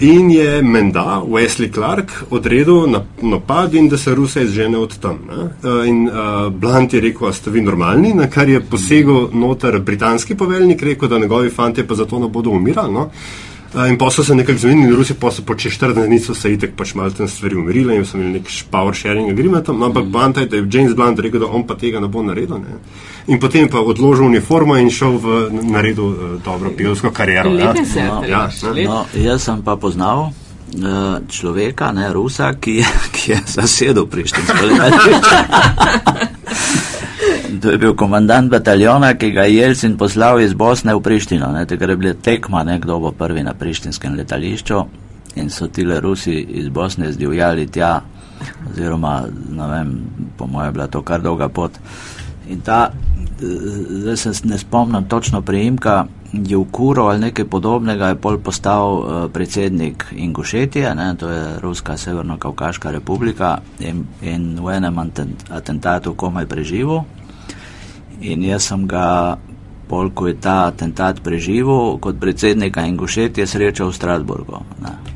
in 0.00 0.30
je 0.30 0.62
menda 0.62 1.22
Wesley 1.26 1.72
Clark 1.74 2.12
odredil 2.30 2.86
na- 2.90 3.04
napad 3.22 3.74
in 3.74 3.88
da 3.88 3.98
se 3.98 4.14
Ruse 4.14 4.44
izžene 4.44 4.78
od 4.78 4.98
tam. 4.98 5.18
ne. 5.28 5.42
Uh, 5.70 5.88
in 5.88 6.08
uh, 6.08 6.52
Blunt 6.52 6.94
je 6.94 7.00
rekel, 7.00 7.28
a 7.28 7.32
ste 7.32 7.50
vi 7.50 7.60
normalni, 7.60 8.14
na 8.14 8.30
kar 8.30 8.48
je 8.48 8.60
posegel 8.60 9.28
noter 9.32 9.78
britanski 9.78 10.34
poveljnik, 10.34 10.82
rekel, 10.82 11.08
da 11.08 11.18
njegovi 11.18 11.50
fanti 11.50 11.86
pa 11.86 11.94
zato 11.94 12.18
ne 12.18 12.28
bodo 12.28 12.50
umirali. 12.50 12.92
No? 12.92 13.00
Uh, 13.00 13.49
In 13.88 13.98
pa 13.98 14.10
so 14.10 14.24
se 14.24 14.34
nekako 14.34 14.58
zmenili, 14.58 14.88
in 14.88 14.96
Rusi 14.96 15.14
pa 15.14 15.30
so 15.30 15.42
po 15.46 15.54
čez 15.54 15.72
14 15.72 16.06
dni 16.06 16.18
so 16.18 16.34
se 16.34 16.52
itek 16.52 16.72
pač 16.76 16.94
malo 16.94 17.10
tam 17.10 17.28
stvari 17.28 17.54
umirile 17.56 17.94
in 17.96 18.04
so 18.04 18.18
imeli 18.18 18.32
nek 18.40 18.48
power 18.70 18.94
sharing 18.94 19.30
agreement, 19.30 19.68
no, 19.68 19.86
ampak 19.86 20.04
Blunt 20.04 20.36
je, 20.36 20.46
da 20.46 20.56
je 20.56 20.66
James 20.72 20.94
Blunt 20.94 21.18
rekel, 21.18 21.40
da 21.40 21.46
on 21.46 21.66
pa 21.66 21.74
tega 21.78 22.00
ne 22.00 22.08
bo 22.08 22.22
naredil. 22.22 22.58
Ne? 22.58 22.80
In 23.26 23.38
potem 23.40 23.68
pa 23.70 23.78
odložil 23.78 24.26
uniformo 24.26 24.76
in 24.76 24.90
šel 24.90 25.18
v 25.22 25.36
naredil 25.70 26.04
uh, 26.04 26.42
dobro 26.44 26.70
pevsko 26.76 27.10
kariero. 27.10 27.54
ja. 27.58 27.74
Se, 27.84 28.02
No, 28.02 28.24
ja. 28.26 28.48
No, 28.88 29.04
jaz 29.14 29.42
sem 29.46 29.62
pa 29.62 29.76
poznal 29.76 30.32
uh, 30.32 31.22
človeka, 31.30 31.92
ne 31.92 32.12
Rusa, 32.12 32.54
ki 32.60 32.76
je, 32.82 32.86
ki 33.14 33.30
je 33.32 33.38
zasedel 33.46 34.06
prištinsko 34.06 34.66
letališče. 34.66 36.26
To 37.60 37.70
je 37.70 37.78
bil 37.78 37.94
komandant 37.94 38.50
bataljona, 38.50 39.14
ki 39.14 39.30
ga 39.36 39.42
je 39.44 39.56
Jelcin 39.56 39.96
poslal 40.00 40.40
iz 40.40 40.54
Bosne 40.54 40.94
v 40.94 41.00
Prištino. 41.00 41.50
Takrat 41.68 41.90
je 41.90 41.96
bila 41.96 42.14
tekma, 42.14 42.64
ne, 42.64 42.78
kdo 42.80 42.98
bo 43.00 43.10
prvi 43.12 43.42
na 43.42 43.54
prištinskem 43.54 44.16
letališču 44.16 44.84
in 45.36 45.50
so 45.50 45.68
tile 45.68 46.00
Rusi 46.00 46.34
iz 46.40 46.68
Bosne 46.68 47.12
zdivjali 47.12 47.66
tja, 47.66 48.00
oziroma, 48.70 49.24
ne 49.50 49.66
vem, 49.68 49.92
po 50.36 50.46
mojem 50.46 50.68
je 50.68 50.72
bila 50.72 50.86
to 50.86 51.02
kar 51.02 51.20
dolga 51.22 51.48
pot. 51.48 51.76
In 52.48 52.60
ta, 52.60 52.90
zdaj 53.40 54.16
se 54.16 54.32
ne 54.44 54.58
spomnim 54.58 55.04
točno 55.04 55.42
priimka, 55.42 56.06
Jevkuro 56.32 57.04
ali 57.04 57.18
nekaj 57.18 57.44
podobnega 57.44 58.08
je 58.08 58.14
pol 58.14 58.38
postal 58.38 58.98
uh, 58.98 59.30
predsednik 59.32 60.04
Ingušetije, 60.16 60.94
ne, 60.94 61.14
to 61.18 61.30
je 61.30 61.60
Ruska 61.60 61.96
Severno-Kaukaška 61.96 62.90
republika 62.90 63.58
in, 63.78 64.04
in 64.22 64.54
v 64.62 64.76
enem 64.76 64.98
atent, 64.98 65.50
atentatu 65.50 66.14
komaj 66.14 66.46
preživel. 66.46 67.02
In 68.20 68.42
jaz 68.44 68.68
sem 68.68 68.86
ga, 68.88 69.38
pol 69.88 70.10
ko 70.10 70.26
je 70.28 70.34
ta 70.40 70.66
atentat 70.68 71.22
preživel, 71.24 71.98
kot 71.98 72.20
predsednika 72.20 72.84
Ingušetije 72.86 73.46
srečal 73.46 73.90
v 73.90 73.96
Strasburgu. 73.96 74.60
Ne 74.82 75.10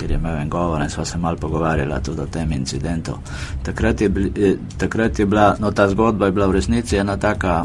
kjer 0.00 0.10
je 0.10 0.16
imel 0.16 0.38
en 0.40 0.48
govor 0.48 0.82
in 0.82 0.90
sva 0.90 1.04
se 1.04 1.18
malo 1.18 1.36
pogovarjala 1.36 2.00
tudi 2.00 2.20
o 2.20 2.26
tem 2.26 2.52
incidentu. 2.52 3.18
Takrat 3.62 4.00
je, 4.00 4.08
bili, 4.08 4.32
eh, 4.36 4.56
takrat 4.78 5.18
je 5.18 5.26
bila, 5.26 5.56
no 5.58 5.70
ta 5.70 5.88
zgodba 5.88 6.26
je 6.26 6.32
bila 6.32 6.46
v 6.46 6.52
resnici 6.52 6.96
ena 6.96 7.16
taka 7.16 7.64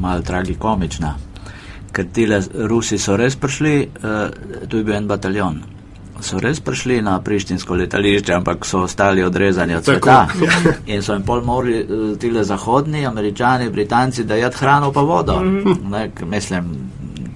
malo 0.00 0.22
tragikomična, 0.22 1.14
ker 1.92 2.06
tile 2.12 2.42
Rusi 2.54 2.98
so 2.98 3.16
res 3.16 3.36
prišli, 3.36 3.74
eh, 3.82 4.28
tu 4.68 4.76
je 4.76 4.84
bil 4.84 4.94
en 4.94 5.06
bataljon, 5.06 5.60
so 6.24 6.38
res 6.38 6.60
prišli 6.60 7.02
na 7.02 7.20
prištinsko 7.20 7.74
letališče, 7.74 8.32
ampak 8.34 8.64
so 8.64 8.80
ostali 8.80 9.22
odrezani 9.22 9.74
od 9.74 9.84
Tako, 9.84 10.08
sveta 10.08 10.26
in 10.86 11.02
so 11.02 11.12
jim 11.12 11.22
pol 11.22 11.42
morali 11.42 11.78
eh, 11.78 11.86
tile 12.18 12.44
zahodni, 12.44 13.06
američani, 13.06 13.70
britanci 13.70 14.24
dajati 14.24 14.56
hrano 14.56 14.92
pa 14.92 15.00
vodo. 15.02 15.40
Ne, 15.84 16.10
k- 16.10 16.24
mislim, 16.24 16.64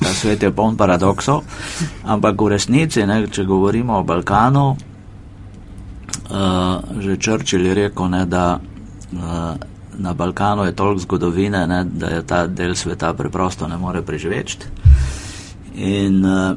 ta 0.01 0.09
svet 0.09 0.43
je 0.43 0.51
poln 0.51 0.77
paradoksov, 0.77 1.43
ampak 2.05 2.41
v 2.41 2.49
resnici, 2.49 3.07
ne, 3.07 3.27
če 3.27 3.45
govorimo 3.45 3.99
o 3.99 4.05
Balkanu, 4.05 4.77
uh, 6.31 6.37
že 6.99 7.17
Churchill 7.17 7.67
je 7.67 7.75
rekel, 7.75 8.09
ne, 8.09 8.27
da 8.27 8.59
uh, 9.13 9.21
na 9.99 10.15
Balkanu 10.15 10.65
je 10.65 10.73
toliko 10.73 11.01
zgodovine, 11.01 11.67
ne, 11.67 11.85
da 11.85 12.07
je 12.09 12.23
ta 12.23 12.47
del 12.47 12.75
sveta 12.75 13.13
preprosto 13.13 13.69
ne 13.69 13.77
more 13.77 14.03
preživeti. 14.03 14.57
In 15.79 16.25
uh, 16.25 16.57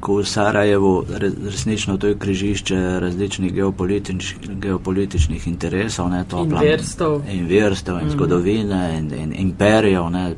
ko 0.00 0.20
v 0.22 0.26
Sarajevu 0.28 1.04
re, 1.10 1.30
resnično 1.44 1.96
to 1.98 2.06
je 2.06 2.18
križišče 2.18 3.00
različnih 3.00 3.52
geopolitič, 3.52 4.34
geopolitičnih 4.62 5.48
interesov, 5.48 6.10
ne, 6.10 6.24
to 6.28 6.44
In 6.44 6.50
plan- 6.50 6.62
verstev. 6.62 7.22
in 7.30 7.48
verstev, 7.48 7.98
in 8.02 8.10
zgodovine, 8.10 8.98
in, 8.98 9.10
in 9.14 9.32
imperijev, 9.38 10.10
ne, 10.10 10.34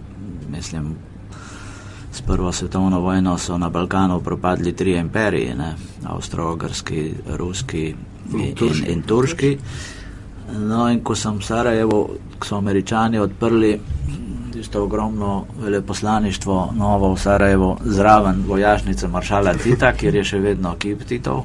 mislim, 0.48 0.94
s 2.12 2.20
prvo 2.20 2.52
svetovno 2.52 3.00
vojno 3.00 3.38
so 3.38 3.58
na 3.58 3.68
Balkanu 3.68 4.20
propadli 4.20 4.72
tri 4.72 4.96
imperiji, 4.96 5.54
ne, 5.54 5.74
avstro-ogrski, 6.04 7.12
ruski 7.26 7.94
in, 8.32 8.40
in, 8.40 8.54
turški. 8.54 8.92
in 8.92 9.02
turški. 9.02 9.58
No, 10.58 10.88
in 10.88 11.02
ko 11.04 11.14
sem 11.14 11.36
v 11.38 11.44
Sarajevu, 11.44 12.00
ko 12.38 12.46
so 12.46 12.56
američani 12.56 13.18
odprli 13.18 13.80
tisto 14.56 14.82
ogromno 14.82 15.44
veleposlaništvo 15.60 16.72
novo 16.76 17.12
v 17.14 17.20
Sarajevu, 17.20 17.76
zraven 17.84 18.44
vojašnice 18.48 19.08
maršala 19.08 19.52
Tita, 19.54 19.92
kjer 19.92 20.14
je 20.14 20.24
še 20.24 20.38
vedno 20.40 20.72
kip 20.80 21.04
Titov. 21.04 21.44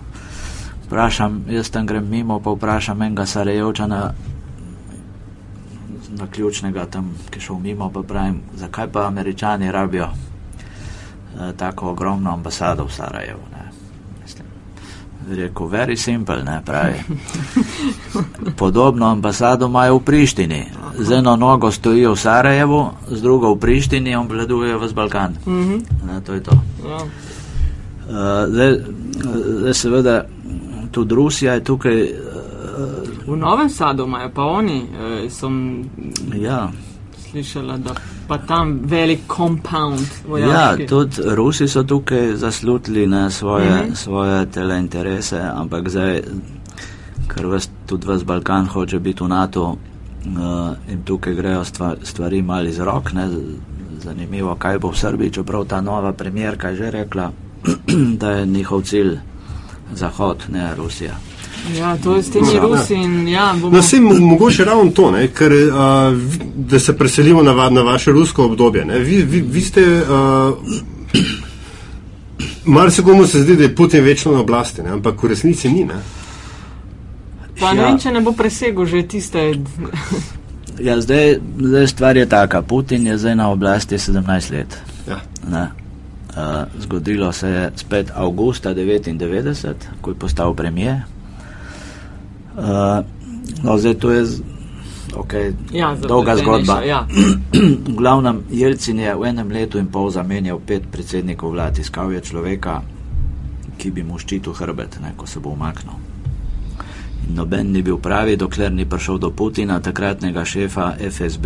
Vprašam, 0.86 1.42
jaz 1.52 1.70
tam 1.70 1.86
grem 1.86 2.08
mimo, 2.10 2.40
pa 2.40 2.56
vprašam 2.56 3.02
enega 3.02 3.26
Sarajevčana, 3.26 4.00
na 6.16 6.28
ključnega 6.32 6.86
tam, 6.86 7.12
ki 7.30 7.40
šel 7.40 7.60
mimo, 7.60 7.92
pa 7.92 8.04
pravim, 8.08 8.42
zakaj 8.56 8.88
pa 8.92 9.08
američani 9.08 9.72
rabijo 9.72 10.08
eh, 10.08 11.52
tako 11.58 11.92
ogromno 11.92 12.32
ambasado 12.32 12.88
v 12.88 12.94
Sarajevu. 12.96 13.51
Rekel, 15.36 15.68
very 15.68 15.98
simple, 15.98 16.44
ne 16.44 16.62
pravi. 16.66 17.00
Podobno 18.62 19.06
ambasado 19.06 19.66
imajo 19.66 19.96
v 19.96 20.04
Prištini. 20.04 20.66
Z 21.00 21.12
eno 21.12 21.36
nogo 21.36 21.72
stojijo 21.72 22.14
v 22.14 22.20
Sarajevu, 22.20 22.90
z 23.08 23.22
drugo 23.22 23.54
v 23.54 23.60
Prištini 23.60 24.12
in 24.12 24.18
obvladujejo 24.18 24.80
vas 24.80 24.94
Balkan. 24.94 25.36
Ne, 26.08 26.22
to 26.26 26.34
je 26.34 26.44
to. 26.44 26.52
Ja. 26.88 26.98
Uh, 26.98 28.50
zdaj, 28.50 28.76
zdaj, 29.60 29.74
seveda, 29.74 30.26
tudi 30.92 31.16
Rusija 31.16 31.54
je 31.54 31.64
tukaj. 31.64 32.04
Uh, 32.04 32.42
V 33.28 33.36
Novem 33.36 33.70
Sadu 33.70 34.04
imajo 34.04 34.30
pa 34.34 34.44
oni, 34.44 34.82
eh, 34.82 35.30
sem 35.30 35.86
ja, 36.36 36.72
slišala, 37.32 37.78
da 37.78 37.96
pa 38.28 38.38
tam 38.38 38.80
velik 38.84 39.20
compound 39.28 40.00
ja, 40.00 40.28
vojaški. 40.28 40.88
tudi 40.88 41.16
Rusi 41.36 41.68
so 41.68 41.84
tukaj 41.84 42.36
zaslutili 42.36 43.08
na 43.08 43.30
svoje, 43.30 43.70
mm. 43.70 43.90
-hmm. 43.90 43.96
svoje 43.96 44.46
teleinterese, 44.46 45.42
ampak 45.54 45.90
zdaj, 45.90 46.22
ker 47.28 47.46
vas, 47.46 47.70
tudi 47.86 48.08
vas 48.08 48.24
Balkan 48.24 48.68
hoče 48.68 49.00
biti 49.00 49.24
v 49.24 49.28
NATO 49.28 49.64
uh, 49.64 49.78
in 50.90 51.04
tukaj 51.04 51.34
grejo 51.34 51.64
stva, 51.64 51.96
stvari 52.04 52.42
malo 52.42 52.68
iz 52.68 52.80
rok. 52.80 53.14
Ne, 53.14 53.30
zanimivo, 54.04 54.56
kaj 54.56 54.80
bo 54.80 54.92
v 54.92 54.98
Srbiji, 54.98 55.32
čeprav 55.32 55.66
ta 55.66 55.82
nova 55.82 56.14
premjerka 56.14 56.70
je 56.70 56.76
že 56.76 56.92
rekla, 56.92 57.32
da 58.22 58.32
je 58.32 58.46
njihov 58.46 58.82
cilj 58.82 59.20
Zahod, 59.94 60.44
ne 60.50 60.76
Rusija. 60.76 61.31
Ja, 61.72 61.98
to 61.98 62.16
je 62.16 62.24
s 62.24 62.30
temi 62.30 62.48
Ja. 62.54 62.62
Rusi 62.62 62.94
in 62.96 63.28
ja, 63.28 63.54
bomo. 63.54 63.70
No, 63.70 63.82
sem 63.82 64.04
mogoče 64.04 64.66
ravno 64.66 64.92
to, 64.92 65.12
ne, 65.12 65.28
ker, 65.30 65.52
uh, 65.54 65.68
vi- 66.14 66.40
da 66.56 66.80
se 66.80 66.98
preselimo 66.98 67.44
na, 67.44 67.52
va, 67.52 67.70
na 67.70 67.82
vaše 67.84 68.12
rusko 68.12 68.46
obdobje. 68.46 68.86
Ne. 68.86 69.00
Vi, 69.00 69.22
vi, 69.24 69.42
vi 69.42 69.62
ste. 69.62 69.82
Uh, 69.82 70.58
Marsikomu 72.66 73.26
se 73.26 73.40
zdi, 73.40 73.56
da 73.56 73.64
je 73.64 73.76
Putin 73.76 74.04
večno 74.04 74.32
na 74.32 74.40
oblasti, 74.40 74.82
ne, 74.82 74.90
ampak 74.90 75.24
v 75.24 75.28
resnici 75.28 75.70
ni. 75.70 75.86
Ne. 75.86 75.96
Pa 77.60 77.74
ne 77.74 77.82
Ja. 77.82 77.88
vem, 77.88 78.00
če 78.00 78.12
ne 78.12 78.22
bo 78.22 78.32
presegel 78.34 78.86
že 78.86 79.04
tiste. 79.04 79.40
Ja, 80.80 80.96
zdaj, 80.98 81.36
zdaj 81.60 81.88
stvar 81.88 82.18
je 82.18 82.26
taka. 82.26 82.62
Putin 82.62 83.08
je 83.08 83.18
zdaj 83.18 83.36
na 83.36 83.50
oblasti 83.50 83.96
17 83.96 84.26
let. 84.52 84.78
Ja. 85.08 85.20
Ne. 85.46 85.68
Uh, 86.32 86.38
zgodilo 86.80 87.32
se 87.32 87.48
je 87.48 87.72
spet 87.76 88.12
avgusta 88.16 88.74
99, 88.74 89.74
ko 90.02 90.10
je 90.10 90.16
postal 90.16 90.54
premijer. 90.56 91.02
Uh, 92.52 93.04
no, 93.64 93.78
zdaj 93.78 93.96
to 93.96 94.12
je 94.12 94.24
okay, 95.16 95.54
Ja, 95.72 95.96
dolga 95.96 96.36
zgodba. 96.36 96.84
Ja. 96.84 97.08
v 97.92 97.96
glavnem, 97.96 98.44
Jelcin 98.52 99.00
je 99.00 99.16
v 99.16 99.24
enem 99.28 99.52
letu 99.52 99.80
in 99.80 99.88
pol 99.88 100.12
zamenjal 100.12 100.60
pet 100.60 100.88
predsednikov 100.92 101.56
vlad, 101.56 101.80
iskal 101.80 102.12
je 102.12 102.22
človeka, 102.22 102.82
ki 103.78 103.92
bi 103.92 104.04
mu 104.04 104.20
ščitil 104.20 104.56
hrbet, 104.56 105.00
ne, 105.02 105.16
ko 105.18 105.28
se 105.28 105.40
bo 105.40 105.56
umaknil. 105.56 105.96
In 107.28 107.38
noben 107.38 107.72
ni 107.72 107.82
bil 107.86 107.98
pravi, 107.98 108.36
dokler 108.36 108.72
ni 108.72 108.86
prišel 108.86 109.20
do 109.22 109.32
Putina, 109.32 109.80
takratnega 109.80 110.46
šefa 110.46 110.96
FSB, 111.00 111.46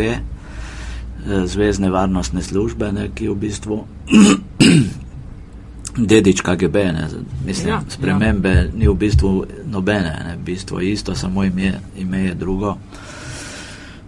Zvezdne 1.26 1.89
varnostne 1.89 2.41
službe, 2.45 2.91
ne, 2.93 3.10
ki 3.10 3.34
v 3.34 3.36
bistvu 3.36 3.82
dedič 5.97 6.41
KGB, 6.41 6.75
ne, 6.75 7.07
mislim, 7.45 7.69
ja, 7.69 7.81
spremembe 7.89 8.49
ja. 8.49 8.67
ni 8.73 8.87
v 8.87 8.93
bistvu 8.93 9.45
nobene, 9.65 10.19
ne, 10.27 10.35
v 10.35 10.43
bistvu 10.45 10.81
isto, 10.81 11.15
samo 11.15 11.43
ime, 11.43 11.73
ime 11.97 12.19
je 12.19 12.33
drugo. 12.33 12.77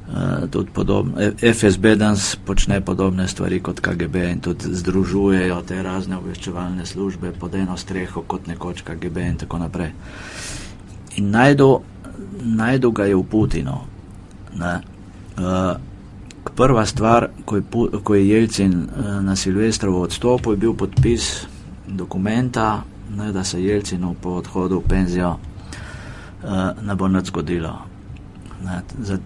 Uh, 0.08 0.50
tudi 0.50 0.72
podobno. 0.74 1.14
FSB 1.54 1.96
danes 1.96 2.36
počne 2.46 2.82
podobne 2.82 3.28
stvari 3.28 3.60
kot 3.60 3.80
KGB 3.80 4.16
in 4.16 4.40
tudi 4.40 4.72
združujejo 4.72 5.62
te 5.68 5.82
razne 5.84 6.16
obveščevalne 6.18 6.86
službe 6.86 7.34
pod 7.40 7.56
eno 7.56 7.76
streho 7.78 8.24
kot 8.24 8.48
nekoč 8.48 8.82
KGB 8.88 9.18
in 9.18 9.38
tako 9.38 9.60
naprej. 9.60 9.92
In 11.18 11.28
najdu, 11.32 11.82
najdu 12.40 12.92
ga 12.92 13.06
je 13.06 13.16
v 13.16 13.24
Putinu. 13.24 13.82
Uh, 14.56 15.76
prva 16.56 16.86
stvar, 16.86 17.28
ko 17.46 17.56
je, 17.56 17.64
ko 18.04 18.16
je 18.16 18.30
Jelcin 18.30 18.74
uh, 18.74 19.20
na 19.22 19.36
Silvestrovo 19.36 20.02
odstopil, 20.08 20.56
je 20.56 20.58
bil 20.58 20.74
podpis 20.74 21.48
dokumenta, 21.88 22.84
ne, 23.16 23.32
da 23.32 23.44
se 23.44 23.64
Jelcinu 23.64 24.16
po 24.22 24.30
odhodu 24.30 24.80
v 24.80 24.90
penzijo 24.90 25.30
uh, 26.44 26.84
ne 26.84 26.96
bo 26.96 27.08
nič 27.08 27.32
zgodilo. 27.32 27.74
Ne, 28.64 28.82
za, 29.00 29.18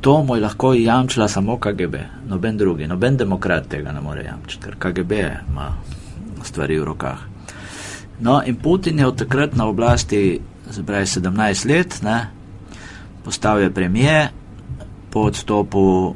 to 0.00 0.22
mu 0.22 0.36
je 0.36 0.40
lahko 0.40 0.74
jamčila 0.74 1.28
samo 1.28 1.56
KGB, 1.56 1.96
noben 2.28 2.56
drugi, 2.56 2.86
noben 2.86 3.16
demokrat 3.16 3.68
tega 3.68 3.92
ne 3.92 4.00
more 4.00 4.24
jamčiti, 4.24 4.64
ker 4.64 4.76
KGB 4.78 5.12
ima 5.48 5.72
stvari 6.44 6.78
v 6.80 6.84
rokah. 6.84 7.18
No, 8.20 8.42
in 8.46 8.56
Putin 8.56 8.98
je 8.98 9.06
od 9.06 9.16
takrat 9.18 9.56
na 9.56 9.66
oblasti, 9.66 10.40
zdaj 10.70 11.06
17 11.06 11.68
let, 11.68 12.02
ne, 12.02 12.28
postal 13.24 13.60
je 13.60 13.70
premije, 13.70 14.28
po 15.10 15.20
odstopu 15.20 16.14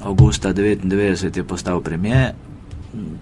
avgusta 0.00 0.52
99 0.52 1.36
je 1.36 1.44
postal 1.44 1.80
premije, 1.80 2.34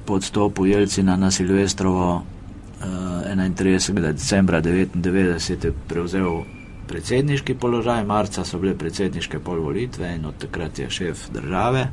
po 0.05 0.15
odstopu 0.15 0.67
Jelcina 0.67 1.17
na 1.17 1.31
Silvestrovo 1.31 2.15
uh, 2.15 3.33
eh, 3.33 3.51
31. 3.51 4.13
decembra 4.13 4.61
99 4.63 5.65
je 5.65 5.73
prevzel 5.89 6.43
predsedniški 6.89 7.55
položaj, 7.55 8.05
marca 8.05 8.45
so 8.45 8.59
bile 8.59 8.77
predsedniške 8.79 9.39
polvolitve 9.39 10.15
in 10.15 10.27
od 10.27 10.39
takrat 10.39 10.79
je 10.79 10.91
šef 10.91 11.31
države. 11.31 11.89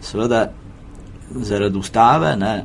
Seveda 0.00 0.50
zaradi 1.30 1.78
ustave, 1.78 2.36
ne, 2.36 2.64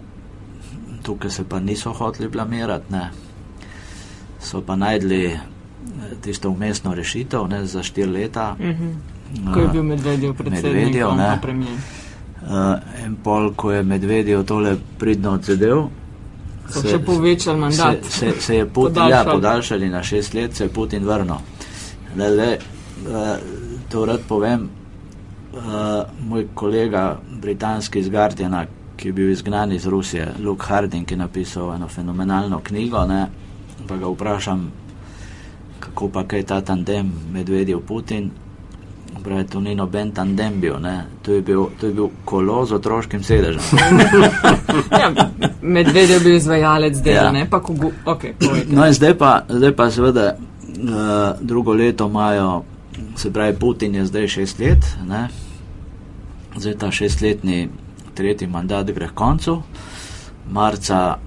tukaj 1.04 1.30
se 1.30 1.44
pa 1.50 1.60
niso 1.60 1.94
hoteli 1.94 2.30
blamirati, 2.30 2.94
ne, 2.94 3.10
so 4.40 4.62
pa 4.62 4.76
najdli 4.76 5.26
eh, 5.26 5.40
tisto 6.22 6.50
umestno 6.50 6.96
rešitev 6.96 7.48
ne, 7.48 7.66
za 7.66 7.84
štiri 7.84 8.12
leta. 8.12 8.56
Mm 8.60 8.64
-hmm. 8.64 9.54
Ko 9.54 9.60
je 9.60 9.68
bil 9.68 9.84
Medvedjev 9.84 10.34
predsednik, 10.34 10.76
Medvedjev, 10.76 11.16
ne, 11.16 11.40
premijer. 11.42 12.05
Uh, 12.46 13.06
in 13.06 13.16
pol, 13.24 13.54
ko 13.58 13.72
je 13.72 13.84
Medvedjev 13.84 14.44
tole 14.46 14.76
pridno 15.00 15.32
odsedel, 15.40 15.88
so 16.70 16.82
se, 16.82 16.92
še 16.94 17.00
povečali 17.06 17.60
mandat. 17.60 18.06
Se, 18.06 18.32
se, 18.32 18.42
se 18.42 18.56
je 18.56 18.66
Putin 18.66 19.02
podaljšal. 19.02 19.28
ja, 19.28 19.34
podaljšali 19.34 19.90
na 19.90 20.04
šest 20.04 20.34
let, 20.34 20.56
se 20.56 20.64
je 20.64 20.70
Putin 20.70 21.06
vrnil. 21.06 21.42
Le, 22.16 22.30
le, 22.30 22.50
uh, 23.10 23.34
to 23.90 24.06
rad 24.06 24.22
povem, 24.28 24.70
uh, 25.56 26.06
moj 26.30 26.48
kolega 26.54 27.18
britanski 27.42 28.00
iz 28.00 28.10
Guardiana, 28.10 28.66
ki 28.96 29.10
je 29.10 29.14
bil 29.14 29.30
izgnan 29.32 29.74
iz 29.74 29.88
Rusije, 29.88 30.28
Luke 30.40 30.66
Harding, 30.70 31.12
je 31.12 31.18
napisal 31.18 31.74
eno 31.76 31.88
fenomenalno 31.88 32.62
knjigo, 32.64 33.06
ne, 33.10 33.28
pa 33.88 33.98
ga 33.98 34.08
vprašam, 34.08 34.70
kako 35.80 36.10
pa 36.10 36.24
kaj 36.24 36.44
ta 36.44 36.62
tandem 36.62 37.12
Medvedjev 37.34 37.82
Putin. 37.88 38.32
Pravi, 39.26 39.44
to 39.50 39.60
ni 39.60 39.74
noben 39.76 40.12
tandem 40.12 40.60
bil, 40.62 40.76
to 41.26 41.34
je 41.34 41.42
bil, 41.42 41.70
to 41.80 41.88
je 41.88 41.94
bil 41.94 42.10
kolo 42.26 42.66
z 42.66 42.76
otroškim 42.78 43.24
sedežem. 43.24 43.62
ja, 45.02 45.10
Medved 45.62 46.10
je 46.10 46.20
bil 46.20 46.36
izvajalec 46.36 47.00
dela, 47.02 47.24
ja. 47.24 47.32
ne 47.32 47.48
pa 47.50 47.60
kogu. 47.60 47.90
Okay, 48.06 48.36
no, 48.70 48.86
zdaj 48.94 49.18
pa, 49.18 49.32
zdaj 49.50 49.74
pa 49.76 49.90
seveda 49.90 50.28
uh, 50.38 51.42
drugo 51.42 51.74
leto 51.74 52.06
imajo, 52.06 52.64
se 53.16 53.34
pravi, 53.34 53.58
Putin 53.60 53.96
je 53.96 54.06
zdaj 54.06 54.28
šest 54.28 54.60
let, 54.60 54.94
ne? 55.08 55.28
zdaj 56.56 56.78
ta 56.78 56.92
šestletni 56.92 57.70
tretji 58.14 58.48
mandat 58.48 58.92
gre 58.94 59.10
k 59.10 59.18
koncu. 59.18 59.62
Marca, 60.54 61.18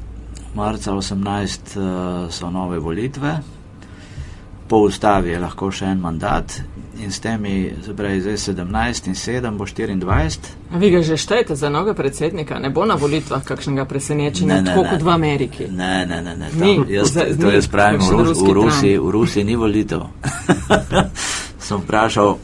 marca 0.55 0.95
18 0.95 1.77
uh, 1.77 1.83
eh, 1.83 2.31
so 2.31 2.51
nove 2.51 2.79
volitve, 2.79 3.41
po 4.69 4.87
ustavi 4.87 5.35
je 5.35 5.41
lahko 5.41 5.73
še 5.75 5.91
en 5.91 5.99
mandat 5.99 6.61
in 6.99 7.13
s 7.13 7.21
temi, 7.21 7.73
zdaj 7.83 8.37
17 8.37 9.07
in 9.07 9.15
7 9.15 9.57
bo 9.57 9.65
24. 9.65 10.39
A 10.73 10.79
vi 10.79 10.91
ga 10.91 11.03
že 11.03 11.17
štejete 11.17 11.57
za 11.57 11.71
noge 11.71 11.95
predsednika? 11.95 12.59
Ne 12.59 12.71
bo 12.71 12.85
na 12.85 12.95
volitvah 12.95 13.45
kakšnega 13.45 13.85
presenečenja, 13.85 14.63
tako 14.65 14.85
kot 14.91 15.03
v 15.03 15.09
Ameriki? 15.09 15.65
Ne, 15.71 16.07
ne, 16.07 16.23
ne. 16.23 16.35
ne 16.37 16.49
ni, 16.59 16.83
jaz, 16.91 17.15
za, 17.15 17.25
to 17.41 17.51
jaz 17.51 17.69
pravim, 17.69 18.03
v, 18.03 18.11
Rus, 18.11 18.39
v, 18.43 18.53
Rusiji, 18.53 18.99
v 18.99 19.11
Rusiji 19.11 19.45
ni 19.45 19.57
volitev. 19.57 20.03
Sem 21.67 21.79
vprašal 21.85 22.29
uh, 22.35 22.41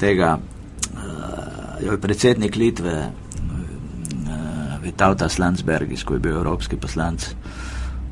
tega, 0.00 0.38
uh, 0.40 1.98
predsednik 2.00 2.56
Litve, 2.56 2.96
uh, 2.96 4.32
Vitautas 4.80 5.38
Landsbergis, 5.38 6.04
ko 6.04 6.16
je 6.16 6.24
bil 6.24 6.40
evropski 6.40 6.80
poslanc. 6.80 7.36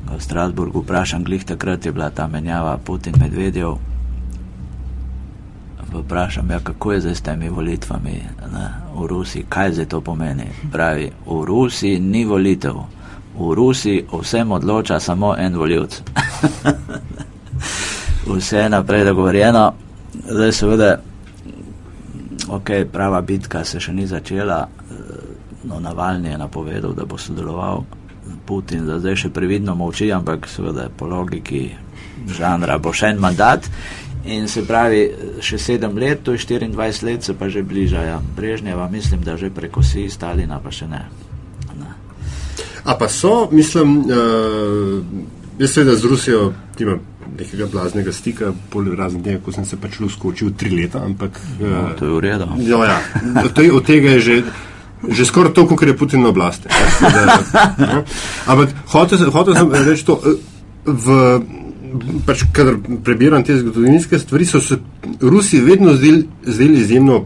V 0.05 0.21
Strasburgu 0.21 0.85
vprašam, 0.85 1.25
glih 1.25 1.41
takrat 1.41 1.85
je 1.85 1.91
bila 1.91 2.13
ta 2.13 2.29
menjava 2.29 2.77
Putin-Medvedjev 2.77 3.94
vprašam, 5.93 6.51
ja, 6.51 6.59
kako 6.59 6.91
je 6.91 7.01
zdaj 7.01 7.15
s 7.15 7.21
temi 7.21 7.49
volitvami 7.49 8.21
ne, 8.53 8.67
v 8.95 9.07
Rusiji, 9.07 9.45
kaj 9.49 9.71
zdaj 9.71 9.85
to 9.85 10.01
pomeni. 10.01 10.43
Pravi, 10.71 11.11
v 11.25 11.45
Rusiji 11.45 11.99
ni 11.99 12.25
volitev, 12.25 12.75
v 13.39 13.53
Rusiji 13.53 14.05
vsem 14.21 14.51
odloča 14.51 14.99
samo 14.99 15.35
en 15.37 15.55
voljivc. 15.55 16.01
Vse 18.35 18.57
je 18.57 18.69
naprej 18.69 19.05
dogovorjeno, 19.05 19.73
zdaj 20.29 20.51
seveda, 20.51 20.97
ok, 22.49 22.69
prava 22.91 23.21
bitka 23.21 23.63
se 23.63 23.79
še 23.79 23.93
ni 23.93 24.07
začela, 24.07 24.67
no, 25.63 25.79
Navalni 25.79 26.29
je 26.29 26.37
napovedal, 26.37 26.93
da 26.93 27.05
bo 27.05 27.17
sodeloval. 27.17 27.83
Putin 28.45 28.85
zdaj 28.85 29.15
še 29.15 29.29
previdno 29.29 29.75
molči, 29.75 30.11
ampak 30.13 30.47
seveda 30.49 30.89
po 30.97 31.07
logiki 31.09 31.69
žanra 32.29 32.77
bo 32.77 32.93
še 32.93 33.13
en 33.13 33.21
mandat 33.21 33.69
In 34.25 34.47
se 34.49 34.63
pravi, 34.65 35.03
še 35.45 35.59
sedem 35.61 35.97
let, 36.01 36.23
to 36.25 36.33
je 36.33 36.41
24 36.41 37.05
let, 37.05 37.23
se 37.23 37.33
pa 37.37 37.49
že 37.49 37.61
bližajo. 37.61 38.21
Brežnjeva, 38.35 38.89
mislim, 38.89 39.21
da 39.21 39.37
že 39.37 39.51
prekosi, 39.53 40.09
Stalina 40.09 40.57
pa 40.59 40.73
še 40.73 40.87
ne. 40.89 41.03
ne. 41.77 41.91
A 42.85 42.95
pa 42.97 43.09
so, 43.09 43.49
mislim, 43.51 43.99
uh, 44.09 45.05
jaz 45.61 45.75
seveda 45.77 45.95
z 45.95 46.09
Rusijo 46.09 46.53
imam 46.79 47.03
nekega 47.37 47.67
blaznega 47.69 48.13
stika, 48.13 48.53
razen 48.97 49.23
tega, 49.23 49.39
ko 49.45 49.51
sem 49.53 49.65
se 49.65 49.77
pač 49.77 49.99
uskočil 50.01 50.55
tri 50.57 50.73
leta, 50.73 51.03
ampak. 51.05 51.37
Uh, 51.59 51.69
no, 51.69 51.83
to 51.99 52.09
je 52.09 52.13
v 52.15 52.23
redu. 52.25 52.49
Jo, 52.65 52.81
ja, 52.81 52.97
od 53.45 53.85
tega 53.85 54.17
je 54.17 54.19
že. 54.19 54.37
Že 55.05 55.25
skoraj 55.27 55.53
to, 55.53 55.67
kot 55.69 55.85
je 55.85 55.93
Putin 55.93 56.23
na 56.25 56.31
oblasti. 56.33 56.65
Ampak 58.49 58.73
hotel 58.89 59.21
sem 59.21 59.69
reči 59.69 60.01
to. 60.01 60.17
Eh, 60.17 60.39
v, 60.85 61.05
pač, 62.25 62.45
kadar 62.53 62.77
prebiram 63.03 63.43
te 63.43 63.57
zgodovinske 63.59 64.19
stvari, 64.19 64.45
so 64.45 64.61
se 64.61 64.77
Rusi 65.21 65.61
vedno 65.61 65.93
zdeli, 65.93 66.27
izjemno 66.81 67.25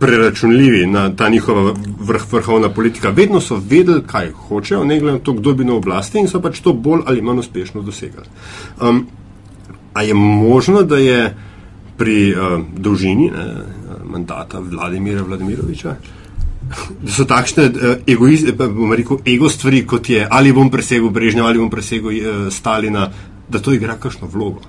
preračunljivi 0.00 0.86
na 0.86 1.16
ta 1.16 1.28
njihova 1.28 1.74
vrh, 2.00 2.22
vrhovna 2.32 2.68
politika. 2.68 3.10
Vedno 3.10 3.40
so 3.40 3.60
vedeli, 3.70 4.02
kaj 4.06 4.30
hočejo, 4.32 4.84
ne 4.84 5.00
glede 5.00 5.18
na 5.18 5.24
to, 5.24 5.32
kdo 5.32 5.54
bi 5.54 5.64
na 5.64 5.74
oblasti 5.74 6.18
in 6.18 6.28
so 6.28 6.40
pač 6.40 6.60
to 6.64 6.72
bolj 6.72 7.04
ali 7.06 7.22
manj 7.22 7.44
uspešno 7.44 7.82
dosegali. 7.82 8.26
Um, 8.80 9.06
a 9.92 10.02
je 10.02 10.14
možno, 10.14 10.82
da 10.82 10.96
je 10.96 11.34
pri 11.96 12.32
uh, 12.32 12.64
dolžini 12.78 13.30
ne, 13.30 13.44
mandata 14.04 14.60
Vladimira 14.60 15.22
Vladimiroviča, 15.22 15.94
da 17.02 17.12
so 17.12 17.24
takšne 17.28 17.64
uh, 17.66 17.96
egoist, 18.06 18.48
rekel, 18.96 19.20
ego 19.26 19.48
stvari, 19.48 19.84
kot 19.86 20.08
je 20.10 20.26
ali 20.30 20.52
bom 20.52 20.70
presegel 20.70 21.10
Brežnja 21.10 21.44
ali 21.44 21.58
bom 21.58 21.70
presegel 21.70 22.08
uh, 22.08 22.52
Stalina, 22.52 23.10
da 23.50 23.58
to 23.58 23.72
igra 23.72 23.96
kakšno 23.96 24.28
vlogo? 24.28 24.60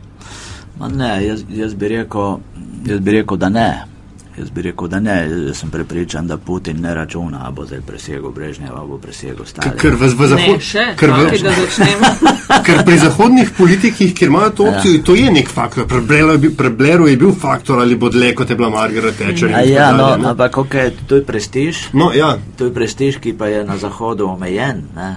Ne, 0.96 1.26
jaz, 1.26 1.44
jaz, 1.50 1.74
bi 1.74 1.88
rekel, 1.88 2.38
jaz 2.86 3.00
bi 3.00 3.12
rekel, 3.12 3.38
da 3.38 3.50
ne. 3.50 3.70
Jaz 4.38 4.50
bi 4.50 4.62
rekel, 4.62 4.88
da 4.88 5.00
ne, 5.00 5.16
jaz 5.48 5.58
sem 5.60 5.70
prepričan, 5.70 6.28
da 6.28 6.38
Putin 6.38 6.82
ne 6.82 6.94
računa, 6.96 7.44
da 7.44 7.52
bo 7.52 7.66
zdaj 7.66 7.82
presegel 7.88 8.32
Brežneva, 8.32 8.86
bo 8.88 8.98
presegel 8.98 9.46
Stalina. 9.46 9.76
Ker, 9.76 9.96
v, 10.00 10.08
v 10.08 10.28
zahod... 10.28 10.62
ker, 11.00 11.12
ker 12.66 12.84
pri 12.86 12.98
zahodnih 12.98 13.52
politikih, 13.58 14.14
kjer 14.16 14.32
imajo 14.32 14.50
to 14.50 14.70
opcijo, 14.70 14.94
ja. 14.94 15.04
to 15.04 15.16
je 15.16 15.32
nek 15.32 15.50
faktor. 15.50 15.88
Pri 15.88 16.70
Bleru 16.70 17.08
je 17.08 17.18
bil 17.18 17.36
faktor, 17.36 17.82
ali 17.84 17.96
bo 17.96 18.10
dlje, 18.10 18.32
kot 18.36 18.50
je 18.50 18.56
bila 18.56 18.70
Margaret 18.70 19.20
Thatcher. 19.20 19.52
Ja, 19.68 19.92
no, 19.92 20.08
ampak 20.16 20.58
okay, 20.58 20.96
to 21.08 21.20
je 21.20 21.28
prestiž. 21.28 21.84
No, 21.94 22.14
ja. 22.16 22.38
To 22.58 22.72
je 22.72 22.74
prestiž, 22.74 23.20
ki 23.20 23.36
pa 23.36 23.52
je 23.52 23.66
na 23.68 23.78
zahodu 23.78 24.30
omejen 24.32 24.86
ne, 24.96 25.12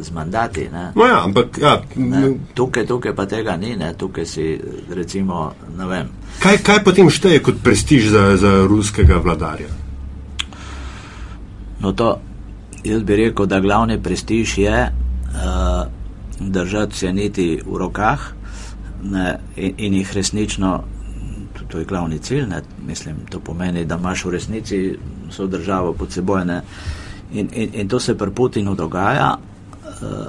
z 0.00 0.12
mandati. 0.12 0.68
No, 0.68 1.06
ja, 1.06 1.24
ampak, 1.24 1.56
ja. 1.58 1.78
Tukaj, 2.54 2.86
tukaj 2.86 3.16
pa 3.16 3.24
tega 3.26 3.56
ni, 3.56 3.72
ne. 3.76 3.94
tukaj 3.96 4.26
si 4.26 4.52
recimo, 4.92 5.48
ne 5.78 5.86
vem. 5.88 6.19
Kaj, 6.40 6.56
kaj 6.64 6.84
potem 6.84 7.10
šteje 7.12 7.42
kot 7.44 7.60
prestiž 7.60 8.08
za, 8.08 8.24
za 8.40 8.52
ruskega 8.64 9.20
vladarja? 9.20 9.68
No, 11.80 11.92
to 11.92 12.16
jaz 12.84 13.02
bi 13.04 13.16
rekel, 13.16 13.46
da 13.46 13.60
glavni 13.60 13.98
prestiž 14.02 14.58
je 14.58 14.78
uh, 14.88 15.84
držati 16.40 16.96
se 16.96 17.12
niti 17.12 17.60
v 17.66 17.76
rokah 17.76 18.20
ne, 19.02 19.38
in, 19.56 19.74
in 19.76 19.94
jih 19.94 20.12
resnično, 20.16 20.82
to, 21.58 21.64
to 21.68 21.78
je 21.78 21.84
glavni 21.84 22.18
cilj, 22.18 22.46
ne, 22.48 22.62
mislim, 22.86 23.16
to 23.30 23.40
pomeni, 23.40 23.84
da 23.84 23.96
imaš 23.96 24.24
v 24.24 24.30
resnici 24.30 24.80
vso 25.28 25.46
državo 25.46 25.92
pod 25.92 26.12
seboj. 26.12 26.44
Ne, 26.44 26.62
in, 27.32 27.48
in, 27.52 27.70
in 27.72 27.88
to 27.88 28.00
se 28.00 28.18
pri 28.18 28.30
Putinu 28.30 28.74
dogaja. 28.74 29.36
Uh, 29.84 30.26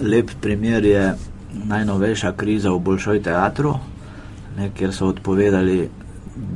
lep 0.00 0.30
primer 0.40 0.84
je 0.84 1.14
najnovejša 1.64 2.32
kriza 2.32 2.70
v 2.70 2.78
Bolšoj 2.78 3.22
teatru, 3.22 3.74
ne, 4.56 4.70
kjer 4.74 4.94
so 4.94 5.08
odpovedali 5.08 5.90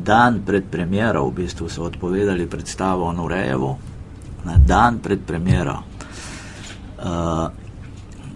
dan 0.04 0.42
pred 0.46 0.64
premjero, 0.70 1.26
v 1.28 1.42
bistvu 1.42 1.68
so 1.68 1.84
odpovedali 1.86 2.46
predstavo 2.46 3.06
o 3.06 3.12
Nurejevu, 3.12 3.76
na 4.44 4.56
dan 4.58 4.98
pred 4.98 5.20
premjero. 5.26 5.78
Uh, 6.98 7.46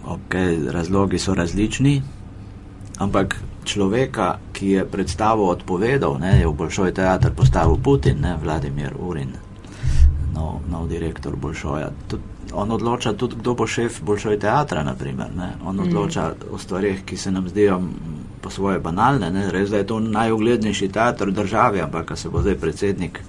okay, 0.07 0.71
razlogi 0.71 1.19
so 1.19 1.35
različni, 1.35 2.03
ampak 2.99 3.37
človeka, 3.65 4.39
ki 4.53 4.69
je 4.69 4.85
predstavo 4.87 5.49
odpovedal, 5.51 6.19
ne, 6.19 6.39
je 6.41 6.47
v 6.47 6.55
Bolšoj 6.55 6.95
teater 6.95 7.35
postavil 7.35 7.79
Putin, 7.83 8.21
ne 8.21 8.37
Vladimir 8.43 8.95
Urin, 8.99 9.35
nov, 10.35 10.63
nov 10.71 10.89
direktor 10.89 11.37
Bolšoja. 11.37 11.91
Tud, 12.09 12.21
on 12.53 12.71
odloča 12.71 13.13
tudi, 13.13 13.37
kdo 13.39 13.55
bo 13.55 13.67
šef 13.67 14.03
Bolšoj 14.03 14.39
teatra, 14.39 14.83
naprimer. 14.83 15.31
Ne. 15.37 15.55
On 15.65 15.77
mm. 15.77 15.87
odloča 15.89 16.33
o 16.51 16.59
stvarih, 16.59 17.05
ki 17.05 17.17
se 17.17 17.33
nam 17.33 17.49
zdijo 17.49 17.81
po 18.43 18.51
svoje 18.51 18.81
banalne. 18.81 19.31
Ne. 19.31 19.51
Res 19.51 19.71
da 19.71 19.79
je 19.79 19.87
to 19.87 20.01
najuglednejši 20.01 20.89
teater 20.89 21.31
v 21.31 21.39
državi, 21.43 21.81
ampak 21.81 22.17
se 22.19 22.29
bo 22.29 22.43
zdaj 22.43 22.59
predsednik 22.59 23.23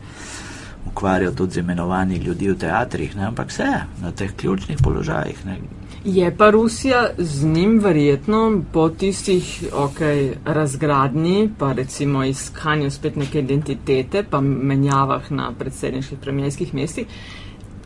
ukvarjal 0.86 1.34
tudi 1.34 1.53
z 1.53 1.57
imenovanjem 1.57 2.22
ljudi 2.22 2.49
v 2.51 2.57
teatrih, 2.57 3.16
ne. 3.16 3.26
ampak 3.26 3.49
vse 3.49 3.70
na 4.01 4.11
teh 4.11 4.36
ključnih 4.36 4.78
položajih. 4.84 5.45
Ne. 5.45 5.57
Je 6.05 6.36
pa 6.38 6.49
Rusija 6.49 7.09
z 7.18 7.45
njim 7.45 7.80
verjetno 7.80 8.61
po 8.74 8.89
tistih 8.89 9.64
okay, 9.72 10.34
razgradnji, 10.45 11.49
pa 11.57 11.72
recimo 11.74 12.24
iskanju 12.24 12.91
spet 12.91 13.16
neke 13.16 13.39
identitete, 13.39 14.24
pa 14.30 14.41
menjavah 14.41 15.32
na 15.32 15.51
predsedniških 15.59 16.20
premijskih 16.20 16.74
mestih, 16.74 17.07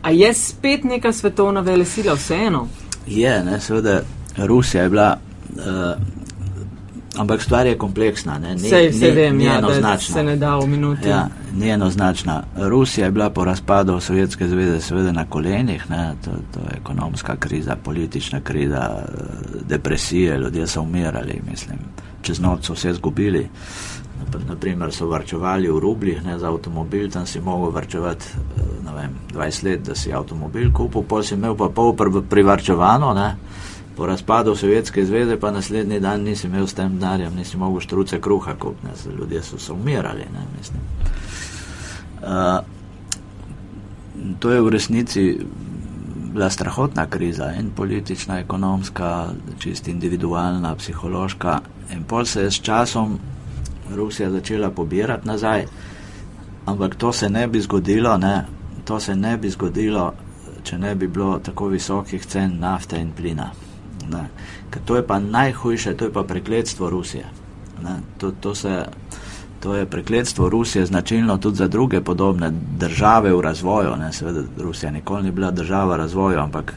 a 0.02 0.10
je 0.10 0.34
spet 0.34 0.84
neka 0.84 1.12
svetovna 1.12 1.60
vele 1.60 1.84
sila 1.84 2.14
vseeno? 2.14 2.66
Je, 3.06 3.44
ne, 3.44 3.60
seveda 3.60 4.00
Rusija 4.36 4.82
je 4.82 4.88
bila. 4.88 5.16
Uh, 5.48 6.17
Ampak 7.18 7.42
stvar 7.42 7.66
je 7.66 7.78
kompleksna. 7.78 8.38
Ne? 8.38 8.54
Ni, 8.54 8.68
Sej, 8.70 8.92
se 8.92 9.10
vem, 9.10 9.36
ni 9.36 9.44
ja, 9.44 9.58
enoznačna. 9.58 10.14
Se 10.14 10.22
ne 10.22 10.36
da 10.36 10.56
v 10.56 10.66
minuti. 10.66 11.08
Ja, 11.08 11.28
ni 11.54 11.70
enoznačna. 11.70 12.42
Rusija 12.56 13.06
je 13.06 13.12
bila 13.12 13.30
po 13.30 13.44
razpadu 13.44 14.00
Sovjetske 14.00 14.48
zveze 14.48 14.80
seveda 14.80 15.12
na 15.12 15.24
kolenih, 15.24 15.84
to, 16.24 16.30
to 16.54 16.60
je 16.60 16.78
ekonomska 16.80 17.36
kriza, 17.36 17.76
politična 17.76 18.40
kriza, 18.40 19.02
depresije, 19.68 20.38
ljudje 20.38 20.66
so 20.66 20.82
umirali, 20.82 21.40
mislim, 21.50 21.78
čez 22.22 22.40
noč 22.40 22.66
so 22.66 22.72
vse 22.72 22.92
zgubili. 22.92 23.48
Naprimer 24.48 24.92
so 24.92 25.06
varčevali 25.06 25.70
v 25.70 25.78
rublih 25.78 26.24
ne, 26.24 26.38
za 26.38 26.48
avtomobil, 26.48 27.10
tam 27.10 27.26
si 27.26 27.40
mogel 27.40 27.70
varčevati 27.70 28.24
vem, 28.94 29.10
20 29.34 29.64
let, 29.64 29.82
da 29.86 29.94
si 29.94 30.12
avtomobil 30.12 30.72
kupil, 30.72 31.02
pol 31.02 31.22
si 31.22 31.34
imel 31.34 31.56
pa 31.56 31.68
pol 31.68 31.94
privarčevano. 32.30 33.14
Ne 33.14 33.36
po 33.98 34.06
razpadu 34.06 34.56
Sovjetske 34.56 35.04
zveze, 35.04 35.36
pa 35.40 35.50
naslednji 35.50 36.00
dan 36.00 36.22
nisi 36.22 36.46
imel 36.46 36.66
s 36.66 36.74
tem 36.74 36.98
denarjem, 36.98 37.34
nisi 37.34 37.56
mogel 37.56 37.80
štruce 37.80 38.20
kruha 38.20 38.54
kupiti, 38.54 39.08
ljudje 39.18 39.42
so 39.42 39.58
se 39.58 39.72
umirali. 39.72 40.22
Ne, 40.32 40.44
uh, 42.22 42.64
to 44.38 44.50
je 44.50 44.60
v 44.60 44.68
resnici 44.68 45.38
bila 46.32 46.50
strahotna 46.50 47.06
kriza 47.06 47.52
in 47.58 47.70
politična, 47.70 48.38
ekonomska, 48.38 49.28
čist 49.58 49.88
individualna, 49.88 50.74
psihološka. 50.74 51.60
In 51.92 52.04
pol 52.04 52.24
se 52.24 52.42
je 52.42 52.50
s 52.50 52.62
časom 52.62 53.18
Rusija 53.94 54.30
začela 54.30 54.70
pobirati 54.70 55.28
nazaj, 55.28 55.66
ampak 56.66 56.94
to 56.94 57.12
se 57.12 57.30
ne 57.30 57.48
bi 57.48 57.60
zgodilo, 57.60 58.16
ne, 58.16 58.44
to 58.84 59.00
se 59.00 59.16
ne 59.16 59.36
bi 59.36 59.50
zgodilo, 59.50 60.12
če 60.62 60.78
ne 60.78 60.94
bi 60.94 61.08
bilo 61.08 61.38
tako 61.38 61.66
visokih 61.66 62.26
cen 62.26 62.60
nafte 62.60 63.00
in 63.00 63.12
plina. 63.12 63.50
Ne. 64.08 64.28
Ker 64.70 64.82
to 64.84 64.96
je 64.96 65.06
pa 65.06 65.18
najhujše, 65.18 65.94
to 65.96 66.04
je 66.04 66.12
pa 66.12 66.22
prekletstvo 66.22 66.90
Rusije. 66.90 67.24
To, 68.18 68.32
to, 68.40 68.54
se, 68.54 68.84
to 69.60 69.74
je 69.74 69.86
prekletstvo 69.86 70.48
Rusije 70.48 70.86
značilno 70.86 71.38
tudi 71.38 71.56
za 71.56 71.68
druge 71.68 72.00
podobne 72.00 72.50
države 72.78 73.32
v 73.32 73.40
razvoju. 73.40 73.96
Ne. 73.96 74.12
Seveda 74.12 74.42
Rusija 74.58 74.90
nikoli 74.90 75.22
ni 75.22 75.30
bila 75.30 75.50
država 75.50 75.94
v 75.94 75.98
razvoju, 75.98 76.38
ampak 76.38 76.74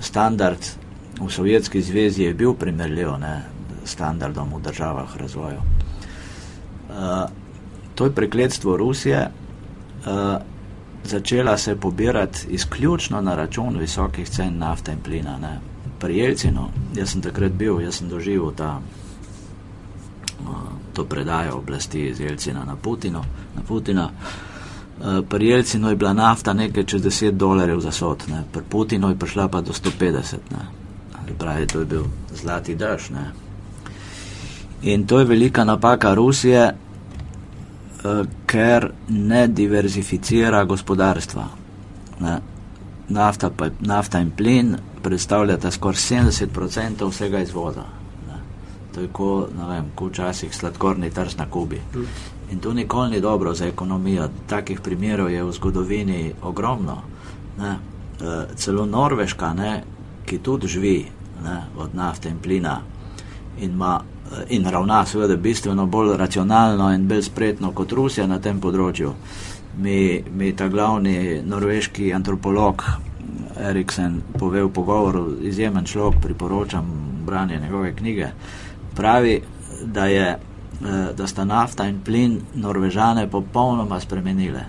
standard 0.00 0.58
v 1.20 1.30
Sovjetski 1.30 1.82
zvezi 1.82 2.22
je 2.22 2.34
bil 2.34 2.54
primerljiv 2.54 3.18
ne, 3.20 3.42
standardom 3.84 4.54
v 4.54 4.62
državah 4.62 5.14
v 5.14 5.20
razvoju. 5.20 5.60
Uh, 6.90 6.96
to 7.94 8.04
je 8.04 8.14
prekletstvo 8.14 8.76
Rusije. 8.76 9.30
Uh, 10.06 10.40
začela 11.04 11.56
se 11.58 11.76
pobirati 11.76 12.46
izključno 12.48 13.20
na 13.20 13.34
račun 13.34 13.78
visokih 13.78 14.28
cen 14.28 14.58
nafte 14.58 14.92
in 14.92 14.98
plina. 14.98 15.38
Ne 15.38 15.69
pri 16.00 16.16
Jelcinu, 16.16 16.68
jaz 16.96 17.12
sem 17.12 17.22
takrat 17.22 17.52
bil, 17.52 17.80
jaz 17.84 18.00
sem 18.00 18.08
doživel 18.08 18.52
ta, 18.56 18.80
to 20.92 21.04
predajo 21.04 21.58
oblasti 21.58 22.08
iz 22.08 22.20
Jelcina 22.20 22.64
na, 22.64 22.76
Putino, 22.76 23.24
na 23.56 23.62
Putina. 23.68 24.10
Pri 25.28 25.46
Jelcinu 25.46 25.88
je 25.88 25.96
bila 25.96 26.12
nafta 26.12 26.52
nekaj 26.52 26.84
čez 26.84 27.02
10 27.02 27.30
dolarjev 27.30 27.80
za 27.80 27.92
sod, 27.92 28.24
ne. 28.28 28.42
pri 28.52 28.62
Putinu 28.68 29.08
je 29.08 29.18
prišla 29.18 29.48
pa 29.48 29.60
do 29.60 29.72
150. 29.72 30.36
Ne. 30.50 30.64
Pravi, 31.38 31.66
to 31.66 31.80
je 31.80 31.86
bil 31.86 32.04
zlati 32.34 32.74
dež. 32.74 33.10
Ne. 33.10 33.30
In 34.82 35.06
to 35.06 35.18
je 35.18 35.24
velika 35.24 35.64
napaka 35.64 36.14
Rusije, 36.14 36.74
ker 38.46 38.90
ne 39.08 39.48
diverzificira 39.48 40.64
gospodarstva. 40.64 41.46
Ne. 42.20 42.40
Nafta, 43.08 43.50
pa, 43.50 43.68
nafta 43.80 44.20
in 44.20 44.30
plin 44.30 44.76
predstavljata 45.02 45.70
skoraj 45.70 45.96
70% 45.96 47.08
vsega 47.10 47.40
izvoza. 47.40 47.84
Ne. 48.28 48.38
To 48.94 49.00
je 49.00 49.08
kot 49.12 49.50
ko 49.94 50.06
včasih 50.06 50.56
sladkorni 50.56 51.10
trs 51.10 51.36
na 51.36 51.46
Kubi. 51.50 51.80
In 52.50 52.58
to 52.58 52.74
nikoli 52.74 53.10
ni 53.10 53.20
dobro 53.20 53.54
za 53.54 53.66
ekonomijo. 53.66 54.28
Takih 54.46 54.80
primerov 54.80 55.30
je 55.30 55.44
v 55.44 55.52
zgodovini 55.52 56.32
ogromno. 56.42 57.02
Ne. 57.58 57.70
E, 58.20 58.54
celo 58.56 58.86
Norveška, 58.86 59.54
ne, 59.54 59.82
ki 60.26 60.38
tudi 60.38 60.68
živi 60.68 61.06
ne, 61.44 61.62
od 61.76 61.94
nafte 61.94 62.28
in 62.28 62.38
plina 62.38 62.80
in, 63.58 63.76
ma, 63.76 64.00
e, 64.32 64.44
in 64.48 64.66
ravna 64.70 65.06
seveda 65.06 65.36
bistveno 65.36 65.86
bolj 65.86 66.16
racionalno 66.16 66.92
in 66.94 67.08
bolj 67.08 67.22
spretno 67.22 67.72
kot 67.72 67.92
Rusija 67.92 68.26
na 68.26 68.38
tem 68.38 68.60
področju. 68.60 69.14
Mi, 69.78 70.24
mi 70.36 70.52
ta 70.56 70.68
glavni 70.68 71.40
norveški 71.46 72.12
antropolog 72.12 72.84
Eriksen 73.60 74.22
pove 74.38 74.62
v 74.62 74.72
pogovoru, 74.72 75.36
izjemen 75.42 75.84
človek, 75.84 76.20
priporočam 76.22 76.86
branje 77.26 77.60
njegove 77.60 77.94
knjige. 77.96 78.28
Pravi, 78.94 79.42
da, 79.84 80.06
je, 80.06 80.28
eh, 80.28 81.12
da 81.16 81.26
sta 81.26 81.44
nafta 81.44 81.86
in 81.86 82.00
plin 82.00 82.40
Norvežane 82.54 83.28
popolnoma 83.30 84.00
spremenile. 84.00 84.64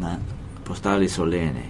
Ne? 0.00 0.16
Postali 0.64 1.08
so 1.08 1.24
leni, 1.24 1.64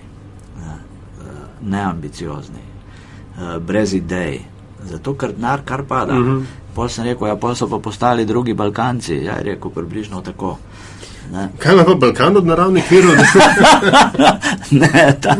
ne? 0.58 0.74
Eh, 1.20 1.24
neambiciozni, 1.62 2.60
eh, 2.60 3.58
brez 3.58 3.94
idej. 3.94 4.40
Zato, 4.84 5.14
ker 5.14 5.32
denar 5.32 5.62
kar 5.64 5.82
pada. 5.82 6.12
Uh 6.12 6.18
mhm. 6.18 6.30
-huh. 6.30 6.44
Pol 6.74 6.88
sem 6.88 7.04
rekel, 7.04 7.28
ja, 7.28 7.36
pol 7.36 7.54
so 7.54 7.68
pa 7.68 7.78
postali 7.78 8.26
drugi 8.26 8.54
Balkanci. 8.54 9.14
Ja, 9.14 9.36
je 9.36 9.42
rekel, 9.42 9.70
približno 9.70 10.20
tako. 10.20 10.58
Ne. 11.32 11.48
Kaj 11.58 11.74
ima 11.74 11.84
pa 11.84 11.94
Balkan 11.94 12.36
od 12.36 12.46
naravnih 12.46 12.84
virov? 12.90 13.12
ne, 14.82 15.16
ta 15.20 15.36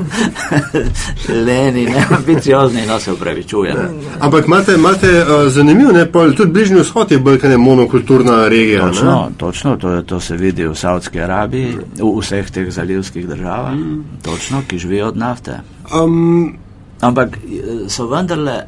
leni, 1.28 1.86
ne 1.86 2.06
ambiciozni, 2.16 2.86
no 2.86 2.98
se 3.00 3.12
upravičujem. 3.12 3.76
Ampak 4.20 4.46
imate, 4.46 4.74
imate 4.74 5.22
uh, 5.22 5.52
zanimivo, 5.52 5.92
ne, 5.92 6.12
pa 6.12 6.30
tudi 6.30 6.52
bližnji 6.52 6.80
vzhod 6.80 7.12
je 7.12 7.18
bolj 7.18 7.38
kaj 7.38 7.56
monokulturna 7.56 8.48
regija. 8.48 8.88
Točno, 8.88 9.26
ne? 9.28 9.34
točno 9.36 9.76
to, 9.76 10.02
to 10.02 10.20
se 10.20 10.36
vidi 10.36 10.66
v 10.66 10.74
Saudski 10.74 11.20
Arabiji, 11.20 11.76
v 12.00 12.20
vseh 12.20 12.50
teh 12.50 12.70
zalivskih 12.70 13.28
državah, 13.28 13.74
mm. 13.74 14.04
točno, 14.22 14.62
ki 14.68 14.78
živijo 14.78 15.08
od 15.08 15.16
nafte. 15.16 15.60
Um, 16.00 16.56
Ampak 17.00 17.36
eh, 17.36 17.88
so 17.88 18.06
vendarle 18.06 18.64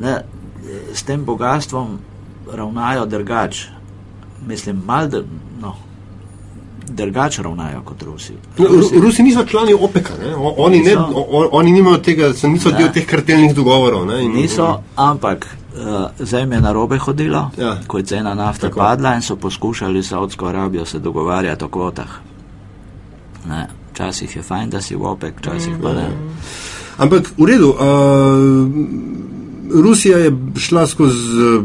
ne, 0.00 0.20
s 0.94 1.02
tem 1.02 1.24
bogatstvom 1.24 1.98
ravnajo 2.52 3.06
drugače. 3.06 3.68
Mislim, 4.46 4.82
malo, 4.86 5.22
no, 5.60 5.74
drugače 6.88 7.42
ravnajo 7.42 7.82
kot 7.84 8.02
Rusi. 8.02 8.32
No, 8.58 8.66
Rusi, 8.68 9.00
Rusi 9.00 9.22
niso 9.22 9.44
člani 9.44 9.74
OPEC-a, 9.74 10.12
oni, 10.56 10.80
ne, 10.80 10.96
oni 11.50 11.72
nimajo 11.72 11.98
tega, 11.98 12.32
niso 12.42 12.70
ja. 12.70 12.76
del 12.78 12.92
teh 12.92 13.06
kartelnih 13.06 13.54
dogovorov. 13.54 14.06
Ne, 14.06 14.24
in, 14.24 14.32
niso, 14.32 14.82
ampak 14.96 15.46
Uh, 15.76 16.08
zdaj 16.18 16.40
je 16.40 16.60
na 16.60 16.72
robe 16.72 16.96
hodilo, 16.98 17.50
Ja. 17.58 17.76
ko 17.86 17.98
je 17.98 18.04
cena 18.04 18.34
nafte 18.34 18.68
Tako. 18.68 18.78
padla 18.80 19.14
in 19.14 19.22
so 19.22 19.36
poskušali 19.36 20.02
s 20.02 20.08
Saudsko 20.08 20.46
Arabijo 20.46 20.86
se 20.86 20.98
dogovarjati 20.98 21.64
o 21.64 21.68
kvotah. 21.68 22.08
Ne, 23.48 23.68
Včasih 23.92 24.36
je 24.36 24.42
fajn, 24.42 24.70
da 24.70 24.80
si 24.80 24.96
v 24.96 25.04
OPEC, 25.04 25.34
včasih 25.38 25.74
pa 25.82 25.92
ne. 25.92 26.08
Ampak 26.96 27.28
v 27.38 27.44
redu. 27.44 27.68
Uh, 27.68 29.35
Rusija 29.74 30.18
je 30.18 30.32
šla 30.58 30.86
skozi 30.86 31.18
uh, 31.18 31.64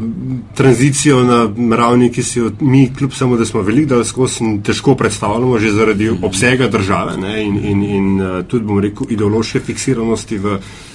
tranzicijo 0.56 1.24
na 1.24 1.76
ravni, 1.76 2.12
ki 2.12 2.24
si 2.24 2.40
jo 2.40 2.52
mi, 2.60 2.90
kljub 2.98 3.14
samo, 3.14 3.38
da 3.38 3.46
smo 3.46 3.62
veliko 3.62 3.90
dal 3.96 4.04
skozi 4.04 4.44
in 4.44 4.62
težko 4.62 4.96
predstavljamo, 4.96 5.60
že 5.60 5.72
zaradi 5.72 6.10
obsega 6.10 6.68
države 6.68 7.18
ne, 7.18 7.44
in, 7.44 7.58
in, 7.58 7.84
in 7.84 8.22
uh, 8.22 8.46
tudi, 8.48 8.66
bom 8.66 8.80
rekel, 8.80 9.08
ideološke 9.10 9.60
fiksiranosti 9.60 10.38
v 10.38 10.58
m, 10.58 10.91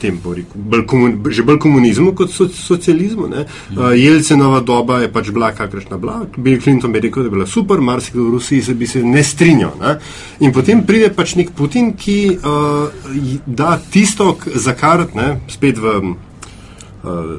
tem, 0.00 0.18
rekel, 0.18 0.58
bolj 0.70 0.84
komun, 0.86 1.14
že 1.30 1.44
bolj 1.46 1.58
komunizmu 1.62 2.14
kot 2.18 2.32
so, 2.34 2.48
socializmu. 2.48 3.28
Ne. 3.30 3.44
Uh, 3.70 3.92
Jelcenova 3.98 4.60
doba 4.66 5.00
je 5.02 5.10
pač 5.12 5.30
bila 5.34 5.52
kakršna 5.54 5.98
bila. 5.98 6.22
Bill 6.36 6.60
Clinton 6.60 6.92
bi 6.92 7.04
rekel, 7.04 7.22
da 7.22 7.30
je 7.30 7.36
bila 7.36 7.46
super, 7.46 7.80
marsikdo 7.80 8.26
v 8.26 8.34
Rusiji 8.36 8.62
se 8.62 8.74
bi 8.74 8.86
se 8.86 9.02
ne 9.04 9.22
strinjal. 9.22 9.76
Ne. 9.80 9.96
In 10.40 10.52
potem 10.52 10.84
pride 10.86 11.12
pač 11.14 11.36
nek 11.38 11.54
Putin, 11.56 11.94
ki 11.94 12.18
uh, 12.34 13.40
da 13.46 13.76
tisto, 13.78 14.36
za 14.54 14.74
kar 14.78 15.06
ne, 15.14 15.28
spet 15.50 15.78
v 15.78 15.96
uh, 16.02 17.34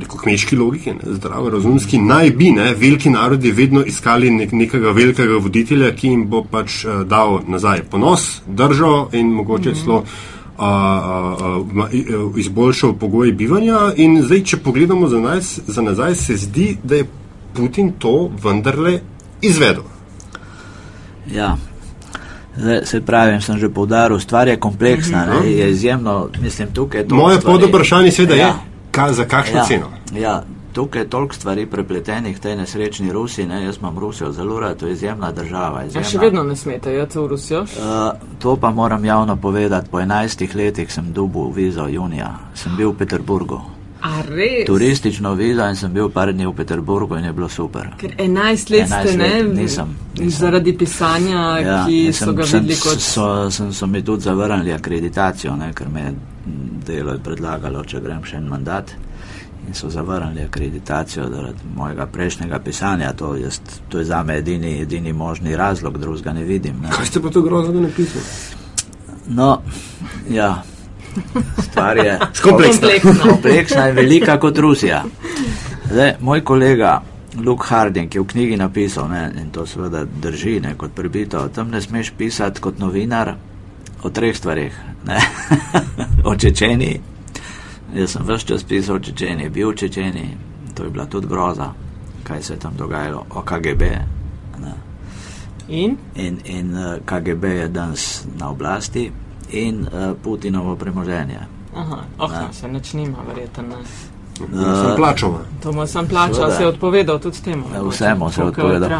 rekel, 0.00 0.18
kmečki 0.24 0.56
logiki, 0.56 0.94
ne, 0.96 1.16
zdravo 1.18 1.52
razumski, 1.52 2.00
naj 2.00 2.32
bi 2.38 2.52
ne, 2.56 2.72
veliki 2.78 3.12
narodi 3.12 3.52
vedno 3.52 3.84
iskali 3.84 4.32
nek, 4.32 4.52
nekega 4.56 4.92
velikega 4.96 5.40
voditelja, 5.40 5.92
ki 5.96 6.14
jim 6.14 6.28
bo 6.32 6.44
pač 6.48 6.84
uh, 6.84 7.02
dal 7.08 7.42
nazaj 7.48 7.84
ponos, 7.92 8.30
držo 8.46 9.10
in 9.12 9.32
mogoče 9.36 9.76
celo 9.76 10.02
uh, 10.02 10.08
uh, 10.08 10.30
ma- 10.56 11.88
i- 11.92 12.06
uh, 12.06 12.38
izboljšal 12.38 12.92
pogoje 12.92 13.32
bivanja. 13.32 13.92
In 13.96 14.22
zdaj, 14.22 14.42
če 14.42 14.56
pogledamo 14.56 15.08
za, 15.08 15.20
nas, 15.20 15.60
za 15.66 15.82
nazaj, 15.82 16.14
se 16.14 16.36
zdi, 16.36 16.76
da 16.82 16.94
je 16.94 17.04
Putin 17.54 17.92
to 17.92 18.30
vendarle 18.44 19.00
izvedel. 19.42 19.82
Ja. 21.28 21.56
Zdaj, 22.56 22.80
se 22.84 23.00
pravim, 23.00 23.40
sem 23.40 23.58
že 23.58 23.68
povdaril, 23.68 24.20
stvar 24.20 24.48
je 24.48 24.56
kompleksna, 24.56 25.26
ne, 25.26 25.52
je 25.52 25.70
izjemno, 25.70 26.28
mislim, 26.40 26.68
tukaj 26.68 27.00
je 27.00 27.08
to. 27.08 27.14
Moje 27.14 27.40
pod 27.40 27.62
vprašanje 27.62 28.10
seveda 28.10 28.34
Ja. 28.34 28.46
je, 28.46 28.52
ka, 28.90 29.12
za 29.12 29.24
kakšno 29.24 29.58
ja, 29.58 29.64
ceno. 29.64 29.86
Ja, 30.14 30.44
tukaj 30.74 31.02
je 31.02 31.10
toliko 31.10 31.34
stvari 31.34 31.66
prepletenih 31.66 32.36
v 32.36 32.40
tej 32.40 32.56
nesrečni 32.56 33.12
Rusiji, 33.12 33.46
ne, 33.46 33.62
jaz 33.64 33.78
imam 33.78 33.98
Rusijo 33.98 34.32
zelo 34.32 34.60
rad, 34.60 34.76
to 34.76 34.86
je 34.86 34.92
izjemna 34.92 35.32
država. 35.32 35.78
A 35.78 35.84
Izjemna. 35.84 36.08
še 36.08 36.18
vedno 36.18 36.42
ne 36.42 36.56
smete 36.56 36.96
iti 37.02 37.18
v 37.18 37.26
Rusijo? 37.26 37.62
Uh, 37.62 38.18
to 38.38 38.56
pa 38.56 38.70
moram 38.70 39.04
javno 39.04 39.36
povedati, 39.36 39.88
po 39.90 40.00
11 40.00 40.56
letih 40.56 40.92
sem 40.92 41.12
dobil 41.12 41.52
vizo 41.54 41.86
junija, 41.88 42.34
sem 42.54 42.76
bil 42.76 42.90
v 42.90 42.98
Peterburgu. 42.98 43.60
Turistično 44.66 45.32
vizo 45.34 45.64
in 45.68 45.76
sem 45.76 45.92
bil 45.92 46.10
par 46.12 46.32
dni 46.32 46.46
v 46.46 46.52
Peterburgu 46.52 47.16
in 47.16 47.24
je 47.24 47.32
bilo 47.32 47.48
super. 47.48 47.88
Ker 47.96 48.10
11 48.18 48.70
let 48.70 48.90
11 48.90 49.08
ste, 49.08 49.16
ne? 49.16 49.24
let, 49.24 49.56
nisem, 49.56 49.96
nisem. 50.18 50.30
Zaradi 50.30 50.76
pisanja, 50.78 51.44
ja, 51.58 51.78
ki 51.86 52.04
in 52.06 52.12
so 52.12 52.32
ga 52.32 52.44
videli 52.44 52.76
kot. 52.76 53.00
So, 53.00 53.50
sem, 53.50 53.72
so 53.72 53.86
mi 53.86 54.02
tudi 54.04 54.22
zavrnili 54.28 54.72
akreditacijo, 54.72 55.56
ne, 55.56 55.72
ker 55.72 55.88
me 55.88 56.00
je 56.00 56.14
delo 56.86 57.12
je 57.12 57.18
predlagalo, 57.24 57.84
če 57.84 58.00
grem 58.04 58.24
še 58.24 58.36
en 58.36 58.48
mandat. 58.48 58.92
In 59.68 59.74
so 59.74 59.90
zavrnili 59.90 60.42
akreditacijo 60.42 61.28
zaradi 61.30 61.58
mojega 61.76 62.06
prejšnjega 62.06 62.58
pisanja. 62.58 63.12
To, 63.12 63.36
jaz, 63.36 63.60
to 63.88 63.98
je 63.98 64.04
za 64.04 64.22
me 64.22 64.38
edini, 64.38 64.80
edini 64.82 65.12
možni 65.12 65.56
razlog, 65.56 65.98
drugega 65.98 66.32
ne 66.32 66.44
vidim. 66.44 66.80
Ne. 66.82 66.90
Kaj 66.90 67.06
ste 67.06 67.22
pa 67.22 67.30
to 67.30 67.42
grozno 67.42 67.80
napisali? 67.80 68.24
No, 69.28 69.62
ja. 70.30 70.62
Stvar 71.62 71.96
je 71.96 72.18
Kompleksna. 72.42 72.88
Kompleksna. 73.22 73.88
in 73.88 73.96
velika 73.96 74.38
kot 74.40 74.58
Rusija. 74.58 75.04
Zdaj, 75.90 76.14
moj 76.20 76.44
kolega 76.44 77.02
Luke 77.44 77.66
Harding 77.68 78.14
je 78.14 78.20
v 78.20 78.26
knjigi 78.26 78.56
napisal, 78.56 79.08
ne, 79.08 79.32
in 79.40 79.50
to 79.50 79.66
seveda 79.66 80.04
drži, 80.04 80.60
ne, 80.60 80.74
kot 80.78 80.94
prebito, 80.94 81.48
tam 81.48 81.70
ne 81.70 81.82
smeš 81.82 82.12
pisati 82.18 82.60
kot 82.60 82.78
novinar 82.78 83.34
o 84.02 84.10
treh 84.10 84.36
stvarih. 84.36 84.76
Ne. 85.06 85.18
o 86.28 86.36
Čečeniji. 86.36 87.13
Jaz 87.94 88.10
sem 88.10 88.26
vse 88.26 88.46
čas 88.46 88.64
pisal 88.64 88.96
o 88.96 88.98
Čečeniji, 88.98 89.48
bil 89.48 89.70
v 89.70 89.74
Čečeniji, 89.74 90.36
to 90.74 90.84
je 90.84 90.90
bila 90.90 91.06
tudi 91.06 91.26
groza, 91.26 91.70
kaj 92.24 92.42
se 92.42 92.52
je 92.54 92.58
tam 92.58 92.72
dogajalo, 92.76 93.24
o 93.30 93.42
KGB. 93.42 93.82
Ne. 94.60 94.74
In? 95.68 95.96
In, 96.14 96.38
in 96.44 96.76
eh, 96.76 96.98
KGB 97.04 97.44
je 97.44 97.68
danes 97.68 98.24
na 98.38 98.50
oblasti 98.50 99.12
in 99.50 99.86
uh, 99.86 100.16
Putinovo 100.22 100.76
premoženje. 100.76 101.38
Aha, 101.76 101.98
oh, 102.18 102.30
Ja. 102.32 102.52
se 102.52 102.68
nič 102.68 102.92
nima, 102.92 103.18
verjetno 103.28 103.62
ne. 103.62 103.76
Ja, 104.40 104.74
sem 104.82 104.96
plačal. 104.96 105.38
To 105.62 105.72
mu 105.72 105.86
sem 105.86 106.08
plačal, 106.08 106.50
se 106.50 106.62
je 106.62 106.68
odpovedal 106.68 107.18
tudi 107.18 107.42
temu. 107.42 107.64
Vsemu 107.90 108.30
se 108.30 108.40
je 108.40 108.44
odpovedal. 108.44 108.90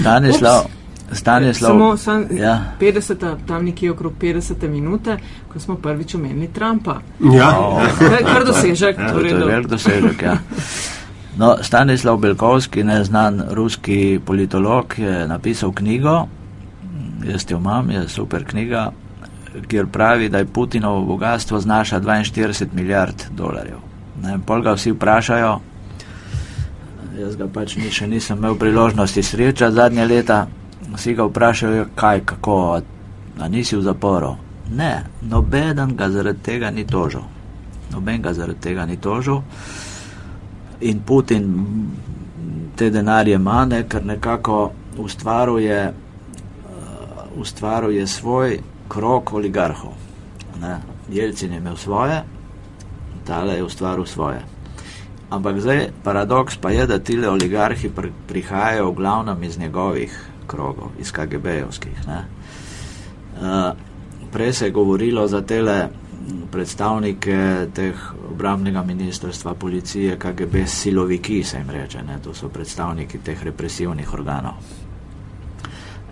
Stanislav, 0.00 0.64
Stanislav, 1.12 1.70
Samo 1.70 1.96
sam, 1.96 2.26
ja. 2.32 2.72
50, 2.80 3.14
tam 3.46 3.64
nekje 3.64 3.90
okrog 3.90 4.12
50 4.20 4.68
minute, 4.68 5.16
ko 5.48 5.60
smo 5.60 5.74
prvič 5.76 6.14
omenili 6.14 6.48
Trumpa. 6.48 6.98
Ja, 7.32 7.58
O, 7.58 7.80
Kar, 7.98 8.24
kar 8.24 8.44
dosežek, 8.44 8.98
Ja, 8.98 9.08
to 9.08 9.14
torej 9.14 9.30
je 9.30 9.38
do- 9.38 9.46
velik 9.46 9.66
dosežek. 9.66 10.22
Ja. 10.22 10.36
No, 11.36 11.56
Stanislav 11.62 12.16
Belkovski, 12.16 12.84
neznan 12.84 13.42
ruski 13.50 14.20
politolog, 14.20 14.94
je 14.98 15.28
napisal 15.28 15.72
knjigo, 15.72 16.26
jaz 17.24 17.46
jo 17.48 17.58
imam, 17.58 17.90
je 17.90 18.08
super 18.08 18.44
knjiga, 18.44 18.90
kjer 19.68 19.86
pravi, 19.86 20.28
da 20.28 20.38
je 20.38 20.44
Putinovo 20.46 21.02
bogatstvo 21.02 21.60
znaša 21.60 22.00
42 22.00 22.66
milijard 22.72 23.22
dolarjev. 23.30 23.78
Ne, 24.22 24.38
pol 24.46 24.62
ga 24.62 24.72
vsi 24.72 24.92
vprašajo, 24.92 25.60
jaz 27.18 27.36
ga 27.36 27.48
pač 27.48 27.76
ni, 27.76 27.90
še 27.90 28.06
nisem 28.06 28.38
imel 28.38 28.54
priložnosti 28.56 29.22
srečati 29.22 29.74
zadnje 29.74 30.04
leta, 30.06 30.46
vsi 30.94 31.14
ga 31.14 31.24
vprašajo, 31.24 31.86
kaj, 31.94 32.24
kako, 32.24 32.80
a, 33.40 33.48
nisi 33.48 33.76
v 33.76 33.82
zaporu. 33.82 34.36
Ne, 34.70 35.04
nobeden 35.22 35.96
ga 35.96 36.10
zaradi 36.10 36.42
tega 36.42 36.70
ni 36.70 36.84
tožil. 36.86 37.22
Noben 37.90 38.22
ga 38.22 38.32
zaradi 38.32 38.60
tega 38.60 38.86
ni 38.86 38.96
tožil. 38.96 39.40
In 40.80 41.00
Putin 41.00 41.46
te 42.76 42.90
denarje 42.90 43.38
mane, 43.38 43.82
ker 43.88 44.04
nekako 44.06 44.70
ustvaruje, 44.98 45.78
uh, 45.88 47.40
ustvaruje 47.40 48.06
svoj 48.06 48.58
krok 48.88 49.32
oligarhov. 49.32 49.96
Ne? 50.60 50.78
Jelcin 51.10 51.52
je 51.52 51.58
imel 51.58 51.76
svoje, 51.76 52.22
tale 53.26 53.56
je 53.56 53.64
ustvaril 53.64 54.06
svoje. 54.06 54.40
Ampak 55.30 55.60
zdaj 55.60 55.88
paradoks 56.04 56.56
pa 56.56 56.70
je, 56.70 56.86
da 56.86 56.98
ti 56.98 57.18
oligarhi 57.26 57.88
pri, 57.88 58.12
prihajajo 58.28 58.90
v 58.90 58.94
glavnem 58.94 59.42
iz 59.42 59.58
njegovih 59.58 60.27
krogov, 60.48 60.96
iz 60.98 61.12
KGB-jevskih. 61.12 62.02
Uh, 62.08 63.76
prej 64.32 64.52
se 64.52 64.66
je 64.66 64.70
govorilo 64.70 65.28
za 65.28 65.42
tele 65.42 65.88
predstavnike 66.50 67.68
teh 67.74 67.94
obramnega 68.30 68.82
ministrstva, 68.82 69.54
policije, 69.54 70.18
KGB, 70.18 70.66
siloviki 70.66 71.42
se 71.44 71.58
jim 71.58 71.70
reče, 71.70 72.02
ne? 72.02 72.18
to 72.24 72.34
so 72.34 72.48
predstavniki 72.48 73.18
teh 73.18 73.44
represivnih 73.44 74.14
organov. 74.14 74.52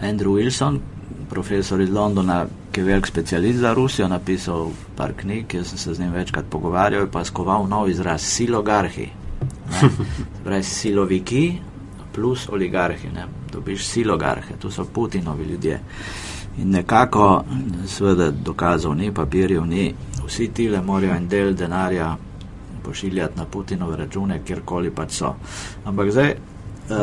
Andrew 0.01 0.37
Wilson, 0.37 0.78
profesor 1.30 1.80
iz 1.80 1.91
Londona, 1.91 2.47
ki 2.72 2.80
je 2.80 2.84
velik 2.84 3.07
specialist 3.07 3.59
za 3.59 3.72
Rusijo, 3.74 4.09
napisal 4.09 4.70
par 4.97 5.12
knjig, 5.16 5.55
jaz 5.55 5.68
sem 5.68 5.78
se 5.78 5.95
z 5.95 6.01
njim 6.01 6.12
večkrat 6.12 6.45
pogovarjal, 6.51 7.03
je 7.03 7.11
pa 7.11 7.24
skoval 7.24 7.68
nov 7.68 7.89
izraz 7.91 8.22
silogarhi. 8.22 9.09
Pravi 10.45 10.62
siloviki 10.62 11.59
plus 12.14 12.49
oligarhi, 12.49 13.09
ne? 13.14 13.26
Dobiš 13.57 13.86
silogarhe, 13.86 14.54
to 14.57 14.70
so 14.70 14.84
Putinovi 14.86 15.44
ljudje. 15.46 15.80
In 16.59 16.70
nekako, 16.70 17.44
seveda, 17.86 18.30
dokazov 18.32 18.94
ni, 18.94 19.11
papirjev 19.12 19.66
ni, 19.66 19.90
vsi 20.22 20.48
tile 20.50 20.80
morajo 20.82 21.14
en 21.14 21.28
del 21.28 21.54
denarja 21.54 22.14
pošiljati 22.82 23.36
na 23.36 23.44
Putinove 23.46 23.96
račune, 23.96 24.40
kjerkoli 24.40 24.90
pač 24.90 25.12
so. 25.12 25.34
Ampak 25.84 26.11
zdaj, 26.11 26.34
uh, 26.86 26.96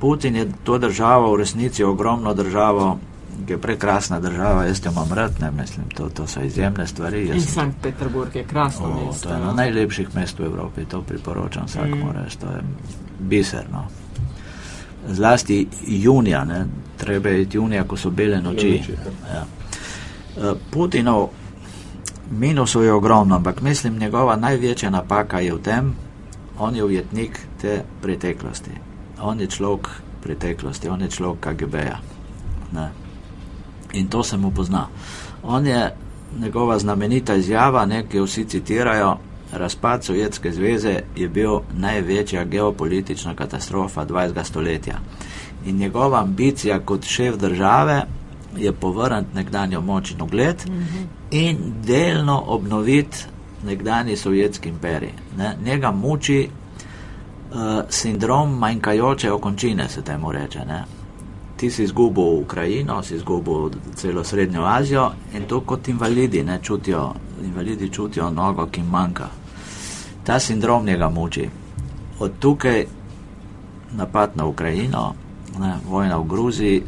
Putin 0.00 0.36
je 0.36 0.46
to 0.64 0.78
državo, 0.78 1.32
v 1.32 1.38
resnici 1.38 1.84
ogromno 1.84 2.34
državo, 2.34 2.98
ki 3.46 3.52
je 3.52 3.58
prekrasna 3.58 4.20
država, 4.20 4.64
jaz 4.64 4.80
jo 4.80 4.90
imam 4.90 5.12
rad, 5.12 5.32
ne 5.40 5.50
mislim, 5.52 5.86
to, 5.90 6.08
to 6.10 6.26
so 6.26 6.40
izjemne 6.42 6.86
stvari. 6.86 7.22
In 7.22 7.28
Jaz, 7.28 7.44
sem- 7.44 7.52
Sankt 7.52 7.76
Peterburg 7.82 8.34
je 8.34 8.44
krasno 8.44 8.86
o, 8.86 9.06
mesto. 9.06 9.22
to 9.22 9.34
je 9.34 9.36
eno 9.36 9.46
no. 9.46 9.52
najlepših 9.54 10.14
mest 10.14 10.38
v 10.38 10.44
Evropi, 10.44 10.84
to 10.84 11.02
priporočam 11.02 11.66
vsak, 11.66 11.86
Mm. 11.86 11.98
moraš, 12.00 12.36
to 12.36 12.46
je 12.46 12.60
biserno. 13.20 13.84
Zlasti 15.08 15.68
junija, 15.86 16.44
ne, 16.44 16.66
treba 16.96 17.28
je 17.28 17.42
iti 17.42 17.56
junija, 17.56 17.84
ko 17.84 17.96
so 17.96 18.10
bele 18.10 18.40
noči. 18.40 18.70
noči, 18.70 18.92
Ja. 19.34 19.44
Eh, 20.36 20.54
Putinov 20.70 21.28
minusov 22.30 22.84
je 22.84 22.92
ogromno, 22.92 23.36
ampak 23.36 23.60
mislim, 23.60 23.98
njegova 23.98 24.36
največja 24.36 24.90
napaka 24.90 25.40
je 25.40 25.54
v 25.54 25.62
tem, 25.62 25.94
on 26.58 26.76
je 26.76 26.84
ujetnik 26.84 27.40
te 27.60 27.82
preteklosti. 28.02 28.70
On 29.20 29.40
je 29.40 29.46
človek 29.46 29.88
preteklosti, 30.22 30.88
on 30.88 31.00
je 31.00 31.10
človek 31.10 31.40
KGB-ja. 31.40 31.98
In 33.92 34.08
to 34.08 34.22
se 34.22 34.36
mu 34.36 34.50
pozna. 34.50 34.88
On 35.42 35.66
je 35.66 35.90
njegova 36.40 36.78
znamenita 36.78 37.34
izjava, 37.34 37.86
ne, 37.86 38.04
ki 38.08 38.16
jo 38.16 38.24
vsi 38.24 38.44
citirajo, 38.44 39.16
razpad 39.52 40.04
Sovjetske 40.04 40.52
zveze 40.52 41.00
je 41.16 41.28
bil 41.28 41.58
največja 41.72 42.44
geopolitična 42.44 43.34
katastrofa 43.34 44.06
20. 44.06 44.44
stoletja. 44.44 44.98
In 45.66 45.76
njegova 45.76 46.20
ambicija 46.20 46.80
kot 46.80 47.04
šef 47.04 47.36
države 47.36 48.02
je 48.56 48.72
povrniti 48.72 49.34
nekdanjo 49.34 49.80
moč 49.80 50.10
in 50.10 50.22
ugled 50.22 50.56
mm 50.68 50.72
-hmm. 50.72 51.04
in 51.30 51.58
delno 51.86 52.42
obnoviti 52.46 53.18
nekdani 53.64 54.16
sovjetski 54.16 54.68
imperij. 54.68 55.12
Ne? 55.36 55.56
Njega 55.64 55.90
muči 55.90 56.48
uh, 56.48 57.56
sindrom 57.88 58.58
manjkajoče 58.58 59.32
okončine, 59.32 59.88
se 59.88 60.02
temu 60.02 60.32
reče. 60.32 60.58
Ne? 60.58 60.84
Ti 61.56 61.70
si 61.70 61.84
izgubil 61.84 62.42
Ukrajino, 62.42 63.02
si 63.02 63.16
izgubil 63.16 63.70
celo 63.94 64.24
Srednjo 64.24 64.64
Azijo 64.64 65.10
in 65.34 65.46
to 65.48 65.60
kot 65.60 65.88
invalidi, 65.88 66.42
ne 66.42 66.58
čutijo, 66.62 67.14
invalidi 67.44 67.88
čutijo 67.90 68.30
nogo, 68.30 68.66
ki 68.66 68.80
jim 68.80 68.90
manjka. 68.90 69.28
Ta 70.24 70.38
sindrom 70.40 70.84
njega 70.84 71.08
muči. 71.08 71.48
Od 72.18 72.32
tukaj 72.38 72.84
napad 73.96 74.30
na 74.34 74.46
Ukrajino, 74.46 75.14
ne, 75.58 75.74
vojna 75.88 76.18
v 76.18 76.24
Gruziji, 76.24 76.82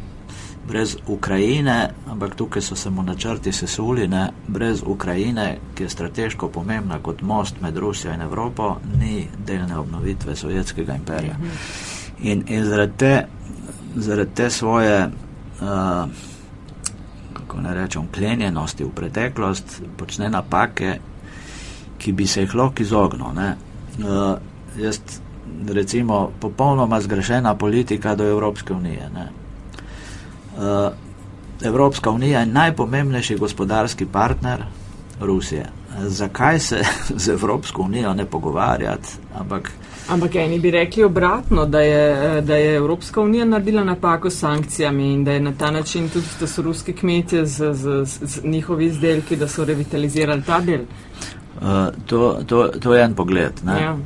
brez 0.69 0.97
Ukrajine, 1.07 1.91
ampak 2.11 2.35
tukaj 2.35 2.63
so 2.63 2.77
se 2.77 2.91
mu 2.91 3.03
načrti 3.03 3.53
sesuli, 3.53 4.09
ne, 4.09 4.29
brez 4.49 4.83
Ukrajine, 4.87 5.59
ki 5.75 5.83
je 5.83 5.89
strateško 5.89 6.49
pomembna 6.49 6.99
kot 7.03 7.23
most 7.23 7.61
med 7.61 7.77
Rusijo 7.77 8.13
in 8.13 8.21
Evropo, 8.21 8.77
ni 9.01 9.27
delne 9.47 9.79
obnovitve 9.79 10.37
Sovjetskega 10.37 10.95
imperija. 10.95 11.37
In, 12.21 12.45
in 12.47 12.65
zaradi, 12.65 12.93
te, 12.97 13.27
zaradi 14.03 14.31
te 14.35 14.51
svoje, 14.51 15.07
uh, 15.07 16.09
kako 17.33 17.61
ne 17.61 17.75
rečem, 17.75 18.09
klenjenosti 18.15 18.85
v 18.85 18.91
preteklost, 18.91 19.83
počne 19.97 20.31
napake, 20.31 20.99
ki 21.99 22.13
bi 22.13 22.27
se 22.27 22.41
jih 22.41 22.55
lahko 22.55 22.83
izognil. 22.83 23.27
Uh, 23.27 24.39
jaz, 24.79 25.01
recimo, 25.69 26.31
popolnoma 26.41 27.01
zgrešena 27.01 27.55
politika 27.55 28.15
do 28.15 28.25
Evropske 28.25 28.73
unije. 28.73 29.11
Ne. 29.15 29.29
Eh, 30.59 30.91
Evropska 31.63 32.11
unija 32.11 32.41
je 32.41 32.47
najpomembnejši 32.47 33.37
gospodarski 33.37 34.07
partner 34.07 34.65
Rusije. 35.21 35.67
Zakaj 35.99 36.59
se 36.59 36.83
z 37.25 37.29
Evropsko 37.29 37.83
unijo 37.83 38.15
ne 38.15 38.25
pogovarjati? 38.25 39.09
Ampak, 39.39 39.73
ampak 40.09 40.35
eni 40.35 40.59
bi 40.59 40.71
rekli 40.71 41.05
obratno, 41.05 41.67
da 41.67 41.81
je, 41.81 42.41
da 42.43 42.57
je 42.57 42.75
Evropska 42.77 43.21
unija 43.21 43.45
naredila 43.45 43.85
napako 43.85 44.31
s 44.31 44.39
sankcijami 44.39 45.13
in 45.13 45.25
da 45.25 45.33
je 45.33 45.41
na 45.41 45.53
ta 45.59 45.71
način 45.71 46.09
tudi, 46.09 46.27
da 46.41 46.47
so 46.47 46.63
ruski 46.63 46.93
kmetje 46.93 47.47
z, 47.47 47.73
z, 47.75 48.05
z 48.05 48.41
njihovi 48.45 48.87
izdelki, 48.87 49.37
da 49.37 49.49
so 49.49 49.65
revitalizirali 49.65 50.43
ta 50.43 50.61
del. 50.61 50.81
Uh, 51.61 51.65
to, 52.07 52.39
to, 52.47 52.69
to 52.69 52.95
je 52.95 53.05
en 53.05 53.15
pogled. 53.15 53.53
Ja. 53.67 53.97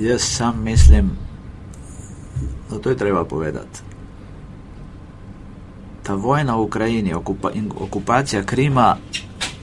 Jaz 0.00 0.22
sam 0.22 0.62
mislim, 0.62 1.10
da 2.70 2.78
to 2.78 2.90
je 2.90 2.96
treba 2.96 3.24
povedati 3.24 3.94
ta 6.04 6.14
vojna 6.14 6.56
v 6.56 6.60
Ukrajini 6.60 7.14
okupa, 7.14 7.50
okupacija 7.80 8.42
Krima, 8.42 8.96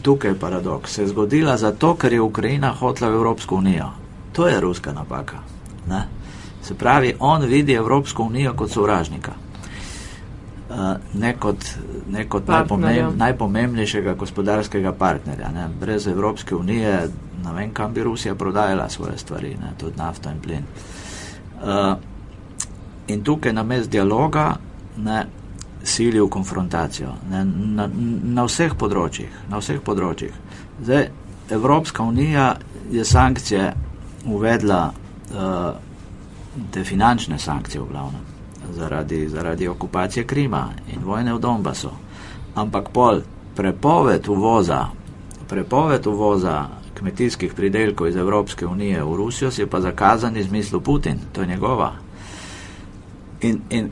tukaj 0.01 0.31
je 0.31 0.39
paradoks, 0.39 0.91
se 0.91 1.01
je 1.01 1.07
zgodila 1.07 1.57
zato, 1.57 1.95
ker 1.95 2.13
je 2.13 2.21
Ukrajina 2.21 2.73
hotla 2.73 3.09
v 3.09 3.13
Evropsko 3.13 3.55
unijo. 3.55 4.00
To 4.31 4.47
je 4.47 4.61
ruska 4.61 4.93
napaka. 4.93 5.37
Ne? 5.87 6.07
Se 6.61 6.73
pravi, 6.73 7.15
on 7.19 7.45
vidi 7.45 7.73
Evropsko 7.73 8.23
unijo 8.23 8.53
kot 8.53 8.71
sovražnika. 8.71 9.31
Uh, 10.69 10.77
ne 11.13 11.33
kot, 11.39 11.65
ne 12.09 12.23
kot 12.29 12.47
najpomemb, 12.47 13.17
najpomembnejšega 13.17 14.13
gospodarskega 14.13 14.93
partnerja. 14.93 15.49
Ne. 15.51 15.67
Brez 15.79 16.07
Evropske 16.07 16.55
unije, 16.55 17.09
ne 17.43 17.53
vem, 17.53 17.73
kam 17.73 17.93
bi 17.93 18.03
Rusija 18.03 18.35
prodajala 18.35 18.89
svoje 18.89 19.17
stvari, 19.17 19.49
ne, 19.49 19.73
tudi 19.77 19.97
nafto 19.97 20.29
in 20.29 20.39
plin. 20.39 20.63
Uh, 21.63 21.97
in 23.07 23.23
tukaj 23.23 23.53
na 23.53 23.63
mest 23.63 23.89
dialoga 23.89 24.55
ne, 24.97 25.25
sili 25.83 26.21
v 26.21 26.29
konfrontacijo 26.29 27.09
ne, 27.29 27.45
na, 27.45 27.89
na 28.23 28.45
vseh 28.45 28.75
področjih. 28.77 29.29
Na 29.49 29.59
vseh 29.59 29.81
področjih. 29.83 30.33
Zdaj, 30.81 31.09
Evropska 31.51 32.03
unija 32.03 32.53
je 32.91 33.05
sankcije 33.05 33.73
uvedla, 34.25 34.91
uh, 34.91 35.75
te 36.71 36.83
finančne 36.83 37.39
sankcije 37.39 37.81
v 37.81 37.87
glavnem, 37.87 38.21
zaradi, 38.73 39.27
zaradi 39.29 39.67
okupacije 39.67 40.27
Krima 40.27 40.69
in 40.93 41.03
vojne 41.03 41.33
v 41.33 41.39
Donbasu. 41.39 41.89
Ampak 42.55 42.89
pol 42.89 43.21
prepoved 43.55 44.27
uvoza, 44.27 44.85
prepoved 45.47 46.07
uvoza 46.07 46.67
kmetijskih 46.93 47.53
pridelkov 47.53 48.07
iz 48.07 48.15
Evropske 48.15 48.67
unije 48.67 49.03
v 49.03 49.15
Rusijo 49.15 49.51
si 49.51 49.61
je 49.61 49.67
pa 49.67 49.81
zakazan 49.81 50.37
iz 50.37 50.51
mislu 50.51 50.81
Putin, 50.81 51.19
to 51.33 51.41
je 51.41 51.47
njegova. 51.47 51.93
In, 53.41 53.61
in 53.69 53.89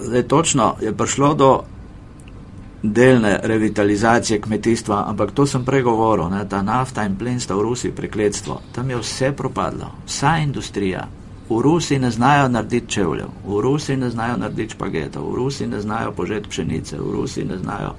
Zdaj, 0.00 0.22
točno 0.22 0.74
je 0.80 0.96
prišlo 0.96 1.34
do 1.34 1.60
delne 2.92 3.40
revitalizacije 3.42 4.40
kmetijstva, 4.40 5.04
ampak 5.08 5.30
to 5.30 5.46
sem 5.46 5.64
pregovoril, 5.64 6.28
ne, 6.30 6.48
ta 6.48 6.62
nafta 6.62 7.04
in 7.04 7.16
plin 7.16 7.40
sta 7.40 7.54
v 7.54 7.62
Rusiji 7.62 7.92
prekletstvo. 7.92 8.60
Tam 8.72 8.90
je 8.90 8.96
vse 8.96 9.32
propadlo, 9.32 9.90
vsa 10.06 10.36
industrija. 10.38 11.08
V 11.48 11.60
Rusiji 11.62 11.98
ne 11.98 12.10
znajo 12.10 12.48
narediti 12.48 12.92
čevljev, 12.92 13.28
v 13.46 13.60
Rusiji 13.60 13.96
ne 13.96 14.10
znajo 14.10 14.36
narediti 14.36 14.74
špagetov, 14.74 15.30
v 15.30 15.34
Rusiji 15.34 15.68
ne 15.68 15.80
znajo 15.80 16.12
požeti 16.12 16.48
pšenice, 16.48 16.98
v 16.98 17.12
Rusiji 17.12 17.44
ne 17.44 17.58
znajo, 17.58 17.94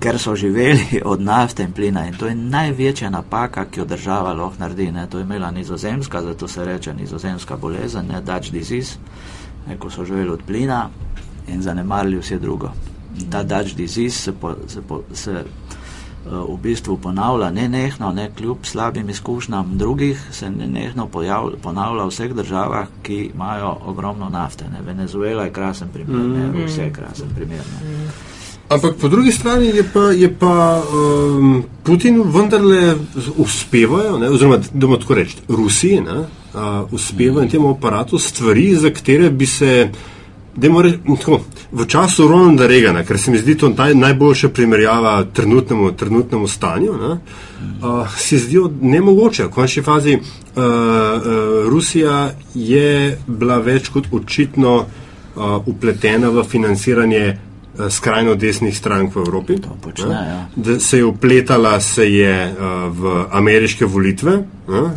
ker 0.00 0.18
so 0.18 0.36
živeli 0.36 1.02
od 1.12 1.20
nafte 1.20 1.62
in 1.62 1.72
plina. 1.72 2.06
In 2.06 2.14
to 2.14 2.26
je 2.26 2.34
največja 2.34 3.10
napaka, 3.10 3.64
ki 3.64 3.80
jo 3.80 3.84
država 3.84 4.32
lahko 4.32 4.58
naredi. 4.58 4.92
Ne. 4.92 5.06
To 5.10 5.18
je 5.18 5.22
imela 5.22 5.50
nizozemska, 5.50 6.22
zato 6.22 6.48
se 6.48 6.64
reče 6.64 6.94
nizozemska 6.94 7.56
bolezen, 7.56 8.06
ne 8.06 8.20
Dutch 8.20 8.52
disease 8.52 8.98
ko 9.78 9.90
so 9.90 10.04
živeli 10.04 10.30
od 10.30 10.42
plina 10.46 10.88
in 11.48 11.62
zanemarili 11.62 12.18
vse 12.18 12.38
drugo. 12.38 12.70
Ta 13.30 13.42
Dutch 13.42 13.76
disease 13.76 14.18
se, 14.18 14.32
po, 14.32 14.54
se, 14.68 14.82
po, 14.82 15.02
se 15.12 15.30
uh, 15.32 16.54
v 16.54 16.58
bistvu 16.62 16.96
ponavlja 16.96 17.50
ne 17.50 17.68
nehno, 17.68 18.12
ne 18.12 18.30
kljub 18.36 18.56
slabim 18.62 19.10
izkušnjam 19.10 19.78
drugih, 19.78 20.28
se 20.30 20.50
ne 20.50 20.66
nehno 20.66 21.06
pojav, 21.06 21.50
ponavlja 21.62 22.04
v 22.04 22.08
vseh 22.08 22.34
državah, 22.34 22.86
ki 23.02 23.30
imajo 23.34 23.76
ogromno 23.86 24.28
nafte. 24.28 24.64
Ne. 24.72 24.82
Venezuela 24.86 25.44
je 25.44 25.52
krasen 25.52 25.88
primer, 25.92 26.16
mm. 26.16 26.32
ne, 26.32 26.64
vse 26.66 26.82
je 26.82 26.92
krasen 26.92 27.28
primer. 27.34 27.58
Ne. 27.58 27.88
Mm. 27.88 28.08
Ampak 28.68 28.96
po 29.00 29.08
drugi 29.08 29.32
strani 29.32 29.66
je 29.66 29.84
pa, 29.92 30.00
je 30.00 30.34
pa 30.34 30.82
um, 30.82 31.62
Putin 31.82 32.22
vendarle 32.22 32.96
uspevajo, 33.36 34.18
ne, 34.18 34.30
oziroma 34.30 34.56
da 34.56 34.86
bomo 34.86 34.96
tako 34.96 35.14
reči, 35.14 35.36
Rusiji, 35.48 36.00
ne, 36.00 36.18
uh, 36.18 36.92
uspevajo 36.92 37.44
in 37.44 37.50
temu 37.50 37.70
aparatu 37.70 38.18
stvari, 38.18 38.74
za 38.74 38.90
katere 38.90 39.30
bi 39.30 39.46
se, 39.46 39.90
da 39.92 40.15
more, 40.70 40.92
tako, 41.18 41.40
v 41.72 41.86
času 41.86 42.28
Ronalda 42.28 42.66
Regana, 42.66 43.04
ker 43.04 43.18
se 43.18 43.30
mi 43.30 43.38
zdi 43.38 43.56
to 43.58 43.68
taj, 43.76 43.94
najboljša 43.94 44.48
primerjava 44.48 45.24
trenutnemu, 45.24 45.92
trenutnemu 45.92 46.48
stanju, 46.48 46.92
ne, 47.00 47.16
uh, 47.88 48.16
se 48.16 48.38
zdijo 48.38 48.70
nemogoče. 48.80 49.44
V 49.44 49.50
končni 49.50 49.82
fazi 49.82 50.14
uh, 50.16 50.22
uh, 50.56 50.62
Rusija 51.68 52.30
je 52.54 53.18
bila 53.26 53.58
več 53.58 53.88
kot 53.88 54.08
očitno 54.12 54.76
uh, 54.76 55.42
upletena 55.66 56.28
v 56.28 56.44
financiranje 56.44 57.36
Eh, 57.78 57.90
skrajno 57.90 58.34
desnih 58.34 58.78
strank 58.78 59.14
v 59.14 59.18
Evropi. 59.18 59.56
Počne, 59.82 60.14
ja. 60.14 60.48
Da 60.56 60.80
se 60.80 60.96
je 60.96 61.04
upletala 61.04 61.80
se 61.80 62.12
je 62.12 62.52
uh, 62.52 62.98
v 62.98 63.24
ameriške 63.30 63.84
volitve. 63.84 64.38
Uh, 64.66 64.90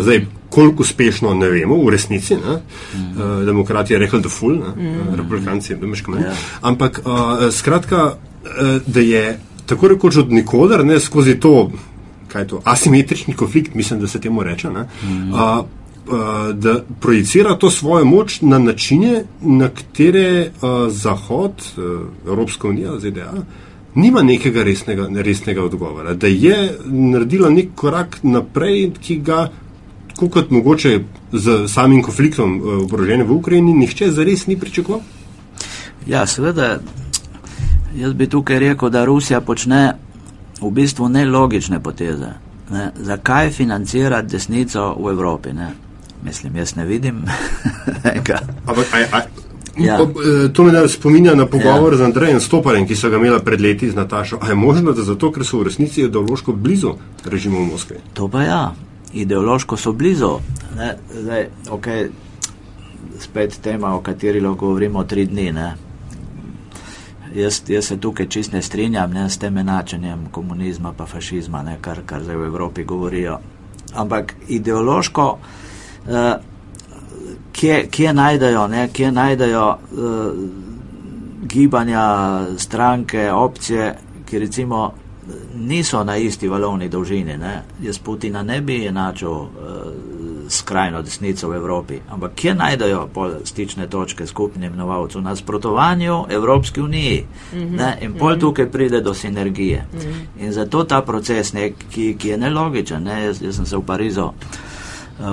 zdaj, 0.00 0.26
koliko 0.54 0.82
uspešno, 0.86 1.34
ne 1.34 1.50
vemo, 1.50 1.80
v 1.82 1.94
resnici. 1.94 2.38
Ne? 2.38 2.54
Uh, 2.54 3.42
demokrati 3.46 3.92
je 3.94 3.98
rekel, 3.98 4.22
da 4.22 4.30
je 4.30 4.36
ful, 4.38 4.58
uh, 4.60 5.16
republikanci, 5.16 5.74
da 5.74 5.86
imaš 5.86 6.04
kaj 6.06 6.14
manj. 6.14 6.42
Ampak 6.62 7.00
uh, 7.04 7.48
skratka, 7.52 8.04
uh, 8.14 8.76
da 8.86 9.00
je 9.00 9.38
tako 9.66 9.88
rekoč 9.94 10.22
od 10.22 10.32
nikoder, 10.32 10.84
ne 10.86 11.00
skozi 11.00 11.38
to, 11.40 11.70
kaj 12.28 12.42
je 12.42 12.48
to, 12.48 12.60
asimetrični 12.64 13.34
konflikt, 13.34 13.74
mislim, 13.74 14.00
da 14.00 14.06
se 14.06 14.20
temu 14.20 14.42
reče. 14.42 14.70
Ne? 14.70 14.86
Uh, 15.32 15.64
Eh, 16.04 16.52
da 16.52 16.80
projicira 17.00 17.54
to 17.54 17.70
svojo 17.70 18.04
moč 18.04 18.40
na 18.40 18.58
načine, 18.58 19.24
na 19.40 19.68
katere 19.68 20.50
uh, 20.62 20.92
Zahod, 20.92 21.52
uh, 21.76 21.84
Evropska 22.26 22.68
unija, 22.68 22.98
ZDA, 22.98 23.32
nima 23.94 24.22
nekega 24.22 24.62
resnega, 24.62 25.08
resnega 25.22 25.64
odgovora. 25.64 26.14
Da 26.14 26.26
je 26.26 26.76
naredila 26.84 27.50
nek 27.50 27.68
korak 27.74 28.18
naprej, 28.22 28.90
ki 29.00 29.16
ga, 29.16 29.48
kot 30.16 30.50
mogoče 30.50 31.00
z 31.32 31.68
samim 31.68 32.02
konfliktom 32.02 32.60
oborožene 32.84 33.24
v 33.24 33.32
Ukrajini, 33.32 33.72
nihče 33.72 34.10
zares 34.10 34.46
ni 34.46 34.56
pričakoval. 34.60 35.00
Ja, 36.06 36.26
seveda, 36.26 36.78
jaz 37.96 38.12
bi 38.12 38.28
tukaj 38.28 38.58
rekel, 38.58 38.90
da 38.90 39.04
Rusija 39.04 39.40
počne 39.40 39.94
v 40.60 40.70
bistvu 40.70 41.08
nelogične 41.08 41.80
poteze. 41.82 42.34
Ne? 42.70 42.90
Zakaj 42.96 43.50
financirati 43.50 44.28
desnico 44.28 44.94
v 44.98 45.10
Evropi? 45.10 45.52
Ne? 45.52 45.72
Mislim, 46.24 46.56
jaz 46.56 46.76
ne 46.76 46.84
vidim. 46.84 47.24
Ampak, 48.66 48.86
aj, 48.92 49.04
aj, 49.12 49.22
Ja. 49.76 49.98
Eh, 49.98 50.48
to 50.52 50.62
me 50.62 50.88
spominja 50.88 51.34
na 51.34 51.46
pogovor 51.46 51.92
ja. 51.92 51.98
z 51.98 52.02
Andrejem 52.02 52.40
Stoparjem, 52.40 52.86
ki 52.86 52.96
so 52.96 53.10
ga 53.10 53.18
imeli 53.18 53.40
pred 53.44 53.60
leti 53.60 53.90
z 53.90 53.94
Natašo. 53.94 54.38
A 54.40 54.48
je 54.48 54.54
možno, 54.54 54.92
da 54.92 55.02
zato, 55.02 55.32
ker 55.32 55.44
so 55.44 55.58
v 55.58 55.66
resnici 55.66 56.04
ideološko 56.06 56.52
blizu 56.52 56.94
režimu 57.24 57.64
v 57.64 57.72
Moskvi? 57.72 57.96
To 58.14 58.28
pa 58.28 58.42
ja, 58.42 58.62
ideološko 59.14 59.76
so 59.76 59.92
blizu. 59.92 60.38
Ne, 60.76 60.96
zdaj, 61.20 61.48
okay, 61.70 62.08
spet 63.20 63.58
tema, 63.62 63.94
o 63.96 64.00
kateri 64.00 64.40
lahko 64.40 64.66
govorimo 64.66 65.04
tri 65.04 65.26
dni. 65.26 65.52
Ne. 65.52 65.74
Jaz, 67.34 67.62
jaz 67.68 67.84
se 67.86 68.00
tukaj 68.00 68.28
čist 68.28 68.52
ne 68.52 68.62
strinjam 68.62 69.10
ne, 69.10 69.30
s 69.30 69.38
tem 69.38 69.58
enačenjem 69.58 70.26
komunizma 70.30 70.94
in 70.98 71.06
fašizma, 71.06 71.62
ne, 71.62 71.78
kar, 71.80 72.00
kar 72.06 72.22
zdaj 72.22 72.36
v 72.36 72.46
Evropi 72.46 72.84
govorijo. 72.84 73.38
Ampak 73.94 74.34
ideološko. 74.48 75.38
Uh, 76.06 76.34
kje, 77.52 77.88
kje 77.90 78.12
najdejo, 78.12 78.68
ne, 78.68 78.88
kje 78.92 79.12
najdejo 79.12 79.68
uh, 79.68 80.32
gibanja, 81.42 82.46
stranke, 82.58 83.32
opcije, 83.32 83.94
ki 84.26 84.38
recimo 84.38 84.92
niso 85.54 86.04
na 86.04 86.16
isti 86.16 86.48
valovni 86.48 86.88
dolžini. 86.88 87.36
Ne. 87.36 87.62
Jaz 87.82 87.98
Putina 87.98 88.42
ne 88.42 88.60
bi 88.60 88.86
enačil 88.86 89.30
uh, 89.30 89.48
skrajno 90.48 91.02
desnico 91.02 91.48
v 91.48 91.56
Evropi, 91.56 92.00
ampak 92.10 92.34
kje 92.34 92.54
najdejo 92.54 93.08
stične 93.44 93.86
točke 93.86 94.26
skupnim 94.26 94.76
novalcem? 94.76 95.22
Na 95.22 95.36
sprotovanju 95.36 96.24
Evropski 96.30 96.80
uniji. 96.80 97.26
Mm 97.52 97.58
-hmm. 97.58 97.76
ne, 97.76 97.98
in 98.00 98.14
pol 98.14 98.28
mm 98.28 98.34
-hmm. 98.34 98.40
tukaj 98.40 98.70
pride 98.70 99.00
do 99.00 99.14
sinergije. 99.14 99.86
Mm 99.92 99.98
-hmm. 99.98 100.44
In 100.44 100.52
zato 100.52 100.84
ta 100.84 101.02
proces, 101.02 101.52
ne, 101.52 101.72
ki, 101.90 102.16
ki 102.18 102.28
je 102.28 102.38
nelogičen, 102.38 103.02
ne, 103.02 103.24
jaz, 103.24 103.42
jaz 103.42 103.56
sem 103.56 103.66
se 103.66 103.76
v 103.76 103.82
Parizu 103.82 104.24
uh, 104.24 104.32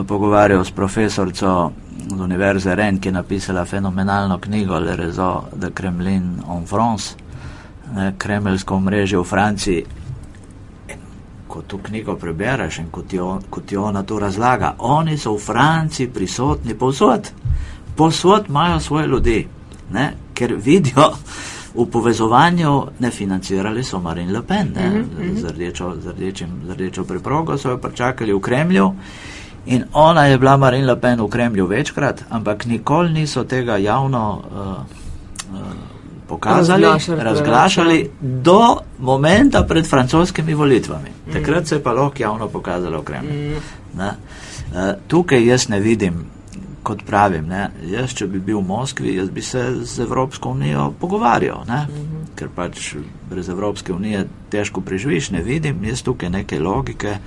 pogovarjal 0.08 0.66
s 0.66 0.72
profesorco 0.72 1.72
z 2.10 2.22
Univerze 2.22 2.76
Ren, 2.76 3.00
ki 3.00 3.08
je 3.08 3.12
napisala 3.12 3.66
fenomenalno 3.66 4.38
knjigo 4.38 4.80
Le 4.80 4.96
Rezo 4.96 5.44
de 5.56 5.72
Kremlin 5.72 6.42
en 6.58 6.66
France, 6.68 7.16
ne, 7.96 8.14
kremeljsko 8.18 8.80
mreže 8.80 9.18
v 9.18 9.24
Franciji. 9.24 9.86
Ko 11.48 11.62
to 11.62 11.78
knjigo 11.78 12.16
prebereš 12.16 12.80
in 12.80 12.89
kot 12.92 13.14
jo, 13.14 13.39
kot 13.50 13.72
jo 13.72 13.84
ona 13.84 14.04
to 14.04 14.20
razlaga, 14.20 14.76
oni 14.80 15.18
so 15.18 15.36
v 15.36 15.39
Franciji 15.39 16.08
prisotni 16.08 16.74
povsod, 16.74 17.32
povsod 17.96 18.50
imajo 18.50 18.80
svoje 18.80 19.08
ljudi, 19.08 19.48
ne, 19.92 20.14
ker 20.34 20.56
vidijo 20.56 21.12
v 21.76 21.86
povezovanju, 21.86 22.88
ne 23.00 23.12
financirali 23.12 23.84
so 23.84 24.00
Marine 24.00 24.32
Le 24.32 24.42
Pen, 24.42 24.72
ne, 24.76 24.89
mm 24.89 25.10
-hmm. 25.20 25.42
z, 25.42 25.52
rdečo, 25.52 25.96
z, 26.02 26.08
rdečim, 26.12 26.50
z 26.68 26.70
rdečo 26.70 27.04
preprogo 27.04 27.58
so 27.58 27.70
jo 27.70 27.78
pričakali 27.78 28.34
v 28.34 28.39
Kremlju. 28.39 28.94
In 29.66 29.84
ona 29.94 30.26
je 30.26 30.38
bila 30.38 30.58
Marine 30.58 30.88
Le 30.88 31.00
Pen 31.00 31.22
v 31.22 31.28
Kremlju 31.28 31.66
večkrat, 31.66 32.24
ampak 32.30 32.66
nikoli 32.66 33.14
niso 33.14 33.44
tega 33.44 33.78
javno 33.78 34.42
uh, 34.52 34.60
uh, 35.56 35.91
pokazali, 36.32 36.84
razglašali, 36.84 37.24
razglašali 37.24 38.10
do 38.22 38.78
momenta 39.00 39.64
pred 39.68 39.88
francoskimi 39.90 40.54
volitvami. 40.54 41.10
Mm. 41.10 41.34
Takrat 41.34 41.68
se 41.68 41.76
je 41.76 41.84
pa 41.84 41.94
lahko 41.94 42.24
javno 42.24 42.48
pokazalo 42.48 43.02
v 43.02 43.04
Kremlju. 43.04 43.34
Mm. 43.34 44.02
Uh, 44.02 44.94
tukaj 45.08 45.46
jaz 45.46 45.68
ne 45.70 45.80
vidim, 45.80 46.24
kot 46.84 47.04
pravim, 47.06 47.46
ne, 47.48 47.68
jaz, 47.92 48.14
če 48.18 48.28
bi 48.28 48.40
bil 48.40 48.62
v 48.62 48.68
Moskvi, 48.68 49.16
jaz 49.16 49.30
bi 49.30 49.42
se 49.46 49.64
z 49.86 50.06
Evropsko 50.06 50.56
unijo 50.56 50.94
pogovarjal, 51.00 51.66
ne, 51.68 51.82
mm 51.86 51.96
-hmm. 51.96 52.36
ker 52.36 52.50
pač 52.56 52.96
brez 53.30 53.50
Evropske 53.50 53.94
unije 53.94 54.26
težko 54.50 54.82
preživiš, 54.82 55.30
ne 55.32 55.44
vidim, 55.44 55.84
jaz 55.84 56.02
tukaj 56.02 56.30
neke 56.30 56.60
logike 56.60 57.18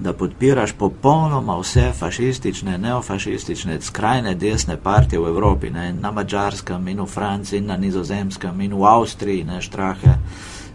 da 0.00 0.12
podpiraš 0.12 0.72
popolnoma 0.72 1.58
vse 1.60 1.92
fašistične, 1.98 2.78
neofašistične, 2.78 3.80
skrajne 3.80 4.34
desne 4.34 4.76
partije 4.76 5.20
v 5.20 5.28
Evropi, 5.28 5.70
ne, 5.70 5.92
na 5.92 6.10
Mačarskem 6.10 6.88
in 6.88 7.00
v 7.00 7.06
Franciji 7.06 7.58
in 7.58 7.66
na 7.66 7.76
Nizozemskem 7.76 8.60
in 8.60 8.74
v 8.74 8.84
Avstriji, 8.84 9.44
ne 9.44 9.60
štrahe. 9.60 10.14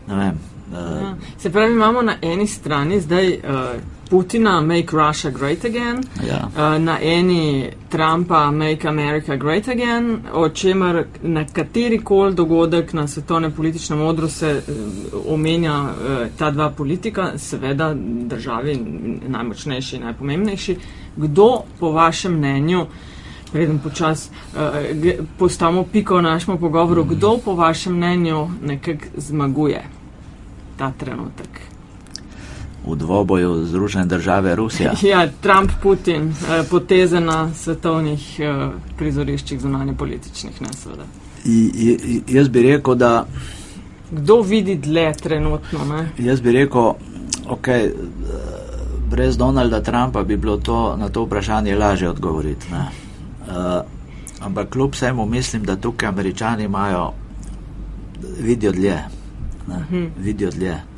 Ne 0.07 0.15
vem, 0.15 0.39
uh, 0.71 1.17
Se 1.37 1.49
pravi, 1.49 1.73
imamo 1.73 2.01
na 2.01 2.17
eni 2.21 2.47
strani 2.47 3.01
zdaj 3.01 3.33
uh, 3.33 3.41
Putina, 4.09 4.61
Make 4.61 4.91
Russia 4.91 5.31
Great 5.31 5.65
Again, 5.65 6.03
ja. 6.27 6.47
uh, 6.47 6.83
na 6.83 6.99
eni 7.01 7.69
Trumpa, 7.89 8.51
Make 8.51 8.87
America 8.87 9.35
Great 9.35 9.67
Again, 9.67 10.19
o 10.33 10.49
čemer 10.49 11.05
na 11.23 11.45
kateri 11.45 11.99
koli 11.99 12.35
dogodek 12.35 12.93
na 12.93 13.07
svetovnem 13.07 13.51
političnem 13.51 14.01
odru 14.01 14.29
se 14.29 14.61
uh, 14.67 15.33
omenja 15.33 15.81
uh, 15.81 16.27
ta 16.37 16.51
dva 16.51 16.69
politika, 16.69 17.37
seveda 17.37 17.93
državi 18.27 18.77
najmočnejši 19.27 19.95
in 19.95 20.03
najpomembnejši. 20.03 20.77
Kdo 21.15 21.61
po 21.79 21.91
vašem 21.91 22.37
mnenju, 22.37 22.85
preden 23.51 23.79
počas 23.79 24.29
uh, 24.29 24.59
postavimo 25.37 25.83
piko 25.83 26.17
v 26.17 26.21
našem 26.21 26.57
pogovoru, 26.57 27.03
kdo 27.03 27.37
po 27.45 27.55
vašem 27.55 27.93
mnenju 27.95 28.49
nekako 28.61 29.05
zmaguje 29.17 29.83
ta 30.77 30.91
trenutek? 30.97 31.74
V 32.87 32.95
dvoboju 32.95 33.65
Združene 33.65 34.05
države 34.05 34.55
Rusija. 34.55 34.93
Ja, 35.11 35.27
Trump, 35.41 35.71
Putin, 35.83 36.29
eh, 36.29 36.63
poteze 36.69 37.19
na 37.19 37.53
svetovnih 37.53 38.39
eh, 38.39 38.69
prizoriščih 38.97 39.61
zunanje 39.61 39.93
političnih, 39.93 40.61
ne 40.61 40.73
seveda. 40.73 41.03
Jaz 42.27 42.49
bi 42.49 42.61
rekel, 42.61 42.95
da. 42.95 43.25
Kdo 44.11 44.41
vidi 44.41 44.75
dlje 44.75 45.13
trenutno? 45.13 45.85
Ne? 45.85 46.09
Jaz 46.17 46.41
bi 46.41 46.51
rekel, 46.51 46.93
ok, 47.49 47.67
brez 49.09 49.37
Donalda 49.37 49.81
Trumpa 49.81 50.23
bi 50.23 50.37
bilo 50.37 50.57
to, 50.57 50.95
na 50.97 51.09
to 51.09 51.23
vprašanje 51.23 51.75
lažje 51.75 52.09
odgovoriti. 52.09 52.67
Uh, 52.71 53.55
ampak 54.41 54.69
kljub 54.69 54.93
vsemu 54.93 55.25
mislim, 55.25 55.63
da 55.63 55.75
tukaj 55.75 56.09
američani 56.09 56.63
imajo, 56.63 57.11
vidijo 58.39 58.71
dlje. 58.71 58.97
Ne, 59.67 59.75
mhm. 59.75 60.05
Vidijo 60.17 60.51
dlje 60.51 60.94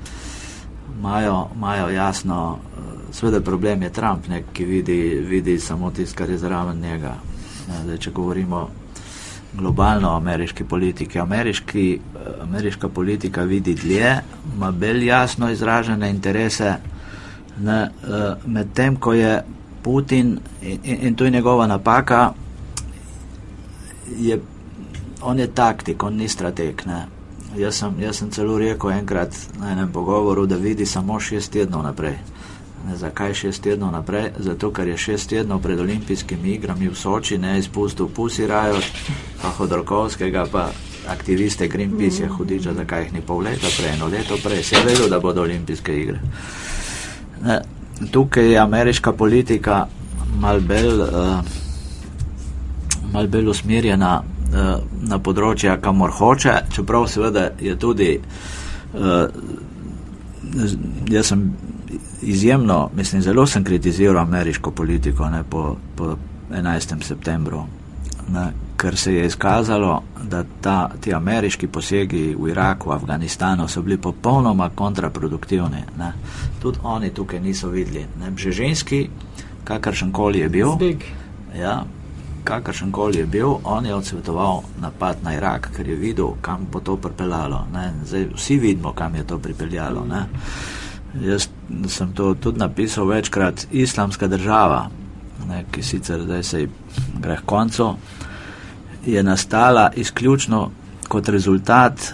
imajo 0.97 1.89
jasno, 1.89 2.57
eh, 2.57 3.13
seveda 3.13 3.41
problem 3.41 3.83
je 3.83 3.89
Trump, 3.89 4.27
ne, 4.27 4.43
ki 4.53 4.65
vidi, 4.65 5.25
vidi 5.29 5.59
samo 5.59 5.91
tisto, 5.91 6.17
kar 6.17 6.29
je 6.29 6.37
zraven 6.37 6.79
njega. 6.79 7.15
Zdaj, 7.83 7.97
če 7.97 8.11
govorimo 8.11 8.69
globalno 9.53 10.09
o 10.09 10.15
ameriški 10.15 10.63
politiki, 10.63 11.19
ameriški, 11.19 11.99
eh, 12.15 12.41
ameriška 12.41 12.89
politika 12.89 13.43
vidi 13.43 13.75
dlje, 13.75 14.15
ima 14.55 14.71
bolj 14.71 15.05
jasno 15.05 15.51
izražene 15.51 16.09
interese, 16.09 16.75
eh, 17.67 17.87
medtem 18.45 18.95
ko 18.95 19.13
je 19.13 19.43
Putin 19.83 20.39
in, 20.61 20.79
in 20.83 21.15
to 21.15 21.25
je 21.25 21.31
njegova 21.31 21.67
napaka, 21.67 22.33
je, 24.19 24.41
on 25.21 25.39
je 25.39 25.47
taktik, 25.47 26.03
on 26.03 26.15
ni 26.15 26.27
strateg. 26.27 26.81
Ne. 26.85 27.16
Jaz 27.57 27.75
sem, 27.75 27.93
jaz 27.99 28.19
sem 28.19 28.29
celo 28.29 28.57
rekel 28.57 28.91
enkrat 28.91 29.33
na 29.59 29.71
enem 29.71 29.89
pogovoru, 29.91 30.45
da 30.45 30.55
vidi 30.55 30.85
samo 30.85 31.19
šest 31.19 31.51
tednov 31.51 31.83
naprej. 31.83 32.17
Ne, 32.85 32.97
zakaj 32.97 33.33
šest 33.33 33.63
tednov 33.63 33.91
naprej? 33.91 34.29
Zato, 34.37 34.69
ker 34.71 34.87
je 34.87 34.97
šest 34.97 35.29
tednov 35.29 35.61
pred 35.61 35.79
olimpijskimi 35.79 36.53
igrami 36.53 36.89
v 36.89 36.95
Soči 36.95 37.37
ne 37.37 37.57
izpustil 37.59 38.07
Pusi 38.13 38.47
Rajo, 38.47 38.77
pa 39.41 39.49
Hodorkovskega, 39.57 40.45
pa 40.51 40.69
aktiviste 41.09 41.67
Greenpeace, 41.67 42.23
-hmm. 42.23 42.37
hudiča, 42.37 42.73
zakaj 42.73 43.03
jih 43.03 43.13
ni 43.13 43.21
pol 43.21 43.41
leta 43.41 43.67
prej, 43.77 43.93
eno 43.93 44.07
leto 44.07 44.37
prej, 44.43 44.63
se 44.63 44.75
je 44.75 44.85
vedel, 44.85 45.09
da 45.09 45.19
bodo 45.19 45.41
olimpijske 45.41 45.99
igre. 46.01 46.19
Ne, 47.43 47.61
tukaj 48.11 48.51
je 48.51 48.57
ameriška 48.57 49.11
politika 49.11 49.87
mal 50.39 50.59
bolj 50.59 51.01
uh, 51.01 51.39
mal 53.13 53.49
usmerjena 53.49 54.23
Eh, 54.23 54.36
na 54.51 55.19
področja, 55.19 55.77
kamor 55.81 56.13
hoče, 56.15 56.53
čeprav 56.73 57.07
seveda 57.11 57.49
je 57.59 57.75
tudi, 57.79 58.13
uh, 58.93 59.25
jaz 61.11 61.33
sem 61.33 61.43
izjemno, 62.21 62.89
mislim, 62.95 63.21
zelo 63.21 63.45
sem 63.47 63.63
kritiziral 63.63 64.21
ameriško 64.21 64.71
politiko 64.71 65.29
ne, 65.29 65.43
po, 65.43 65.75
po 65.95 66.15
11. 66.51 67.03
septembru, 67.03 67.65
ne, 68.33 68.45
ker 68.77 68.97
se 68.97 69.13
je 69.13 69.25
izkazalo, 69.25 70.03
da 70.23 70.43
ta, 70.61 70.89
ti 71.01 71.13
ameriški 71.13 71.67
posegi 71.67 72.35
v 72.39 72.49
Iraku, 72.49 72.89
v 72.89 72.93
Afganistanu 72.93 73.67
so 73.67 73.81
bili 73.81 73.97
popolnoma 73.97 74.69
kontraproduktivni. 74.69 75.83
Ne. 75.97 76.11
Tudi 76.61 76.79
oni 76.83 77.09
tukaj 77.09 77.39
niso 77.39 77.69
videli. 77.69 78.05
Ne. 78.19 78.31
Že 78.37 78.51
ženski, 78.51 79.09
kakršen 79.63 80.11
koli 80.11 80.39
je 80.39 80.49
bil. 80.49 80.77
Ja, 81.57 81.83
kakršen 82.47 82.91
koli 82.91 83.19
je 83.19 83.25
bil, 83.25 83.57
on 83.63 83.85
je 83.85 83.95
odsvetoval 83.95 84.63
napad 84.81 85.17
na 85.23 85.35
Irak, 85.35 85.69
ker 85.75 85.87
je 85.87 85.95
videl, 85.95 86.31
kam 86.41 86.67
bo 86.71 86.79
to 86.79 86.95
pripeljalo. 86.97 87.65
Zdaj, 88.05 88.29
vsi 88.35 88.57
vidimo, 88.59 88.93
kam 88.93 89.15
je 89.15 89.23
to 89.27 89.39
pripeljalo. 89.39 90.05
Ne? 90.05 90.25
Jaz 91.21 91.49
sem 91.87 92.13
to 92.13 92.33
tudi 92.33 92.59
napisal 92.59 93.05
večkrat, 93.05 93.67
islamska 93.71 94.27
država, 94.27 94.87
ne, 95.47 95.65
ki 95.71 95.83
sicer 95.83 96.23
zdaj 96.23 96.43
se 96.43 96.67
gre 97.19 97.37
k 97.37 97.45
koncu, 97.45 97.95
je 99.05 99.23
nastala 99.23 99.91
izključno 99.95 100.69
kot 101.07 101.29
rezultat 101.29 102.13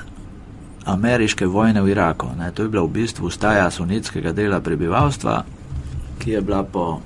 ameriške 0.86 1.45
vojne 1.45 1.81
v 1.81 1.89
Iraku. 1.89 2.27
Ne. 2.38 2.51
To 2.51 2.63
je 2.63 2.69
bila 2.69 2.84
v 2.84 2.93
bistvu 2.99 3.29
staja 3.29 3.71
sunitskega 3.71 4.31
dela 4.31 4.61
prebivalstva, 4.61 5.43
ki 6.19 6.31
je 6.31 6.41
bila 6.41 6.63
po 6.63 7.01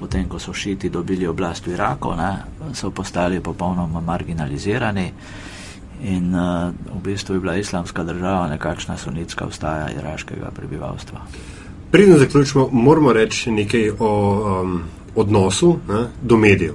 potem 0.00 0.28
ko 0.28 0.38
so 0.38 0.52
šiti 0.56 0.88
dobili 0.88 1.26
oblast 1.28 1.66
v 1.66 1.76
Iraku, 1.76 2.14
ne, 2.16 2.32
so 2.72 2.90
postali 2.90 3.40
popolnoma 3.40 4.00
marginalizirani 4.00 5.12
in 6.02 6.34
uh, 6.34 6.72
v 6.96 7.02
bistvu 7.04 7.34
je 7.34 7.40
bila 7.40 7.56
islamska 7.56 8.04
država 8.04 8.48
nekakšna 8.48 8.96
sunitska 8.96 9.46
vstaja 9.46 9.90
iraškega 9.98 10.50
prebivalstva. 10.56 11.20
Preden 11.90 12.18
zaključimo, 12.18 12.68
moramo 12.72 13.12
reči 13.12 13.50
nekaj 13.50 13.90
o 13.98 14.12
um, 14.62 14.80
odnosu 15.16 15.78
ne, 15.88 16.06
do 16.22 16.36
medijev. 16.36 16.74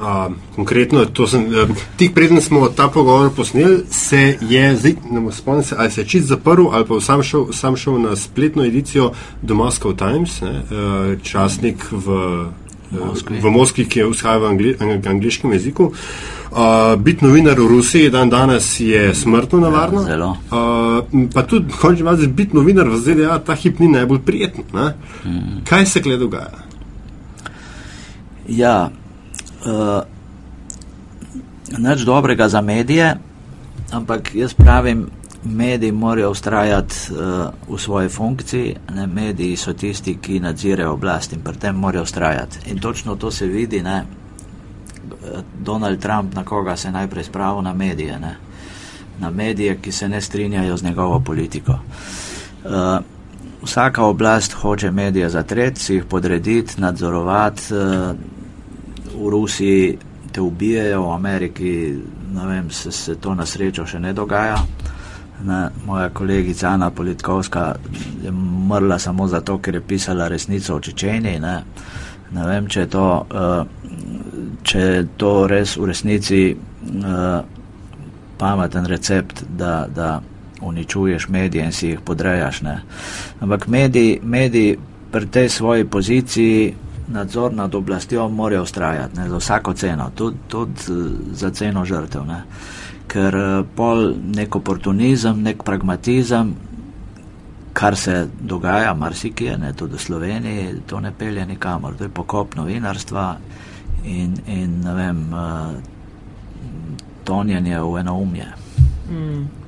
Uh, 0.00 0.32
konkretno, 0.54 1.06
sem, 1.26 1.44
uh, 1.46 1.76
tik 1.96 2.14
preden 2.14 2.40
smo 2.40 2.68
ta 2.68 2.88
pogovor 2.88 3.30
posneli, 3.36 3.84
se 3.90 4.38
je, 4.40 4.76
zdaj, 4.76 4.96
ne 5.10 5.20
morem 5.20 5.32
spomniti, 5.32 5.74
ali 5.78 5.90
se 5.90 6.00
je 6.00 6.08
čist 6.08 6.26
zaprl 6.26 6.66
ali 6.72 6.86
pa 6.86 7.00
sam 7.00 7.22
šel, 7.22 7.46
sam 7.52 7.76
šel 7.76 8.00
na 8.00 8.16
spletno 8.16 8.64
edicijo 8.64 9.12
The 9.46 9.54
Moscow 9.54 9.96
Times, 9.96 10.40
ne, 10.40 10.50
uh, 10.50 11.22
časnik 11.22 11.86
v, 11.92 12.18
Moskvi. 13.00 13.40
v 13.40 13.50
Moskvi, 13.50 13.84
ki 13.88 13.98
je 13.98 14.06
vzhajal 14.06 14.40
v 14.40 14.46
angli, 14.46 14.70
ang, 14.80 15.06
angliškem 15.06 15.52
jeziku. 15.52 15.92
Uh, 16.54 16.94
biti 16.94 17.24
novinar 17.24 17.58
v 17.58 17.66
Rusiji 17.66 18.10
dan 18.10 18.30
danes 18.30 18.80
je 18.80 19.14
smrtno 19.14 19.58
nevarno. 19.60 20.06
Ja, 20.06 20.14
zelo. 20.14 20.30
Uh, 20.50 21.26
pa 21.34 21.42
tudi, 21.42 21.72
končni 21.80 22.06
fazi, 22.06 22.28
biti 22.30 22.56
novinar 22.56 22.86
v 22.88 23.00
ZDA 23.02 23.38
ta 23.42 23.54
hip 23.58 23.82
ni 23.82 23.88
najbolj 23.90 24.22
prijetno. 24.22 24.64
Ne? 24.70 24.94
Mm. 25.24 25.64
Kaj 25.66 25.86
se 25.86 26.00
gleda 26.00 26.22
dogaja? 26.22 26.62
Ja, 28.46 28.90
uh, 29.66 30.04
nič 31.78 32.04
dobrega 32.06 32.48
za 32.48 32.60
medije, 32.60 33.16
ampak 33.90 34.34
jaz 34.34 34.54
pravim, 34.54 35.08
mediji 35.44 35.92
morajo 35.92 36.30
ustrajati 36.30 36.94
uh, 37.10 37.76
v 37.76 37.80
svoji 37.80 38.08
funkciji, 38.08 38.76
ne, 38.94 39.06
mediji 39.06 39.56
so 39.56 39.72
tisti, 39.72 40.18
ki 40.22 40.40
nadzirajo 40.40 40.92
oblast 40.92 41.32
in 41.32 41.40
pri 41.40 41.58
tem 41.58 41.76
morajo 41.76 42.02
ustrajati. 42.02 42.70
In 42.70 42.78
točno 42.78 43.16
to 43.16 43.30
se 43.30 43.46
vidi, 43.46 43.82
ne, 43.82 44.04
Donald 45.60 46.00
Trump, 46.00 46.34
na 46.34 46.44
koga 46.44 46.76
se 46.76 46.90
najprej 46.90 47.24
spravil, 47.24 47.62
na 47.62 47.74
medije, 47.74 48.18
ne, 48.18 48.36
na 49.18 49.30
medije, 49.30 49.78
ki 49.82 49.92
se 49.92 50.08
ne 50.08 50.20
strinjajo 50.20 50.76
z 50.76 50.82
njegovo 50.82 51.20
politiko. 51.20 51.72
Uh, 51.72 52.70
vsaka 53.62 54.04
oblast 54.04 54.52
hoče 54.52 54.90
medije 54.90 55.30
zatreti, 55.30 55.80
si 55.80 55.94
jih 55.94 56.04
podrediti, 56.04 56.80
nadzorovati. 56.80 57.62
Uh, 57.74 58.16
v 59.14 59.30
Rusiji 59.30 59.98
te 60.32 60.40
ubijajo, 60.40 61.02
v 61.02 61.12
Ameriki 61.12 61.94
vem, 62.46 62.70
se, 62.70 62.92
se 62.92 63.14
to 63.14 63.34
na 63.34 63.46
srečo 63.46 63.86
še 63.86 64.00
ne 64.00 64.12
dogaja. 64.12 64.58
Ne, 65.44 65.68
moja 65.86 66.08
kolegica 66.08 66.68
Ana 66.68 66.90
Politkovska 66.90 67.74
je 68.22 68.30
umrla 68.30 68.98
samo 68.98 69.26
zato, 69.28 69.58
ker 69.58 69.74
je 69.74 69.80
pisala 69.80 70.28
resnico 70.28 70.76
o 70.76 70.80
Čečeni. 70.80 71.38
Ne, 71.40 71.62
ne 72.32 72.46
vem, 72.46 72.68
če 72.68 72.80
je, 72.80 72.86
to, 72.88 73.26
uh, 73.30 73.66
če 74.62 74.80
je 74.80 75.02
to 75.16 75.32
res 75.46 75.76
v 75.76 75.90
resnici 75.90 76.40
uh, 76.54 77.42
pameten 78.38 78.86
recept, 78.86 79.44
da, 79.48 79.86
da 79.94 80.20
uničuješ 80.64 81.28
medije 81.28 81.64
in 81.64 81.72
si 81.72 81.88
jih 81.88 82.00
podrejaš. 82.00 82.62
Ne. 82.62 82.78
Ampak 83.40 83.66
mediji, 83.68 84.20
mediji 84.22 84.78
pri 85.12 85.26
tej 85.26 85.48
svoji 85.48 85.84
poziciji 85.84 86.74
nadzor 87.08 87.52
nad 87.54 87.74
oblastjo 87.74 88.28
morajo 88.28 88.62
ustrajati 88.62 89.18
ne, 89.18 89.28
za 89.28 89.36
vsako 89.36 89.74
ceno, 89.74 90.10
tudi, 90.14 90.36
tudi 90.48 90.80
za 91.32 91.50
ceno 91.50 91.84
žrtev. 91.84 92.24
Ne. 92.26 92.42
Ker 93.08 93.36
pol 93.76 94.14
nek 94.34 94.56
oportunizem, 94.56 95.42
nek 95.44 95.62
pragmatizem, 95.62 96.54
kar 97.74 97.96
se 97.96 98.28
dogaja, 98.40 98.94
marsikje, 98.94 99.58
ne 99.58 99.72
tudi 99.72 99.98
v 99.98 100.00
Sloveniji, 100.00 100.68
to 100.86 101.00
ne 101.00 101.12
pelje 101.12 101.46
nikamor. 101.46 101.96
To 101.98 102.06
je 102.06 102.10
pokop 102.10 102.54
novinarstva 102.56 103.26
in, 104.04 104.38
in 104.46 104.80
ne 104.84 104.94
vem, 104.94 105.20
tonjenje 107.24 107.80
v 107.80 108.00
enoumje. 108.00 108.48
Mm. 109.10 109.63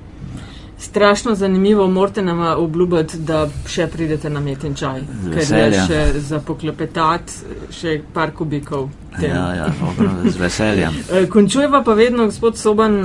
Strašno 0.78 1.34
zanimivo, 1.34 1.86
morate 1.86 2.22
nam 2.22 2.40
obljubiti, 2.58 3.18
da 3.18 3.46
še 3.68 3.86
pridete 3.86 4.30
na 4.30 4.40
met 4.40 4.64
in 4.64 4.74
čaj, 4.76 5.00
ker 5.32 5.58
je 5.58 5.84
še 5.88 6.00
za 6.20 6.40
poklepetati 6.44 7.72
še 7.72 8.00
par 8.12 8.34
kubikov. 8.36 8.90
Tem. 9.16 9.30
Ja, 9.30 9.54
ja, 9.56 9.66
dobro, 9.80 10.10
z 10.28 10.36
veseljem. 10.36 10.98
Končujeva 11.32 11.80
pa 11.84 11.94
vedno, 11.96 12.26
gospod 12.28 12.58
Soban, 12.60 12.98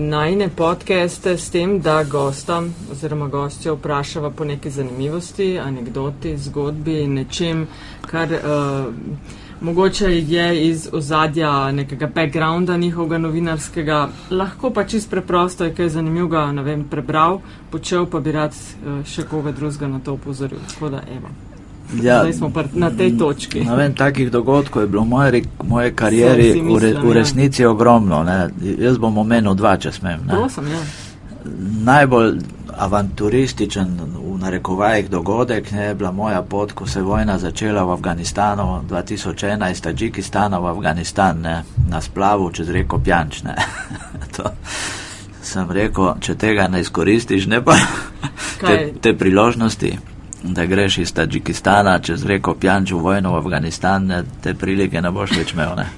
najne 0.00 0.48
podcaste 0.48 1.36
s 1.36 1.50
tem, 1.52 1.76
da 1.84 1.98
gosta 2.08 2.62
oziroma 2.92 3.28
gostjo 3.28 3.76
vprašava 3.76 4.30
po 4.30 4.48
neki 4.48 4.72
zanimivosti, 4.72 5.50
anegdoti, 5.60 6.32
zgodbi, 6.48 7.02
nečem, 7.18 7.66
kar. 8.08 8.32
Uh, 8.32 9.44
mogoče 9.60 10.06
je 10.06 10.68
iz 10.68 10.88
ozadja 10.92 11.72
nekega 11.72 12.06
backgrounda 12.14 12.76
njihovega 12.76 13.18
novinarskega, 13.18 14.08
lahko 14.30 14.70
pa 14.70 14.84
čist 14.84 15.10
preprosto 15.10 15.64
je 15.64 15.74
kaj 15.74 15.88
zanimivega, 15.88 16.52
ne 16.52 16.62
vem, 16.62 16.84
prebral, 16.84 17.40
počel 17.70 18.06
pa 18.06 18.20
bi 18.20 18.32
rad 18.32 18.54
uh, 18.54 19.04
še 19.06 19.26
koga 19.30 19.52
drugega 19.52 19.88
na 19.88 19.98
to 19.98 20.14
upozoril. 20.14 20.58
Tako 20.74 20.88
da, 20.88 21.02
evo. 21.16 21.28
Ja, 22.02 22.20
Zdaj 22.20 22.32
smo 22.32 22.52
na 22.74 22.90
tej 22.90 23.16
točki. 23.18 23.60
Vem, 23.76 23.94
takih 23.94 24.30
dogodkov 24.30 24.82
je 24.82 24.88
bilo 24.88 25.02
v 25.02 25.08
moje, 25.08 25.42
moje 25.64 25.94
karieri 25.96 26.52
mislim, 26.52 26.74
v, 26.74 26.78
re, 26.78 26.90
v 27.00 27.08
ja. 27.08 27.14
resnici 27.14 27.62
ja. 27.62 27.70
ogromno. 27.70 28.22
Ne. 28.24 28.50
Jaz 28.60 28.98
bom 28.98 29.18
omenil 29.18 29.54
dva, 29.56 29.78
če 29.80 29.92
smem. 29.92 30.26
Prosim, 30.28 30.68
ja. 30.68 30.82
Najbolj 31.84 32.36
avanturističen 32.78 33.98
v 34.14 34.38
narekovajih 34.38 35.10
dogodek 35.10 35.70
ne, 35.70 35.94
bila 35.94 36.12
moja 36.12 36.42
pot, 36.42 36.72
ko 36.72 36.86
se 36.86 36.98
je 36.98 37.02
vojna 37.02 37.38
začela 37.38 37.84
v 37.84 37.92
Afganistanu 37.92 38.82
2011, 38.88 39.82
Tadžikistana 39.82 40.58
v 40.58 40.66
Afganistan, 40.66 41.40
ne, 41.42 41.62
na 41.88 42.00
splavu 42.00 42.50
čez 42.50 42.70
reko 42.70 42.98
Pjančne. 42.98 43.54
sem 45.48 45.70
rekel, 45.70 46.12
če 46.20 46.36
tega 46.38 46.68
ne 46.68 46.82
izkoristiš, 46.84 47.48
ne 47.48 47.62
pa 47.64 47.76
te, 48.66 48.92
te 49.00 49.14
priložnosti, 49.18 49.92
da 50.42 50.66
greš 50.66 50.98
iz 51.02 51.12
Tadžikistana 51.16 51.98
čez 52.04 52.24
reko 52.28 52.54
Pjanč 52.54 52.92
v 52.92 53.02
vojno 53.02 53.34
v 53.34 53.42
Afganistan, 53.42 54.06
ne, 54.06 54.22
te 54.42 54.54
prilike 54.54 55.02
ne 55.02 55.10
boš 55.14 55.34
več 55.38 55.54
imel. 55.56 55.74
Ne. 55.80 55.88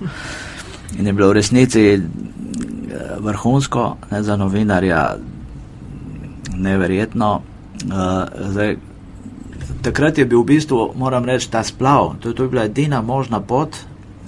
In 0.98 1.06
je 1.06 1.12
bilo 1.12 1.28
v 1.30 1.38
resnici 1.40 1.84
eh, 1.92 2.00
vrhunsko 3.20 3.84
ne, 4.10 4.22
za 4.22 4.36
novinarja, 4.40 5.04
neverjetno. 6.60 7.30
Uh, 7.80 8.50
zdaj, 8.50 8.76
takrat 9.82 10.18
je 10.18 10.24
bil 10.24 10.42
v 10.42 10.52
bistvu, 10.54 10.92
moram 10.96 11.24
reči, 11.24 11.50
ta 11.50 11.64
splav. 11.64 12.20
To, 12.20 12.32
to 12.32 12.44
je 12.44 12.48
bila 12.48 12.64
edina 12.64 13.00
možna 13.02 13.40
pot, 13.40 13.76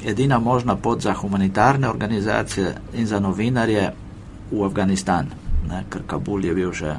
edina 0.04 0.38
možna 0.38 0.76
pot 0.76 1.00
za 1.00 1.12
humanitarne 1.12 1.88
organizacije 1.88 2.74
in 2.94 3.06
za 3.06 3.20
novinarje 3.20 3.92
v 4.52 4.64
Afganistan, 4.64 5.26
ne, 5.68 5.84
ker 5.90 6.02
Kabul 6.06 6.44
je 6.44 6.54
bil 6.54 6.72
še. 6.72 6.96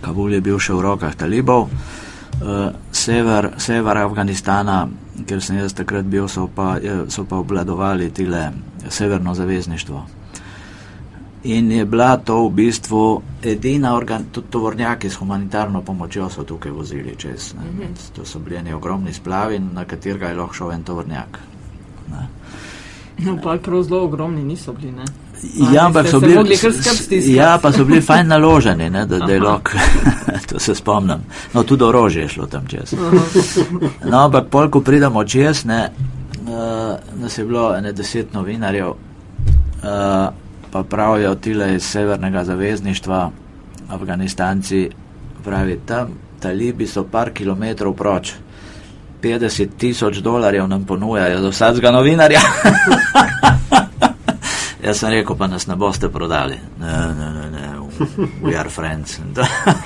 Kabul 0.00 0.38
je 0.38 0.40
bil 0.40 0.58
še 0.58 0.74
v 0.74 0.82
rokah 0.82 1.14
talibov, 1.14 1.68
uh, 1.70 2.70
sever, 2.92 3.54
sever 3.58 4.02
Afganistana, 4.02 4.86
ker 5.26 5.42
sem 5.42 5.58
jaz 5.58 5.74
takrat 5.74 6.04
bil, 6.04 6.28
so 6.28 6.46
pa, 6.46 6.76
so 7.08 7.24
pa 7.24 7.40
obladovali 7.40 8.10
tile 8.10 8.50
severno 8.88 9.34
zavezništvo. 9.34 10.04
In 11.46 11.70
je 11.72 11.84
bila 11.86 12.16
to 12.16 12.48
v 12.48 12.52
bistvu 12.52 13.22
edina 13.46 13.94
organ, 13.96 14.24
tudi 14.32 14.46
tovornjaki 14.50 15.10
s 15.10 15.14
humanitarno 15.14 15.82
pomočjo 15.82 16.30
so 16.30 16.44
tukaj 16.44 16.72
vozili 16.72 17.14
čez. 17.18 17.54
Mm 17.54 17.80
-hmm. 17.80 18.16
To 18.16 18.24
so 18.24 18.38
bili 18.38 18.72
ogromni 18.72 19.12
splavi, 19.12 19.58
na 19.58 19.84
katerega 19.84 20.28
je 20.28 20.34
lahko 20.34 20.54
šel 20.54 20.72
en 20.72 20.82
tovornjak. 20.82 21.38
Ne. 22.10 22.28
No, 23.18 23.38
pa 23.42 23.56
prav 23.62 23.82
zelo 23.82 24.04
ogromni 24.04 24.44
niso 24.44 24.72
bili, 24.72 24.92
ne? 24.92 25.04
Ja, 25.72 25.86
ampak 25.86 26.08
so 26.08 26.20
bili, 26.20 26.58
ja, 27.34 27.58
pa 27.62 27.72
so 27.72 27.84
bili 27.84 28.00
fajn 28.00 28.26
naloženi, 28.26 28.90
ne, 28.90 29.06
da, 29.06 29.18
da 29.18 29.32
je 29.32 29.40
lahko, 29.40 29.70
to 30.48 30.58
se 30.58 30.74
spomnim. 30.74 31.18
No, 31.54 31.62
tudi 31.62 31.84
orožje 31.84 32.22
je 32.22 32.28
šlo 32.28 32.46
tam 32.46 32.66
čez. 32.66 32.94
No, 34.10 34.24
ampak 34.24 34.48
pol, 34.50 34.70
ko 34.70 34.80
pridemo 34.80 35.24
čez, 35.24 35.64
ne, 35.64 35.90
uh, 36.48 37.20
nas 37.20 37.38
je 37.38 37.44
bilo 37.44 37.74
ene 37.76 37.92
deset 37.92 38.34
novinarjev, 38.34 38.88
uh, 38.88 40.28
pa 40.76 40.82
pravijo 40.82 41.34
tile 41.34 41.74
iz 41.74 41.82
severnega 41.82 42.44
zavezništva, 42.44 43.30
Afganistanci, 43.88 44.90
pravi 45.44 45.80
tam, 45.86 46.08
talibi 46.40 46.86
so 46.86 47.04
par 47.04 47.30
kilometrov 47.30 47.94
proč, 47.94 48.32
50 49.22 49.68
tisoč 49.78 50.16
dolarjev 50.16 50.68
nam 50.68 50.84
ponujajo 50.84 51.40
za 51.40 51.48
vsakega 51.48 51.90
novinarja. 51.90 52.40
Jaz 54.86 54.98
sem 54.98 55.10
rekel, 55.10 55.36
pa 55.36 55.46
nas 55.46 55.66
ne 55.66 55.76
boste 55.76 56.08
prodali. 56.08 56.58
Ne, 56.80 56.92
ne, 57.18 57.30
ne, 57.32 57.50
ne, 57.50 57.68
we 58.42 58.58
are 58.58 58.70
friends. 58.70 59.20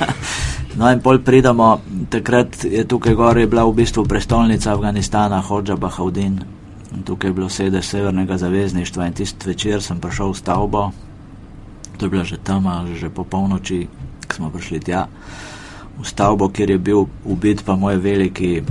no 0.78 0.90
in 0.92 1.00
pol 1.00 1.18
pridemo, 1.18 1.80
takrat 2.10 2.64
je 2.64 2.84
tukaj 2.84 3.14
gori 3.14 3.46
bila 3.46 3.64
v 3.64 3.72
bistvu 3.74 4.04
prestolnica 4.04 4.72
Afganistana, 4.72 5.40
Hodža 5.40 5.76
Bahaudin. 5.76 6.59
Tukaj 6.90 7.30
je 7.30 7.34
bilo 7.34 7.48
sedež 7.48 7.86
severnega 7.86 8.36
zavezništva 8.38 9.06
in 9.06 9.12
tisti 9.12 9.48
večer 9.48 9.82
sem 9.82 10.00
prišel 10.00 10.32
v 10.32 10.36
stavbo, 10.36 10.90
to 11.98 12.06
je 12.06 12.10
bila 12.10 12.24
že 12.24 12.36
tam, 12.36 12.66
že 12.94 13.10
po 13.10 13.24
polnoči, 13.24 13.86
ko 14.26 14.34
smo 14.34 14.50
prišli 14.50 14.80
tja, 14.80 15.06
v 15.98 16.04
stavbo, 16.04 16.48
kjer 16.48 16.70
je 16.70 16.78
bil 16.78 17.06
ubit 17.24 17.62
pa 17.64 17.76
moj 17.76 17.96
veliki 17.96 18.62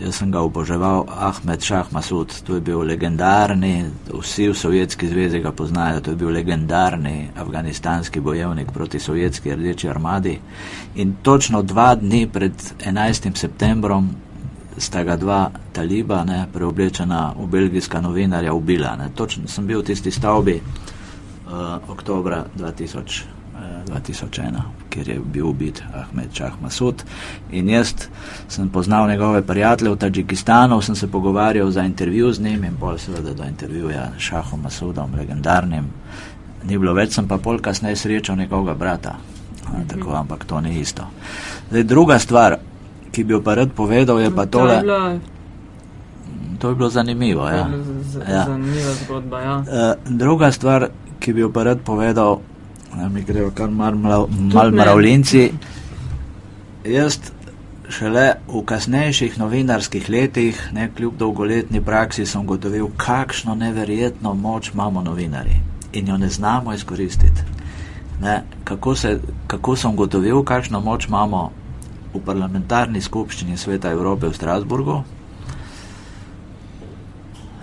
jaz 0.00 0.16
sem 0.20 0.30
ga 0.32 0.40
oboževal, 0.44 1.04
Ahmed 1.08 1.62
Šah 1.62 1.92
Masud, 1.92 2.32
to 2.44 2.54
je 2.54 2.60
bil 2.60 2.82
legendarni, 2.84 3.90
vsi 4.08 4.48
v 4.50 4.56
Sovjetski 4.56 5.08
zvezi 5.08 5.40
ga 5.40 5.52
poznajo, 5.52 6.00
to 6.00 6.12
je 6.12 6.20
bil 6.20 6.32
legendarni 6.32 7.30
afganistanski 7.36 8.20
bojevnik 8.20 8.72
proti 8.72 9.00
Sovjetski 9.00 9.54
rdeči 9.54 9.88
armadi. 9.88 10.38
In 10.94 11.16
točno 11.22 11.62
dva 11.62 11.94
dni 11.94 12.26
pred 12.32 12.52
11. 12.86 13.36
septembrom 13.36 14.10
sta 14.78 15.02
ga 15.04 15.16
dva 15.16 15.50
taliba, 15.72 16.24
ne, 16.24 16.46
preoblečena 16.52 17.34
v 17.38 17.46
belgijska 17.46 18.00
novinarja, 18.00 18.54
ubila. 18.54 18.96
Ne. 18.96 19.10
Točno 19.14 19.48
sem 19.48 19.66
bil 19.66 19.82
v 19.82 19.90
tisti 19.90 20.10
stavbi 20.10 20.60
uh, 20.60 21.90
oktobra 21.90 22.44
2000. 22.56 23.40
2001, 23.86 24.60
kjer 24.88 25.08
je 25.08 25.20
bil 25.24 25.46
ubit 25.46 25.82
Ahmed 25.94 26.32
Čah 26.32 26.52
Masud. 26.62 27.02
In 27.50 27.68
jaz 27.68 27.94
sem 28.48 28.68
poznal 28.68 29.08
njegove 29.08 29.42
prijatelje 29.42 29.90
v 29.90 29.96
Tadžikistanu, 29.96 30.80
sem 30.82 30.94
se 30.94 31.10
pogovarjal 31.10 31.70
za 31.70 31.82
intervju 31.82 32.32
z 32.32 32.40
njim 32.40 32.64
in 32.64 32.76
pol 32.80 32.98
seveda 32.98 33.34
do 33.34 33.44
intervjuja 33.44 34.10
s 34.18 34.22
Šahom 34.22 34.60
Masudom, 34.60 35.14
legendarnim. 35.14 35.84
Ni 36.64 36.78
bilo 36.78 36.94
več, 36.94 37.14
sem 37.14 37.28
pa 37.28 37.38
pol 37.38 37.58
kasneje 37.58 37.96
srečal 37.96 38.36
njegovega 38.36 38.74
brata. 38.74 39.16
Tako, 39.88 40.14
ampak 40.14 40.44
to 40.44 40.60
ni 40.60 40.80
isto. 40.80 41.06
Zdaj, 41.70 41.82
druga 41.82 42.18
stvar, 42.18 42.56
ki 43.12 43.24
bi 43.24 43.32
jo 43.32 43.42
pa 43.42 43.54
rad 43.54 43.72
povedal, 43.76 44.20
je 44.20 44.30
pa 44.30 44.46
tole. 44.46 44.82
To 46.58 46.68
je 46.68 46.74
bilo 46.74 46.90
zanimivo. 46.90 47.48
Ja. 47.48 47.68
Ja. 48.28 48.44
Zanimiva 48.44 48.92
zgodba. 49.04 49.40
Ja. 49.40 49.56
Uh, 49.58 49.66
druga 50.16 50.52
stvar, 50.52 50.88
ki 51.18 51.32
bi 51.32 51.40
jo 51.40 51.52
pa 51.52 51.62
rad 51.62 51.80
povedal, 51.84 52.40
da 52.96 53.08
mi 53.08 53.22
grejo 53.22 53.50
kar 53.54 53.70
mal, 53.70 53.94
mal, 53.94 54.26
mal 54.30 54.70
mravljinci. 54.70 55.52
Jaz 56.84 57.18
šele 57.90 58.34
v 58.48 58.62
kasnejših 58.64 59.38
novinarskih 59.38 60.08
letih, 60.10 60.60
ne 60.72 60.90
kljub 60.96 61.16
dolgoletni 61.18 61.82
praksi, 61.84 62.26
sem 62.26 62.46
gotovil, 62.46 62.88
kakšno 62.96 63.54
neverjetno 63.54 64.34
moč 64.34 64.70
imamo 64.74 65.02
novinari 65.02 65.60
in 65.92 66.08
jo 66.08 66.16
ne 66.16 66.28
znamo 66.28 66.72
izkoristiti. 66.72 67.42
Ne, 68.22 68.42
kako, 68.64 68.94
se, 68.94 69.18
kako 69.46 69.76
sem 69.76 69.96
gotovil, 69.96 70.42
kakšno 70.44 70.80
moč 70.80 71.08
imamo 71.08 71.50
v 72.14 72.20
parlamentarni 72.24 73.00
skupščini 73.00 73.56
Sveta 73.56 73.90
Evrope 73.90 74.28
v 74.28 74.34
Strasburgu, 74.34 74.98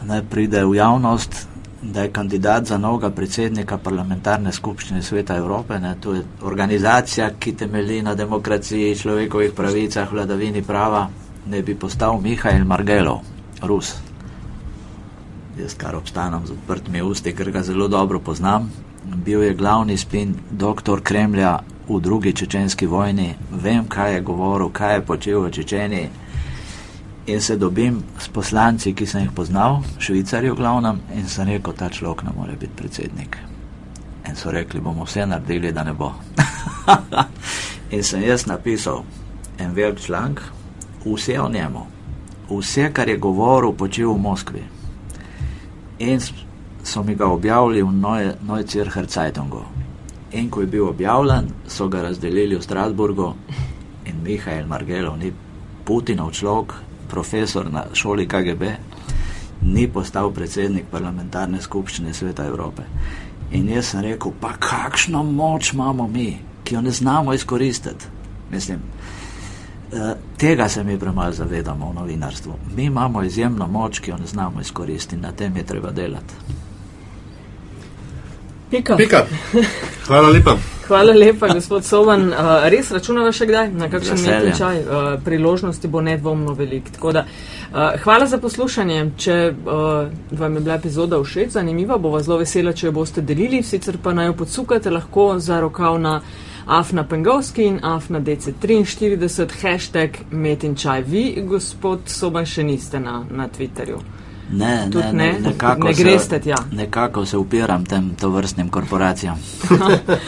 ne 0.08 0.24
pride 0.24 0.64
v 0.64 0.76
javnost 0.78 1.48
da 1.82 2.02
je 2.02 2.12
kandidat 2.12 2.66
za 2.66 2.78
novega 2.78 3.10
predsednika 3.10 3.78
parlamentarne 3.78 4.52
skupščine 4.52 5.02
Sveta 5.02 5.38
Evrope. 5.38 5.80
Ne, 5.80 5.96
to 6.02 6.14
je 6.14 6.24
organizacija, 6.42 7.30
ki 7.40 7.54
temelji 7.56 8.02
na 8.02 8.16
demokraciji, 8.16 8.96
človekovih 8.96 9.54
pravicah, 9.56 10.12
vladavini 10.12 10.64
prava, 10.64 11.08
ne 11.48 11.62
bi 11.62 11.76
postal 11.76 12.20
Mihajl 12.22 12.66
Margelov, 12.66 13.22
Rus. 13.64 13.94
Jaz 15.58 15.74
kar 15.78 15.96
obstanem 15.96 16.46
z 16.46 16.54
odprtimi 16.54 17.02
usti, 17.02 17.34
ker 17.34 17.52
ga 17.52 17.64
zelo 17.64 17.88
dobro 17.88 18.20
poznam. 18.20 18.70
Bil 19.26 19.44
je 19.44 19.54
glavni 19.54 19.98
spin 19.98 20.36
doktor 20.52 21.02
Kremlja 21.02 21.60
v 21.90 22.00
drugi 22.02 22.34
čečenski 22.34 22.86
vojni, 22.86 23.36
vem, 23.52 23.88
kaj 23.88 24.14
je 24.14 24.22
govoril, 24.22 24.70
kaj 24.70 24.96
je 24.96 25.02
počel 25.02 25.42
v 25.42 25.52
Čečeniji 25.52 26.10
in 27.28 27.42
se 27.42 27.56
dobim 27.56 28.04
s 28.20 28.28
poslanci, 28.28 28.94
ki 28.94 29.06
sem 29.06 29.22
jih 29.22 29.32
poznal, 29.32 29.82
švicarji 30.00 30.52
v 30.52 30.56
glavnem, 30.56 31.02
in 31.16 31.28
sem 31.28 31.48
rekel, 31.48 31.74
ta 31.74 31.90
človek 31.90 32.24
ne 32.24 32.32
more 32.36 32.56
biti 32.56 32.72
predsednik. 32.76 33.38
In 34.30 34.36
so 34.36 34.52
rekli, 34.52 34.80
bomo 34.80 35.04
vse 35.04 35.26
naredili, 35.26 35.72
da 35.72 35.84
ne 35.84 35.94
bo. 35.94 36.14
in 37.96 38.04
sem 38.04 38.24
jaz 38.24 38.48
napisal 38.48 39.04
en 39.60 39.76
velik 39.76 40.00
članek, 40.00 40.42
vse 41.06 41.40
o 41.42 41.50
njemu, 41.50 41.86
vse, 42.50 42.90
kar 42.94 43.10
je 43.10 43.18
govoril, 43.18 43.74
počel 43.74 44.14
v 44.14 44.22
Moskvi. 44.22 44.64
In 46.00 46.20
so 46.84 47.04
mi 47.04 47.16
ga 47.16 47.28
objavili 47.28 47.84
v 47.84 47.92
Neuzircher 48.48 49.06
Zeitungu. 49.06 49.77
In 50.38 50.50
ko 50.50 50.62
je 50.62 50.68
bil 50.68 50.88
objavljen, 50.88 51.48
so 51.68 51.88
ga 51.90 52.02
razdelili 52.02 52.56
v 52.56 52.62
Strasburgu 52.62 53.34
in 54.06 54.20
Mihajl 54.24 54.68
Margelov 54.68 55.18
ni 55.18 55.32
Putinov 55.86 56.32
človek, 56.32 56.74
profesor 57.10 57.72
na 57.72 57.88
šoli 57.94 58.28
KGB, 58.28 58.70
ni 59.62 59.88
postal 59.88 60.30
predsednik 60.34 60.86
parlamentarne 60.92 61.62
skupščine 61.62 62.14
Sveta 62.14 62.46
Evrope. 62.46 62.86
In 63.52 63.70
jaz 63.72 63.94
sem 63.94 64.04
rekel, 64.06 64.36
pa 64.40 64.54
kakšno 64.60 65.24
moč 65.24 65.74
imamo 65.74 66.08
mi, 66.08 66.38
ki 66.64 66.76
jo 66.76 66.82
ne 66.86 66.92
znamo 66.92 67.34
izkoristiti. 67.34 68.06
Mislim, 68.52 68.80
eh, 69.92 70.14
tega 70.38 70.70
se 70.70 70.84
mi 70.84 71.00
premalo 71.00 71.32
zavedamo 71.34 71.90
v 71.90 71.96
novinarstvu. 71.96 72.54
Mi 72.76 72.84
imamo 72.84 73.24
izjemno 73.24 73.68
moč, 73.68 74.00
ki 74.00 74.12
jo 74.12 74.18
ne 74.18 74.28
znamo 74.28 74.62
izkoristiti, 74.62 75.22
na 75.22 75.32
tem 75.32 75.58
je 75.58 75.66
treba 75.66 75.92
delati. 75.92 76.34
Pika. 78.72 78.96
Pika. 78.96 79.26
Hvala 80.08 80.30
lepa. 80.30 80.58
Hvala 80.88 81.14
lepa, 81.14 81.48
gospod 81.54 81.84
Sovan. 81.86 82.30
Uh, 82.30 82.36
res 82.74 82.92
računava 82.92 83.32
še 83.36 83.48
kdaj 83.48 83.72
na 83.76 83.90
kakšen 83.92 84.20
tečaj. 84.24 84.82
Uh, 84.82 85.08
priložnosti 85.24 85.88
bo 85.92 86.02
nedvomno 86.02 86.56
velik. 86.56 86.90
Da, 87.14 87.24
uh, 87.24 87.96
hvala 88.04 88.28
za 88.28 88.40
poslušanje. 88.44 89.00
Če 89.20 89.38
uh, 89.52 90.12
vam 90.40 90.56
je 90.56 90.64
bila 90.64 90.76
epizoda 90.76 91.20
všeč, 91.24 91.56
zanimiva, 91.56 91.98
bova 91.98 92.22
zelo 92.24 92.40
vesela, 92.44 92.74
če 92.74 92.88
jo 92.88 92.94
boste 92.96 93.24
delili. 93.24 93.64
Sicer 93.64 94.00
pa 94.04 94.16
naj 94.16 94.32
jo 94.32 94.38
podsukate 94.44 94.92
lahko 94.92 95.34
za 95.40 95.60
rokav 95.64 96.00
na 96.00 96.20
Afna 96.68 97.04
Pengovski 97.08 97.68
in 97.68 97.80
Afna 97.84 98.20
DC43, 98.20 99.48
hashtag 99.62 100.24
Metinčaj. 100.32 101.04
Vi, 101.08 101.26
gospod 101.48 102.08
Soban, 102.12 102.48
še 102.48 102.68
niste 102.68 103.00
na, 103.00 103.22
na 103.32 103.48
Twitterju. 103.48 104.27
Ne, 104.52 104.88
ne, 104.94 105.02
ne, 105.02 105.12
ne, 105.14 105.40
nekako, 105.40 105.88
ne 105.88 105.94
greste 105.94 106.40
tja. 106.40 106.56
Nekako 106.72 107.26
se 107.26 107.38
upiram 107.38 107.86
tem 107.86 108.16
tovrstnim 108.20 108.70
korporacijam. 108.70 109.36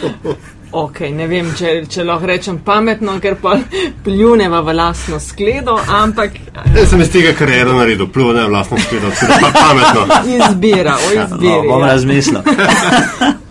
ok, 0.72 1.00
ne 1.00 1.28
vem, 1.28 1.54
če, 1.58 1.72
če 1.90 2.04
lahko 2.04 2.28
rečem 2.28 2.60
pametno, 2.66 3.16
ker 3.24 3.38
pa 3.41 3.56
pljuneva 4.04 4.60
v 4.62 4.76
lasno 4.76 5.20
skledo, 5.24 5.80
ampak. 5.88 6.36
Jaz 6.76 6.91
sem 6.91 7.02
iz 7.02 7.12
tega 7.14 7.34
kariero 7.38 7.78
naredil, 7.78 8.10
pljune 8.12 8.44
v 8.44 8.52
lasno 8.52 8.78
skledo, 8.84 9.12
pa 9.41 9.52
pametno. 9.56 10.06
Izbira, 10.38 10.98
o 11.00 11.14
izbiri. 11.16 11.54
Ja, 11.54 11.62
no, 11.62 11.68
bom 11.72 11.82
ja. 11.82 11.94
razmislil. 11.94 12.41